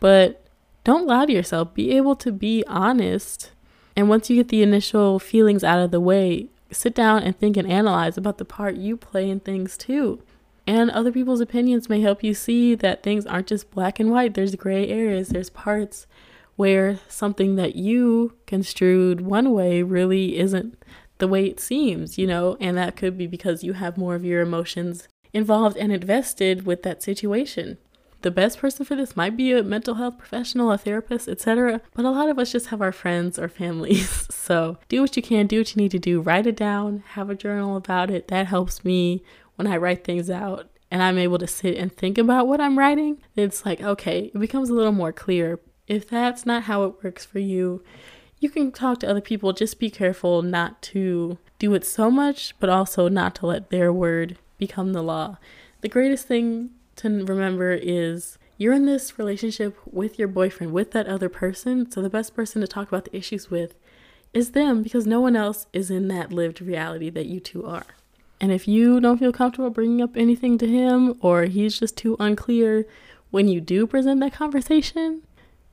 but 0.00 0.44
don't 0.84 1.06
lie 1.06 1.26
to 1.26 1.32
yourself. 1.32 1.74
Be 1.74 1.96
able 1.96 2.16
to 2.16 2.32
be 2.32 2.64
honest 2.66 3.52
and 3.98 4.08
once 4.08 4.30
you 4.30 4.36
get 4.36 4.46
the 4.46 4.62
initial 4.62 5.18
feelings 5.18 5.64
out 5.64 5.80
of 5.80 5.90
the 5.90 5.98
way, 5.98 6.46
sit 6.70 6.94
down 6.94 7.24
and 7.24 7.36
think 7.36 7.56
and 7.56 7.68
analyze 7.68 8.16
about 8.16 8.38
the 8.38 8.44
part 8.44 8.76
you 8.76 8.96
play 8.96 9.28
in 9.28 9.40
things 9.40 9.76
too. 9.76 10.22
And 10.68 10.88
other 10.88 11.10
people's 11.10 11.40
opinions 11.40 11.88
may 11.88 12.00
help 12.00 12.22
you 12.22 12.32
see 12.32 12.76
that 12.76 13.02
things 13.02 13.26
aren't 13.26 13.48
just 13.48 13.72
black 13.72 13.98
and 13.98 14.12
white, 14.12 14.34
there's 14.34 14.54
gray 14.54 14.86
areas, 14.86 15.30
there's 15.30 15.50
parts 15.50 16.06
where 16.54 17.00
something 17.08 17.56
that 17.56 17.74
you 17.74 18.34
construed 18.46 19.20
one 19.20 19.50
way 19.50 19.82
really 19.82 20.38
isn't 20.38 20.80
the 21.18 21.26
way 21.26 21.46
it 21.46 21.58
seems, 21.58 22.16
you 22.16 22.28
know, 22.28 22.56
and 22.60 22.78
that 22.78 22.94
could 22.94 23.18
be 23.18 23.26
because 23.26 23.64
you 23.64 23.72
have 23.72 23.98
more 23.98 24.14
of 24.14 24.24
your 24.24 24.42
emotions 24.42 25.08
involved 25.32 25.76
and 25.76 25.90
invested 25.92 26.64
with 26.64 26.84
that 26.84 27.02
situation 27.02 27.78
the 28.22 28.30
best 28.30 28.58
person 28.58 28.84
for 28.84 28.96
this 28.96 29.16
might 29.16 29.36
be 29.36 29.52
a 29.52 29.62
mental 29.62 29.94
health 29.94 30.18
professional, 30.18 30.72
a 30.72 30.78
therapist, 30.78 31.28
etc. 31.28 31.80
But 31.94 32.04
a 32.04 32.10
lot 32.10 32.28
of 32.28 32.38
us 32.38 32.52
just 32.52 32.66
have 32.68 32.82
our 32.82 32.92
friends 32.92 33.38
or 33.38 33.48
families. 33.48 34.26
So 34.48 34.78
do 34.88 35.02
what 35.02 35.14
you 35.14 35.22
can, 35.22 35.46
do 35.46 35.58
what 35.58 35.76
you 35.76 35.82
need 35.82 35.90
to 35.90 35.98
do, 35.98 36.22
write 36.22 36.46
it 36.46 36.56
down, 36.56 37.02
have 37.08 37.28
a 37.28 37.34
journal 37.34 37.76
about 37.76 38.10
it. 38.10 38.28
That 38.28 38.46
helps 38.46 38.82
me 38.82 39.22
when 39.56 39.66
I 39.66 39.76
write 39.76 40.04
things 40.04 40.30
out 40.30 40.70
and 40.90 41.02
I'm 41.02 41.18
able 41.18 41.36
to 41.36 41.46
sit 41.46 41.76
and 41.76 41.94
think 41.94 42.16
about 42.16 42.46
what 42.46 42.58
I'm 42.58 42.78
writing. 42.78 43.22
It's 43.36 43.66
like, 43.66 43.82
okay, 43.82 44.30
it 44.34 44.38
becomes 44.38 44.70
a 44.70 44.74
little 44.74 44.92
more 44.92 45.12
clear. 45.12 45.60
If 45.86 46.08
that's 46.08 46.46
not 46.46 46.62
how 46.62 46.84
it 46.84 47.04
works 47.04 47.26
for 47.26 47.40
you, 47.40 47.82
you 48.38 48.48
can 48.48 48.72
talk 48.72 49.00
to 49.00 49.10
other 49.10 49.20
people. 49.20 49.52
Just 49.52 49.78
be 49.78 49.90
careful 49.90 50.40
not 50.40 50.80
to 50.82 51.36
do 51.58 51.74
it 51.74 51.84
so 51.84 52.10
much, 52.10 52.54
but 52.58 52.70
also 52.70 53.08
not 53.08 53.34
to 53.36 53.46
let 53.46 53.68
their 53.68 53.92
word 53.92 54.38
become 54.56 54.94
the 54.94 55.02
law. 55.02 55.36
The 55.82 55.88
greatest 55.88 56.26
thing 56.26 56.70
to 56.98 57.24
remember 57.24 57.72
is 57.72 58.38
you're 58.56 58.72
in 58.74 58.86
this 58.86 59.18
relationship 59.18 59.78
with 59.86 60.18
your 60.18 60.28
boyfriend, 60.28 60.72
with 60.72 60.90
that 60.92 61.06
other 61.06 61.28
person. 61.28 61.90
So 61.90 62.02
the 62.02 62.10
best 62.10 62.34
person 62.34 62.60
to 62.60 62.68
talk 62.68 62.88
about 62.88 63.04
the 63.04 63.16
issues 63.16 63.50
with 63.50 63.74
is 64.34 64.50
them 64.50 64.82
because 64.82 65.06
no 65.06 65.20
one 65.20 65.36
else 65.36 65.66
is 65.72 65.90
in 65.90 66.08
that 66.08 66.32
lived 66.32 66.60
reality 66.60 67.10
that 67.10 67.26
you 67.26 67.40
two 67.40 67.64
are. 67.64 67.86
And 68.40 68.52
if 68.52 68.68
you 68.68 69.00
don't 69.00 69.18
feel 69.18 69.32
comfortable 69.32 69.70
bringing 69.70 70.02
up 70.02 70.16
anything 70.16 70.58
to 70.58 70.66
him 70.66 71.14
or 71.20 71.44
he's 71.44 71.78
just 71.78 71.96
too 71.96 72.16
unclear 72.20 72.86
when 73.30 73.48
you 73.48 73.60
do 73.60 73.86
present 73.86 74.20
that 74.20 74.32
conversation, 74.32 75.22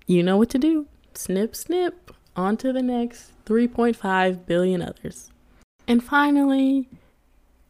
you 0.08 0.24
know 0.24 0.38
what 0.38 0.50
to 0.52 0.58
do. 0.58 0.88
Snip, 1.14 1.56
snip, 1.56 2.12
on 2.36 2.58
to 2.58 2.74
the 2.74 2.82
next 2.82 3.32
3.5 3.46 4.46
billion 4.46 4.82
others. 4.82 5.32
And 5.88 6.04
finally, 6.04 6.90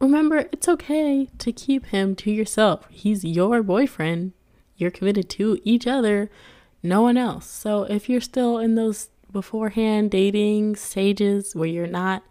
remember, 0.06 0.48
it's 0.52 0.68
okay 0.68 1.30
to 1.40 1.52
keep 1.52 1.88
him 1.88 2.16
to 2.18 2.32
yourself. 2.32 2.88
He's 2.90 3.24
your 3.24 3.62
boyfriend. 3.64 4.34
You're 4.78 4.92
committed 4.92 5.30
to 5.32 5.60
each 5.64 5.88
other, 5.88 6.30
no 6.84 7.02
one 7.02 7.18
else. 7.18 7.48
So 7.50 7.84
if 7.84 8.10
you're 8.10 8.22
still 8.22 8.58
in 8.58 8.76
those 8.76 9.10
beforehand 9.32 10.12
dating 10.12 10.76
stages 10.76 11.56
where 11.56 11.68
you're 11.68 11.88
not 11.88 12.24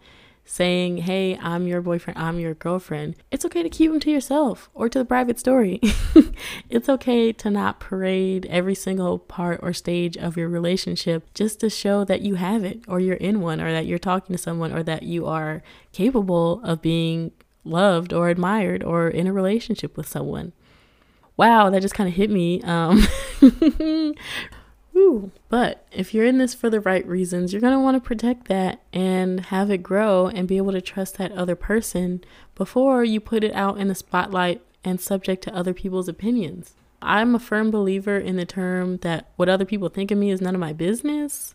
saying, 0.47 0.97
Hey, 0.97 1.37
I'm 1.41 1.67
your 1.67 1.81
boyfriend, 1.81 2.19
I'm 2.19 2.39
your 2.39 2.53
girlfriend, 2.53 3.15
it's 3.31 3.45
okay 3.45 3.63
to 3.63 3.69
keep 3.69 3.91
him 3.91 3.99
to 3.99 4.11
yourself 4.11 4.69
or 4.73 4.87
to 4.89 4.99
the 4.99 5.05
private 5.05 5.39
story. 5.39 5.79
it's 6.69 6.87
okay 6.87 7.33
to 7.33 7.49
not 7.49 7.79
parade 7.79 8.45
every 8.45 8.75
single 8.75 9.17
part 9.17 9.59
or 9.63 9.73
stage 9.73 10.15
of 10.17 10.37
your 10.37 10.47
relationship 10.47 11.33
just 11.33 11.59
to 11.61 11.69
show 11.69 12.05
that 12.05 12.21
you 12.21 12.35
have 12.35 12.63
it 12.63 12.81
or 12.87 12.99
you're 12.99 13.15
in 13.15 13.41
one 13.41 13.59
or 13.59 13.71
that 13.71 13.87
you're 13.87 13.97
talking 13.97 14.35
to 14.35 14.41
someone 14.41 14.71
or 14.71 14.83
that 14.83 15.03
you 15.03 15.25
are 15.25 15.63
capable 15.91 16.61
of 16.63 16.81
being 16.81 17.31
loved 17.65 18.13
or 18.13 18.29
admired 18.29 18.83
or 18.83 19.07
in 19.07 19.27
a 19.27 19.33
relationship 19.33 19.97
with 19.97 20.07
someone. 20.07 20.53
Wow, 21.37 21.69
that 21.69 21.81
just 21.81 21.95
kind 21.95 22.07
of 22.07 22.15
hit 22.15 22.29
me. 22.29 22.61
Um, 22.61 23.05
Woo. 24.93 25.31
But 25.49 25.85
if 25.91 26.13
you're 26.13 26.25
in 26.25 26.37
this 26.37 26.53
for 26.53 26.69
the 26.69 26.79
right 26.79 27.05
reasons, 27.05 27.51
you're 27.51 27.61
going 27.61 27.73
to 27.73 27.79
want 27.79 27.95
to 27.95 28.07
protect 28.07 28.47
that 28.47 28.81
and 28.93 29.41
have 29.47 29.69
it 29.69 29.83
grow 29.83 30.27
and 30.27 30.47
be 30.47 30.57
able 30.57 30.71
to 30.71 30.81
trust 30.81 31.17
that 31.17 31.33
other 31.33 31.55
person 31.55 32.23
before 32.55 33.03
you 33.03 33.19
put 33.19 33.43
it 33.43 33.53
out 33.53 33.77
in 33.77 33.89
the 33.89 33.95
spotlight 33.95 34.61
and 34.85 35.01
subject 35.01 35.43
to 35.43 35.55
other 35.55 35.73
people's 35.73 36.07
opinions. 36.07 36.75
I'm 37.01 37.35
a 37.35 37.39
firm 37.39 37.71
believer 37.71 38.17
in 38.17 38.37
the 38.37 38.45
term 38.45 38.97
that 38.97 39.29
what 39.35 39.49
other 39.49 39.65
people 39.65 39.89
think 39.89 40.11
of 40.11 40.17
me 40.17 40.31
is 40.31 40.41
none 40.41 40.55
of 40.55 40.61
my 40.61 40.71
business. 40.71 41.53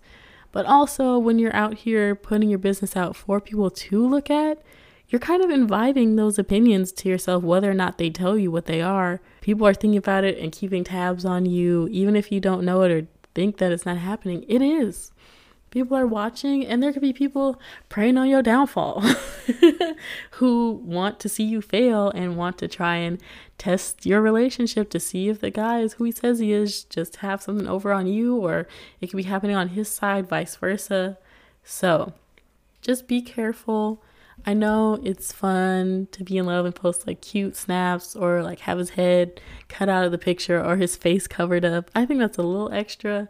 But 0.52 0.66
also, 0.66 1.16
when 1.18 1.38
you're 1.38 1.54
out 1.54 1.78
here 1.78 2.14
putting 2.14 2.50
your 2.50 2.58
business 2.58 2.96
out 2.96 3.16
for 3.16 3.40
people 3.40 3.70
to 3.70 4.06
look 4.06 4.30
at, 4.30 4.62
you're 5.10 5.20
kind 5.20 5.42
of 5.42 5.50
inviting 5.50 6.14
those 6.14 6.38
opinions 6.38 6.92
to 6.92 7.08
yourself, 7.08 7.42
whether 7.42 7.68
or 7.68 7.74
not 7.74 7.98
they 7.98 8.10
tell 8.10 8.38
you 8.38 8.50
what 8.50 8.66
they 8.66 8.80
are. 8.80 9.20
People 9.40 9.66
are 9.66 9.74
thinking 9.74 9.98
about 9.98 10.22
it 10.22 10.38
and 10.38 10.52
keeping 10.52 10.84
tabs 10.84 11.24
on 11.24 11.46
you, 11.46 11.88
even 11.90 12.14
if 12.14 12.30
you 12.30 12.38
don't 12.40 12.64
know 12.64 12.82
it 12.82 12.92
or 12.92 13.06
think 13.34 13.58
that 13.58 13.72
it's 13.72 13.84
not 13.84 13.98
happening. 13.98 14.44
It 14.48 14.62
is. 14.62 15.10
People 15.70 15.96
are 15.96 16.06
watching, 16.06 16.64
and 16.64 16.80
there 16.82 16.92
could 16.92 17.02
be 17.02 17.12
people 17.12 17.60
preying 17.88 18.18
on 18.18 18.28
your 18.28 18.42
downfall 18.42 19.00
who 20.32 20.80
want 20.84 21.18
to 21.20 21.28
see 21.28 21.44
you 21.44 21.60
fail 21.60 22.10
and 22.10 22.36
want 22.36 22.58
to 22.58 22.68
try 22.68 22.96
and 22.96 23.20
test 23.58 24.06
your 24.06 24.20
relationship 24.20 24.90
to 24.90 25.00
see 25.00 25.28
if 25.28 25.40
the 25.40 25.50
guy 25.50 25.80
is 25.80 25.94
who 25.94 26.04
he 26.04 26.12
says 26.12 26.38
he 26.38 26.52
is, 26.52 26.84
just 26.84 27.16
have 27.16 27.42
something 27.42 27.68
over 27.68 27.92
on 27.92 28.06
you, 28.06 28.36
or 28.36 28.68
it 29.00 29.08
could 29.08 29.16
be 29.16 29.24
happening 29.24 29.56
on 29.56 29.68
his 29.68 29.88
side, 29.88 30.28
vice 30.28 30.54
versa. 30.56 31.18
So 31.64 32.14
just 32.80 33.06
be 33.08 33.22
careful 33.22 34.02
I 34.46 34.54
know 34.54 34.98
it's 35.02 35.32
fun 35.32 36.08
to 36.12 36.24
be 36.24 36.38
in 36.38 36.46
love 36.46 36.64
and 36.64 36.74
post 36.74 37.06
like 37.06 37.20
cute 37.20 37.56
snaps 37.56 38.16
or 38.16 38.42
like 38.42 38.60
have 38.60 38.78
his 38.78 38.90
head 38.90 39.40
cut 39.68 39.88
out 39.88 40.04
of 40.04 40.12
the 40.12 40.18
picture 40.18 40.62
or 40.62 40.76
his 40.76 40.96
face 40.96 41.26
covered 41.26 41.64
up. 41.64 41.90
I 41.94 42.06
think 42.06 42.20
that's 42.20 42.38
a 42.38 42.42
little 42.42 42.72
extra. 42.72 43.28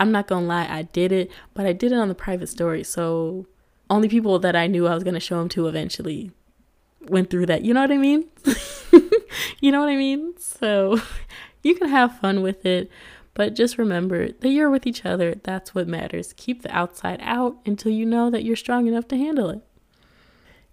I'm 0.00 0.12
not 0.12 0.28
gonna 0.28 0.46
lie, 0.46 0.66
I 0.68 0.82
did 0.82 1.12
it, 1.12 1.30
but 1.54 1.66
I 1.66 1.72
did 1.72 1.92
it 1.92 1.98
on 1.98 2.08
the 2.08 2.14
private 2.14 2.48
story. 2.48 2.84
So 2.84 3.46
only 3.90 4.08
people 4.08 4.38
that 4.38 4.54
I 4.54 4.66
knew 4.66 4.86
I 4.86 4.94
was 4.94 5.04
gonna 5.04 5.20
show 5.20 5.40
him 5.40 5.48
to 5.50 5.66
eventually 5.66 6.30
went 7.08 7.30
through 7.30 7.46
that. 7.46 7.62
You 7.64 7.74
know 7.74 7.80
what 7.80 7.92
I 7.92 7.96
mean? 7.98 8.28
you 9.60 9.72
know 9.72 9.80
what 9.80 9.88
I 9.88 9.96
mean? 9.96 10.34
So 10.38 11.00
you 11.62 11.74
can 11.74 11.88
have 11.88 12.18
fun 12.20 12.42
with 12.42 12.64
it, 12.64 12.90
But 13.34 13.54
just 13.54 13.78
remember 13.78 14.32
that 14.32 14.48
you're 14.48 14.70
with 14.70 14.86
each 14.86 15.04
other. 15.04 15.34
That's 15.34 15.74
what 15.74 15.86
matters. 15.88 16.34
Keep 16.36 16.62
the 16.62 16.74
outside 16.76 17.20
out 17.22 17.56
until 17.66 17.92
you 17.92 18.04
know 18.04 18.30
that 18.30 18.44
you're 18.44 18.56
strong 18.56 18.86
enough 18.86 19.08
to 19.08 19.16
handle 19.16 19.50
it. 19.50 19.62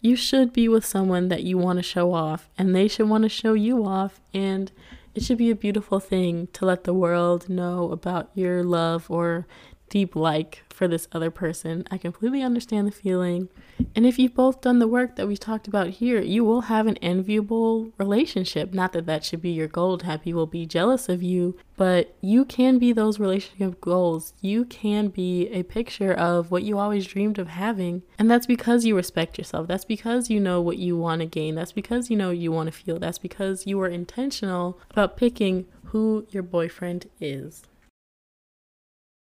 You 0.06 0.16
should 0.16 0.53
be 0.53 0.68
with 0.70 0.86
someone 0.86 1.30
that 1.30 1.45
you 1.45 1.58
want 1.58 1.80
to 1.80 1.84
show 1.84 2.14
off, 2.14 2.47
and 2.60 2.76
they 2.76 2.88
should 2.88 3.10
want 3.10 3.24
to 3.24 3.28
show 3.28 3.53
you 3.53 3.84
off. 3.84 4.22
And 4.36 4.72
it 5.16 5.24
should 5.24 5.39
be 5.39 5.49
a 5.49 5.56
beautiful 5.56 5.99
thing 5.99 6.47
to 6.53 6.64
let 6.64 6.84
the 6.84 6.93
world 6.93 7.49
know 7.49 7.89
about 7.89 8.30
your 8.36 8.64
love 8.64 9.10
or 9.10 9.47
deep 9.90 10.16
like 10.16 10.64
for 10.70 10.88
this 10.88 11.08
other 11.12 11.32
person. 11.32 11.86
I 11.90 11.98
completely 11.98 12.42
understand 12.42 12.88
the 12.88 12.92
feeling. 12.92 13.50
And 13.96 14.06
if 14.06 14.20
you've 14.20 14.36
both 14.36 14.62
done 14.62 14.80
the 14.80 14.88
work 14.88 15.16
that 15.16 15.28
we 15.28 15.38
talked 15.38 15.68
about 15.68 15.90
here, 15.90 16.22
you 16.22 16.44
will 16.44 16.62
have 16.62 16.86
an 16.88 16.98
enviable 16.98 17.92
relationship. 17.98 18.74
Not 18.74 18.92
that 18.94 19.06
that 19.06 19.24
should 19.24 19.42
be 19.42 19.52
your 19.52 19.68
goal 19.68 19.98
to 19.98 20.06
have 20.06 20.24
people 20.24 20.46
be 20.46 20.66
jealous 20.66 21.08
of 21.08 21.24
you, 21.24 21.58
but 21.78 22.16
you 22.22 22.46
can 22.46 22.78
be 22.78 22.92
those 22.92 23.20
relationship 23.20 23.80
goals. 23.80 24.34
You 24.42 24.66
can 24.66 25.08
be 25.08 25.48
a 25.50 25.64
picture 25.64 26.14
of 26.14 26.52
what 26.52 26.64
you 26.64 26.78
always 26.78 27.08
dreamed 27.08 27.40
of 27.40 27.48
having. 27.48 28.04
And 28.20 28.30
that's 28.30 28.46
because 28.46 28.86
you 28.86 28.96
respect 28.96 29.38
yourself. 29.38 29.68
That's 29.68 29.86
because 29.86 30.30
you 30.30 30.40
know 30.40 30.62
what 30.62 30.78
you 30.78 30.98
want 30.98 31.22
to 31.22 31.26
gain. 31.26 31.56
That's 31.56 31.72
because 31.72 32.10
you 32.10 32.18
know 32.18 32.32
you 32.32 32.52
want 32.52 32.68
to 32.68 32.78
feel. 32.78 33.00
That's 33.00 33.18
because 33.18 33.66
you 33.66 33.78
were 33.78 33.88
intentional 33.88 34.80
about 34.92 35.18
picking 35.18 35.66
who 35.86 36.28
your 36.30 36.44
boyfriend 36.44 37.10
is. 37.22 37.64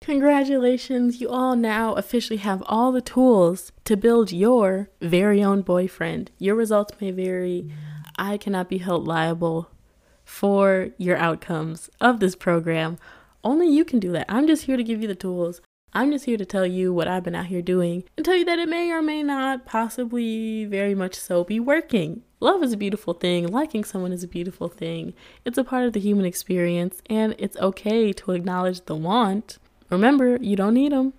Congratulations, 0.04 1.22
you 1.22 1.30
all 1.30 1.56
now 1.56 1.94
officially 1.94 2.36
have 2.36 2.62
all 2.66 2.92
the 2.92 3.00
tools 3.00 3.72
to 3.84 3.96
build 3.96 4.32
your 4.32 4.90
very 5.00 5.42
own 5.42 5.62
boyfriend. 5.62 6.30
Your 6.38 6.54
results 6.54 6.92
may 7.00 7.10
vary. 7.10 7.70
I 8.18 8.36
cannot 8.36 8.68
be 8.68 8.76
held 8.76 9.08
liable 9.08 9.70
for 10.22 10.90
your 10.98 11.16
outcomes 11.16 11.88
of 12.02 12.20
this 12.20 12.36
program. 12.36 12.98
Only 13.42 13.66
you 13.66 13.82
can 13.82 13.98
do 13.98 14.12
that. 14.12 14.26
I'm 14.28 14.46
just 14.46 14.64
here 14.64 14.76
to 14.76 14.84
give 14.84 15.00
you 15.00 15.08
the 15.08 15.14
tools. 15.14 15.62
I'm 15.94 16.12
just 16.12 16.26
here 16.26 16.36
to 16.36 16.44
tell 16.44 16.66
you 16.66 16.92
what 16.92 17.08
I've 17.08 17.24
been 17.24 17.34
out 17.34 17.46
here 17.46 17.62
doing 17.62 18.04
and 18.18 18.26
tell 18.26 18.36
you 18.36 18.44
that 18.44 18.58
it 18.58 18.68
may 18.68 18.90
or 18.90 19.00
may 19.00 19.22
not, 19.22 19.64
possibly 19.64 20.66
very 20.66 20.94
much 20.94 21.14
so, 21.14 21.44
be 21.44 21.58
working. 21.58 22.24
Love 22.40 22.62
is 22.62 22.74
a 22.74 22.76
beautiful 22.76 23.14
thing. 23.14 23.46
Liking 23.46 23.84
someone 23.84 24.12
is 24.12 24.22
a 24.22 24.28
beautiful 24.28 24.68
thing. 24.68 25.14
It's 25.46 25.56
a 25.56 25.64
part 25.64 25.86
of 25.86 25.94
the 25.94 26.00
human 26.00 26.26
experience, 26.26 27.00
and 27.08 27.34
it's 27.38 27.56
okay 27.56 28.12
to 28.12 28.32
acknowledge 28.32 28.84
the 28.84 28.96
want 28.96 29.56
Remember, 29.94 30.36
you 30.40 30.56
don't 30.56 30.74
need 30.74 30.92
them. 30.92 31.12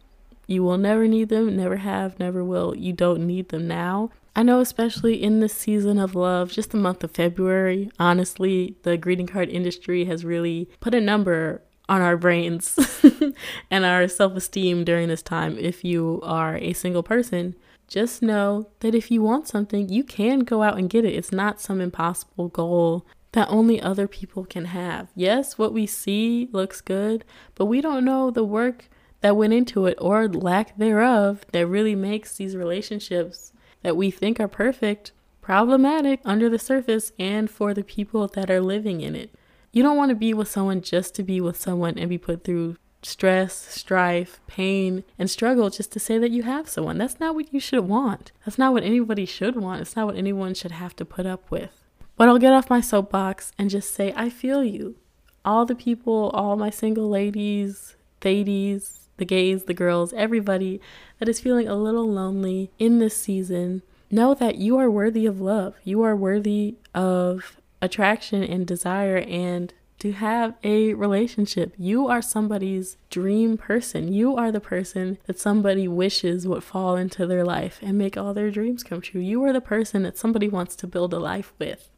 You 0.48 0.64
will 0.64 0.78
never 0.78 1.08
need 1.08 1.30
them, 1.30 1.56
never 1.56 1.78
have, 1.78 2.20
never 2.20 2.44
will. 2.44 2.76
You 2.76 2.94
don't 2.94 3.26
need 3.26 3.50
them 3.50 3.68
now. 3.68 4.12
I 4.36 4.44
know, 4.44 4.60
especially 4.60 5.24
in 5.24 5.40
this 5.40 5.54
season 5.54 5.98
of 5.98 6.14
love, 6.14 6.52
just 6.52 6.72
the 6.72 6.78
month 6.78 7.04
of 7.06 7.12
February, 7.12 7.90
honestly, 7.98 8.76
the 8.84 8.98
greeting 8.98 9.28
card 9.28 9.50
industry 9.50 10.06
has 10.06 10.26
really 10.26 10.70
put 10.82 10.94
a 10.94 11.00
number 11.00 11.62
on 11.88 12.02
our 12.02 12.18
brains 12.18 12.78
and 13.72 13.86
our 13.86 14.08
self 14.10 14.36
esteem 14.36 14.84
during 14.84 15.08
this 15.08 15.22
time. 15.22 15.58
If 15.58 15.86
you 15.86 16.20
are 16.24 16.58
a 16.58 16.74
single 16.74 17.04
person, 17.04 17.56
just 17.88 18.22
know 18.22 18.68
that 18.82 18.94
if 18.94 19.10
you 19.10 19.22
want 19.22 19.48
something, 19.48 19.88
you 19.88 20.04
can 20.04 20.40
go 20.40 20.64
out 20.64 20.78
and 20.78 20.90
get 20.90 21.06
it. 21.06 21.14
It's 21.14 21.32
not 21.32 21.62
some 21.62 21.80
impossible 21.80 22.50
goal 22.50 23.06
that 23.36 23.50
only 23.50 23.82
other 23.82 24.08
people 24.08 24.46
can 24.46 24.66
have. 24.66 25.10
Yes, 25.14 25.58
what 25.58 25.74
we 25.74 25.86
see 25.86 26.48
looks 26.54 26.80
good, 26.80 27.26
but 27.54 27.66
we 27.66 27.82
don't 27.82 28.06
know 28.06 28.32
the 28.32 28.46
work 28.46 28.90
that 29.20 29.36
went 29.36 29.52
into 29.52 29.86
it 29.88 29.98
or 30.00 30.30
lack 30.30 30.78
thereof 30.78 31.46
that 31.52 31.68
really 31.68 31.96
makes 31.96 32.38
these 32.38 32.56
relationships 32.56 33.52
that 33.84 33.98
we 33.98 34.10
think 34.10 34.40
are 34.40 34.48
perfect 34.48 35.12
problematic 35.42 36.22
under 36.24 36.50
the 36.50 36.58
surface 36.58 37.12
and 37.20 37.52
for 37.52 37.74
the 37.74 37.84
people 37.84 38.28
that 38.30 38.50
are 38.50 38.62
living 38.62 39.02
in 39.02 39.16
it. 39.16 39.36
You 39.74 39.84
don't 39.84 39.98
want 39.98 40.10
to 40.10 40.16
be 40.16 40.34
with 40.34 40.48
someone 40.48 40.82
just 40.82 41.14
to 41.16 41.24
be 41.24 41.42
with 41.42 41.60
someone 41.60 42.00
and 42.00 42.10
be 42.10 42.18
put 42.18 42.46
through 42.46 42.78
stress, 43.04 43.54
strife, 43.54 44.40
pain, 44.48 45.04
and 45.20 45.30
struggle 45.30 45.70
just 45.70 45.92
to 45.92 46.00
say 46.00 46.18
that 46.18 46.32
you 46.32 46.44
have 46.44 46.70
someone. 46.70 46.98
That's 46.98 47.20
not 47.20 47.36
what 47.36 47.54
you 47.54 47.60
should 47.60 47.88
want. 47.88 48.32
That's 48.46 48.58
not 48.58 48.72
what 48.72 48.84
anybody 48.84 49.26
should 49.26 49.58
want. 49.58 49.82
It's 49.82 49.96
not 49.98 50.08
what 50.08 50.16
anyone 50.16 50.54
should 50.54 50.72
have 50.72 50.96
to 50.96 51.06
put 51.06 51.26
up 51.26 51.52
with. 51.52 51.85
But 52.18 52.30
I'll 52.30 52.40
get 52.40 52.54
off 52.54 52.70
my 52.70 52.82
soapbox 52.82 53.52
and 53.58 53.70
just 53.70 53.94
say, 53.94 54.14
I 54.16 54.30
feel 54.30 54.64
you. 54.64 54.96
All 55.44 55.66
the 55.66 55.76
people, 55.76 56.32
all 56.34 56.56
my 56.56 56.70
single 56.70 57.10
ladies, 57.10 57.96
thadies, 58.22 59.10
the 59.18 59.26
gays, 59.26 59.66
the 59.66 59.74
girls, 59.74 60.14
everybody 60.14 60.80
that 61.20 61.30
is 61.30 61.40
feeling 61.40 61.68
a 61.68 61.76
little 61.76 62.10
lonely 62.10 62.72
in 62.80 63.00
this 63.00 63.16
season, 63.16 63.82
know 64.10 64.34
that 64.34 64.56
you 64.56 64.78
are 64.78 64.90
worthy 64.90 65.26
of 65.26 65.42
love. 65.42 65.76
You 65.84 66.04
are 66.04 66.16
worthy 66.16 66.76
of 66.94 67.58
attraction 67.82 68.44
and 68.44 68.66
desire 68.66 69.18
and 69.18 69.74
to 70.00 70.14
have 70.14 70.56
a 70.64 70.94
relationship. 70.94 71.74
You 71.78 72.08
are 72.08 72.22
somebody's 72.22 72.98
dream 73.10 73.58
person. 73.58 74.12
You 74.12 74.36
are 74.36 74.52
the 74.52 74.60
person 74.60 75.18
that 75.26 75.40
somebody 75.40 75.88
wishes 75.88 76.48
would 76.48 76.64
fall 76.64 76.96
into 76.96 77.26
their 77.26 77.44
life 77.44 77.80
and 77.82 77.98
make 77.98 78.18
all 78.18 78.34
their 78.34 78.52
dreams 78.52 78.84
come 78.84 79.02
true. 79.02 79.22
You 79.22 79.44
are 79.46 79.54
the 79.54 79.62
person 79.62 80.04
that 80.04 80.18
somebody 80.18 80.48
wants 80.48 80.76
to 80.78 80.88
build 80.88 81.14
a 81.14 81.20
life 81.20 81.54
with. 81.60 81.90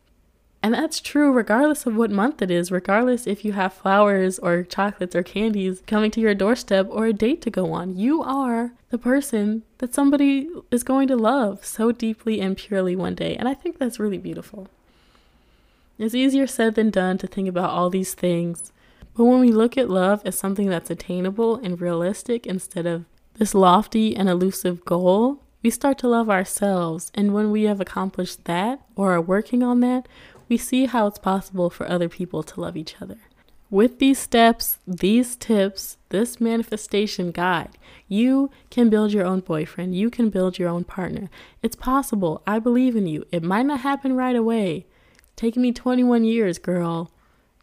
And 0.68 0.74
that's 0.74 1.00
true 1.00 1.32
regardless 1.32 1.86
of 1.86 1.96
what 1.96 2.12
month 2.12 2.42
it 2.42 2.52
is, 2.52 2.74
regardless 2.74 3.26
if 3.26 3.46
you 3.46 3.54
have 3.54 3.72
flowers 3.72 4.38
or 4.38 4.64
chocolates 4.64 5.16
or 5.16 5.24
candies 5.24 5.82
coming 5.88 6.12
to 6.12 6.20
your 6.20 6.36
doorstep 6.36 6.88
or 6.90 7.06
a 7.06 7.14
date 7.14 7.42
to 7.44 7.50
go 7.50 7.72
on. 7.72 7.96
You 7.96 8.22
are 8.22 8.74
the 8.90 8.98
person 8.98 9.64
that 9.78 9.94
somebody 9.94 10.50
is 10.70 10.84
going 10.84 11.08
to 11.08 11.16
love 11.16 11.66
so 11.66 11.94
deeply 11.94 12.42
and 12.42 12.58
purely 12.58 12.98
one 12.98 13.16
day. 13.16 13.38
And 13.38 13.48
I 13.48 13.54
think 13.54 13.78
that's 13.78 13.98
really 13.98 14.18
beautiful. 14.18 14.68
It's 15.98 16.14
easier 16.14 16.46
said 16.46 16.76
than 16.76 16.90
done 16.90 17.18
to 17.20 17.28
think 17.28 17.48
about 17.48 17.70
all 17.70 17.90
these 17.90 18.14
things. 18.14 18.74
But 19.16 19.24
when 19.24 19.40
we 19.40 19.54
look 19.54 19.78
at 19.78 19.90
love 19.90 20.22
as 20.26 20.38
something 20.38 20.68
that's 20.68 20.90
attainable 20.90 21.56
and 21.56 21.80
realistic 21.80 22.46
instead 22.46 22.86
of 22.86 23.06
this 23.36 23.56
lofty 23.56 24.18
and 24.18 24.28
elusive 24.28 24.84
goal, 24.84 25.40
we 25.64 25.70
start 25.70 25.98
to 26.00 26.10
love 26.10 26.30
ourselves. 26.30 27.10
And 27.16 27.34
when 27.34 27.52
we 27.52 27.64
have 27.64 27.80
accomplished 27.80 28.44
that 28.44 28.82
or 28.98 29.14
are 29.14 29.22
working 29.22 29.64
on 29.64 29.80
that, 29.80 30.10
we 30.50 30.58
see 30.58 30.86
how 30.86 31.08
it's 31.08 31.20
possible 31.20 31.70
for 31.70 31.90
other 31.90 32.10
people 32.10 32.44
to 32.44 32.62
love 32.62 32.78
each 32.78 32.96
other. 33.02 33.18
With 33.70 34.00
these 34.00 34.18
steps, 34.18 34.78
these 34.88 35.36
tips, 35.36 35.98
this 36.10 36.40
manifestation 36.40 37.32
guide, 37.32 37.78
you 38.08 38.50
can 38.70 38.90
build 38.90 39.12
your 39.12 39.26
own 39.26 39.42
boyfriend. 39.42 39.94
You 39.94 40.10
can 40.10 40.30
build 40.30 40.58
your 40.58 40.70
own 40.70 40.86
partner. 40.86 41.30
It's 41.62 41.76
possible. 41.76 42.42
I 42.48 42.60
believe 42.60 42.96
in 42.96 43.08
you. 43.08 43.26
It 43.30 43.44
might 43.44 43.66
not 43.66 43.82
happen 43.82 44.16
right 44.16 44.36
away. 44.38 44.86
Taking 45.36 45.62
me 45.62 45.74
21 45.74 46.24
years, 46.24 46.60
girl. 46.60 47.12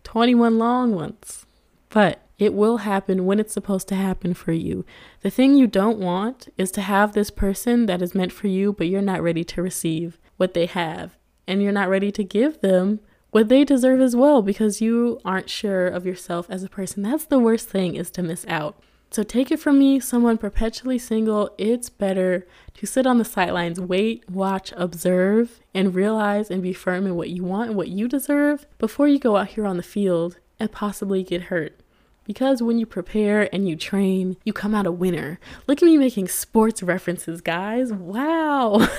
21 0.03 0.59
long 0.59 0.95
ones. 0.95 1.47
But 1.89 2.21
it 2.39 2.53
will 2.53 2.79
happen 2.79 3.25
when 3.25 3.41
it's 3.41 3.55
supposed 3.55 3.89
to 3.89 3.95
happen 3.95 4.35
for 4.35 4.53
you. 4.53 4.85
The 5.23 5.31
thing 5.31 5.55
you 5.55 5.67
don't 5.67 5.99
want 5.99 6.49
is 6.59 6.71
to 6.73 6.83
have 6.83 7.13
this 7.13 7.31
person 7.31 7.87
that 7.87 8.03
is 8.03 8.15
meant 8.15 8.33
for 8.33 8.49
you, 8.49 8.75
but 8.75 8.89
you're 8.89 9.01
not 9.01 9.23
ready 9.23 9.45
to 9.45 9.63
receive 9.63 10.19
what 10.37 10.53
they 10.53 10.67
have 10.67 11.17
and 11.47 11.63
you're 11.63 11.73
not 11.73 11.89
ready 11.89 12.11
to 12.13 12.25
give 12.25 12.61
them 12.61 13.01
what 13.31 13.49
they 13.49 13.65
deserve 13.65 14.01
as 14.01 14.15
well 14.15 14.43
because 14.43 14.81
you 14.81 15.21
aren't 15.25 15.51
sure 15.51 15.87
of 15.87 16.07
yourself 16.07 16.47
as 16.49 16.63
a 16.63 16.69
person. 16.69 17.03
That's 17.03 17.25
the 17.25 17.39
worst 17.39 17.69
thing 17.69 17.97
is 17.97 18.11
to 18.13 18.23
miss 18.23 18.47
out. 18.47 18.81
So 19.11 19.23
take 19.23 19.51
it 19.53 19.61
from 19.61 19.79
me, 19.79 20.01
someone 20.01 20.39
perpetually 20.39 20.99
single, 20.99 21.55
it's 21.57 21.89
better 21.89 22.47
to 22.75 22.87
sit 22.87 23.07
on 23.07 23.19
the 23.19 23.25
sidelines, 23.25 23.81
wait, 23.81 24.29
watch, 24.29 24.73
observe, 24.77 25.61
and 25.73 25.95
realize 25.95 26.51
and 26.51 26.63
be 26.63 26.73
firm 26.73 27.07
in 27.07 27.15
what 27.15 27.31
you 27.31 27.45
want 27.45 27.69
and 27.69 27.77
what 27.77 27.89
you 27.89 28.09
deserve 28.09 28.67
before 28.79 29.07
you 29.07 29.21
go 29.21 29.37
out 29.37 29.49
here 29.49 29.67
on 29.67 29.77
the 29.77 29.85
field 29.85 30.39
and 30.59 30.73
possibly 30.73 31.23
get 31.23 31.43
hurt. 31.43 31.79
Because 32.25 32.63
when 32.63 32.79
you 32.79 32.87
prepare 32.87 33.49
and 33.55 33.69
you 33.69 33.77
train, 33.77 34.37
you 34.45 34.53
come 34.53 34.75
out 34.75 34.87
a 34.87 34.93
winner. 34.93 35.39
Look 35.67 35.83
at 35.83 35.87
me 35.87 35.97
making 35.97 36.29
sports 36.29 36.83
references, 36.83 37.41
guys. 37.41 37.93
Wow. 37.93 38.89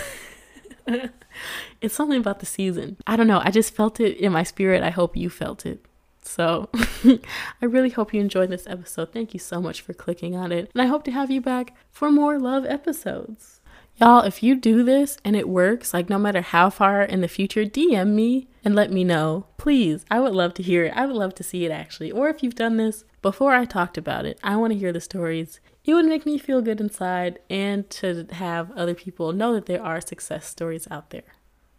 it's 1.82 1.96
something 1.96 2.20
about 2.20 2.40
the 2.40 2.46
season. 2.46 2.98
I 3.06 3.16
don't 3.16 3.28
know. 3.28 3.42
I 3.44 3.52
just 3.52 3.74
felt 3.74 4.00
it 4.00 4.18
in 4.18 4.32
my 4.32 4.44
spirit. 4.44 4.84
I 4.84 4.90
hope 4.90 5.18
you 5.18 5.30
felt 5.30 5.66
it. 5.66 5.86
So 6.22 6.70
I 7.04 7.66
really 7.66 7.92
hope 7.92 8.14
you 8.14 8.20
enjoyed 8.20 8.50
this 8.50 8.68
episode. 8.68 9.12
Thank 9.12 9.34
you 9.34 9.40
so 9.40 9.62
much 9.62 9.82
for 9.82 9.94
clicking 9.94 10.36
on 10.36 10.52
it. 10.52 10.72
And 10.74 10.82
I 10.82 10.88
hope 10.88 11.04
to 11.06 11.12
have 11.12 11.32
you 11.32 11.42
back 11.42 11.76
for 11.92 12.12
more 12.12 12.40
love 12.40 12.66
episodes. 12.66 13.62
Y'all, 13.98 14.24
if 14.24 14.44
you 14.44 14.56
do 14.56 14.84
this 14.84 15.18
and 15.24 15.38
it 15.38 15.48
works, 15.48 15.94
like 15.94 16.10
no 16.10 16.20
matter 16.20 16.42
how 16.42 16.70
far 16.70 17.02
in 17.02 17.22
the 17.22 17.30
future, 17.30 17.64
DM 17.64 18.10
me 18.10 18.50
and 18.64 18.76
let 18.76 18.92
me 18.92 19.06
know. 19.06 19.46
Please, 19.58 20.06
I 20.12 20.20
would 20.20 20.34
love 20.36 20.54
to 20.56 20.64
hear 20.64 20.84
it. 20.84 20.94
I 20.98 21.06
would 21.06 21.16
love 21.16 21.34
to 21.36 21.44
see 21.44 21.64
it 21.64 21.72
actually. 21.72 22.12
Or 22.12 22.28
if 22.28 22.44
you've 22.44 22.56
done 22.56 22.76
this 22.76 23.06
before 23.22 23.54
I 23.54 23.64
talked 23.64 23.98
about 23.98 24.26
it, 24.26 24.38
I 24.44 24.58
want 24.58 24.74
to 24.74 24.80
hear 24.80 24.92
the 24.92 25.00
stories 25.00 25.62
it 25.86 25.94
would 25.94 26.06
make 26.06 26.26
me 26.26 26.40
feel 26.40 26.62
good 26.62 26.82
inside 26.82 27.40
and 27.50 27.90
to 27.92 28.26
have 28.32 28.72
other 28.72 28.96
people 28.96 29.32
know 29.32 29.54
that 29.54 29.68
there 29.68 29.84
are 29.84 30.02
success 30.02 30.48
stories 30.48 30.88
out 30.90 31.12
there. 31.12 31.36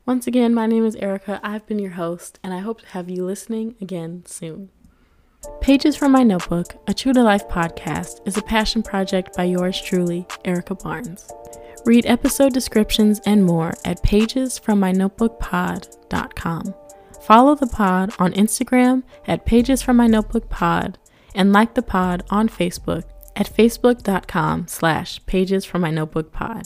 Once 0.07 0.29
again, 0.29 0.55
my 0.55 0.67
name 0.67 0.85
is 0.85 0.95
Erica. 0.97 1.41
I've 1.43 1.67
been 1.67 1.79
your 1.81 1.93
host, 1.93 2.39
and 2.45 2.53
I 2.55 2.61
hope 2.61 2.83
to 2.83 2.87
have 2.89 3.09
you 3.11 3.25
listening 3.25 3.75
again 3.81 4.23
soon. 4.25 4.69
Pages 5.61 5.97
from 5.97 6.13
My 6.13 6.23
Notebook, 6.23 6.77
a 6.87 6.95
True 6.95 7.13
to 7.13 7.25
Life 7.25 7.49
podcast, 7.49 8.21
is 8.27 8.37
a 8.37 8.43
passion 8.43 8.85
project 8.85 9.37
by 9.37 9.43
yours 9.45 9.83
truly, 9.83 10.25
Erica 10.45 10.77
Barnes. 10.77 11.29
Read 11.85 12.07
episode 12.07 12.53
descriptions 12.53 13.21
and 13.27 13.45
more 13.45 13.75
at 13.85 14.01
pagesfrommynotebookpod.com. 14.05 16.75
Follow 17.23 17.57
the 17.57 17.67
pod 17.67 18.15
on 18.21 18.33
Instagram 18.35 19.03
at 19.27 19.45
pagesfrommynotebookpod 19.45 20.95
and 21.35 21.53
like 21.53 21.75
the 21.75 21.83
pod 21.83 22.23
on 22.31 22.49
Facebook 22.49 23.03
at 23.37 23.53
facebook.com 23.53 24.67
slash 24.67 25.25
pages 25.27 25.65
from 25.65 25.83
my 25.83 25.91
notebook 25.91 26.33
pod. 26.33 26.65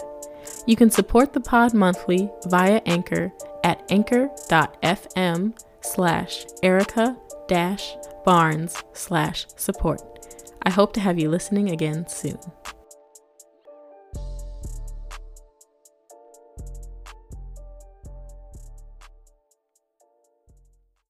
You 0.66 0.76
can 0.76 0.90
support 0.90 1.32
the 1.32 1.40
pod 1.40 1.74
monthly 1.74 2.30
via 2.46 2.80
Anchor 2.86 3.32
at 3.62 3.82
anchor.fm 3.90 5.58
slash 5.82 6.46
Erica 6.62 7.16
dash 7.48 7.94
Barnes 8.24 8.82
slash 8.92 9.46
support. 9.56 10.00
I 10.62 10.70
hope 10.70 10.92
to 10.94 11.00
have 11.00 11.18
you 11.18 11.28
listening 11.30 11.70
again 11.70 12.06
soon. 12.08 12.38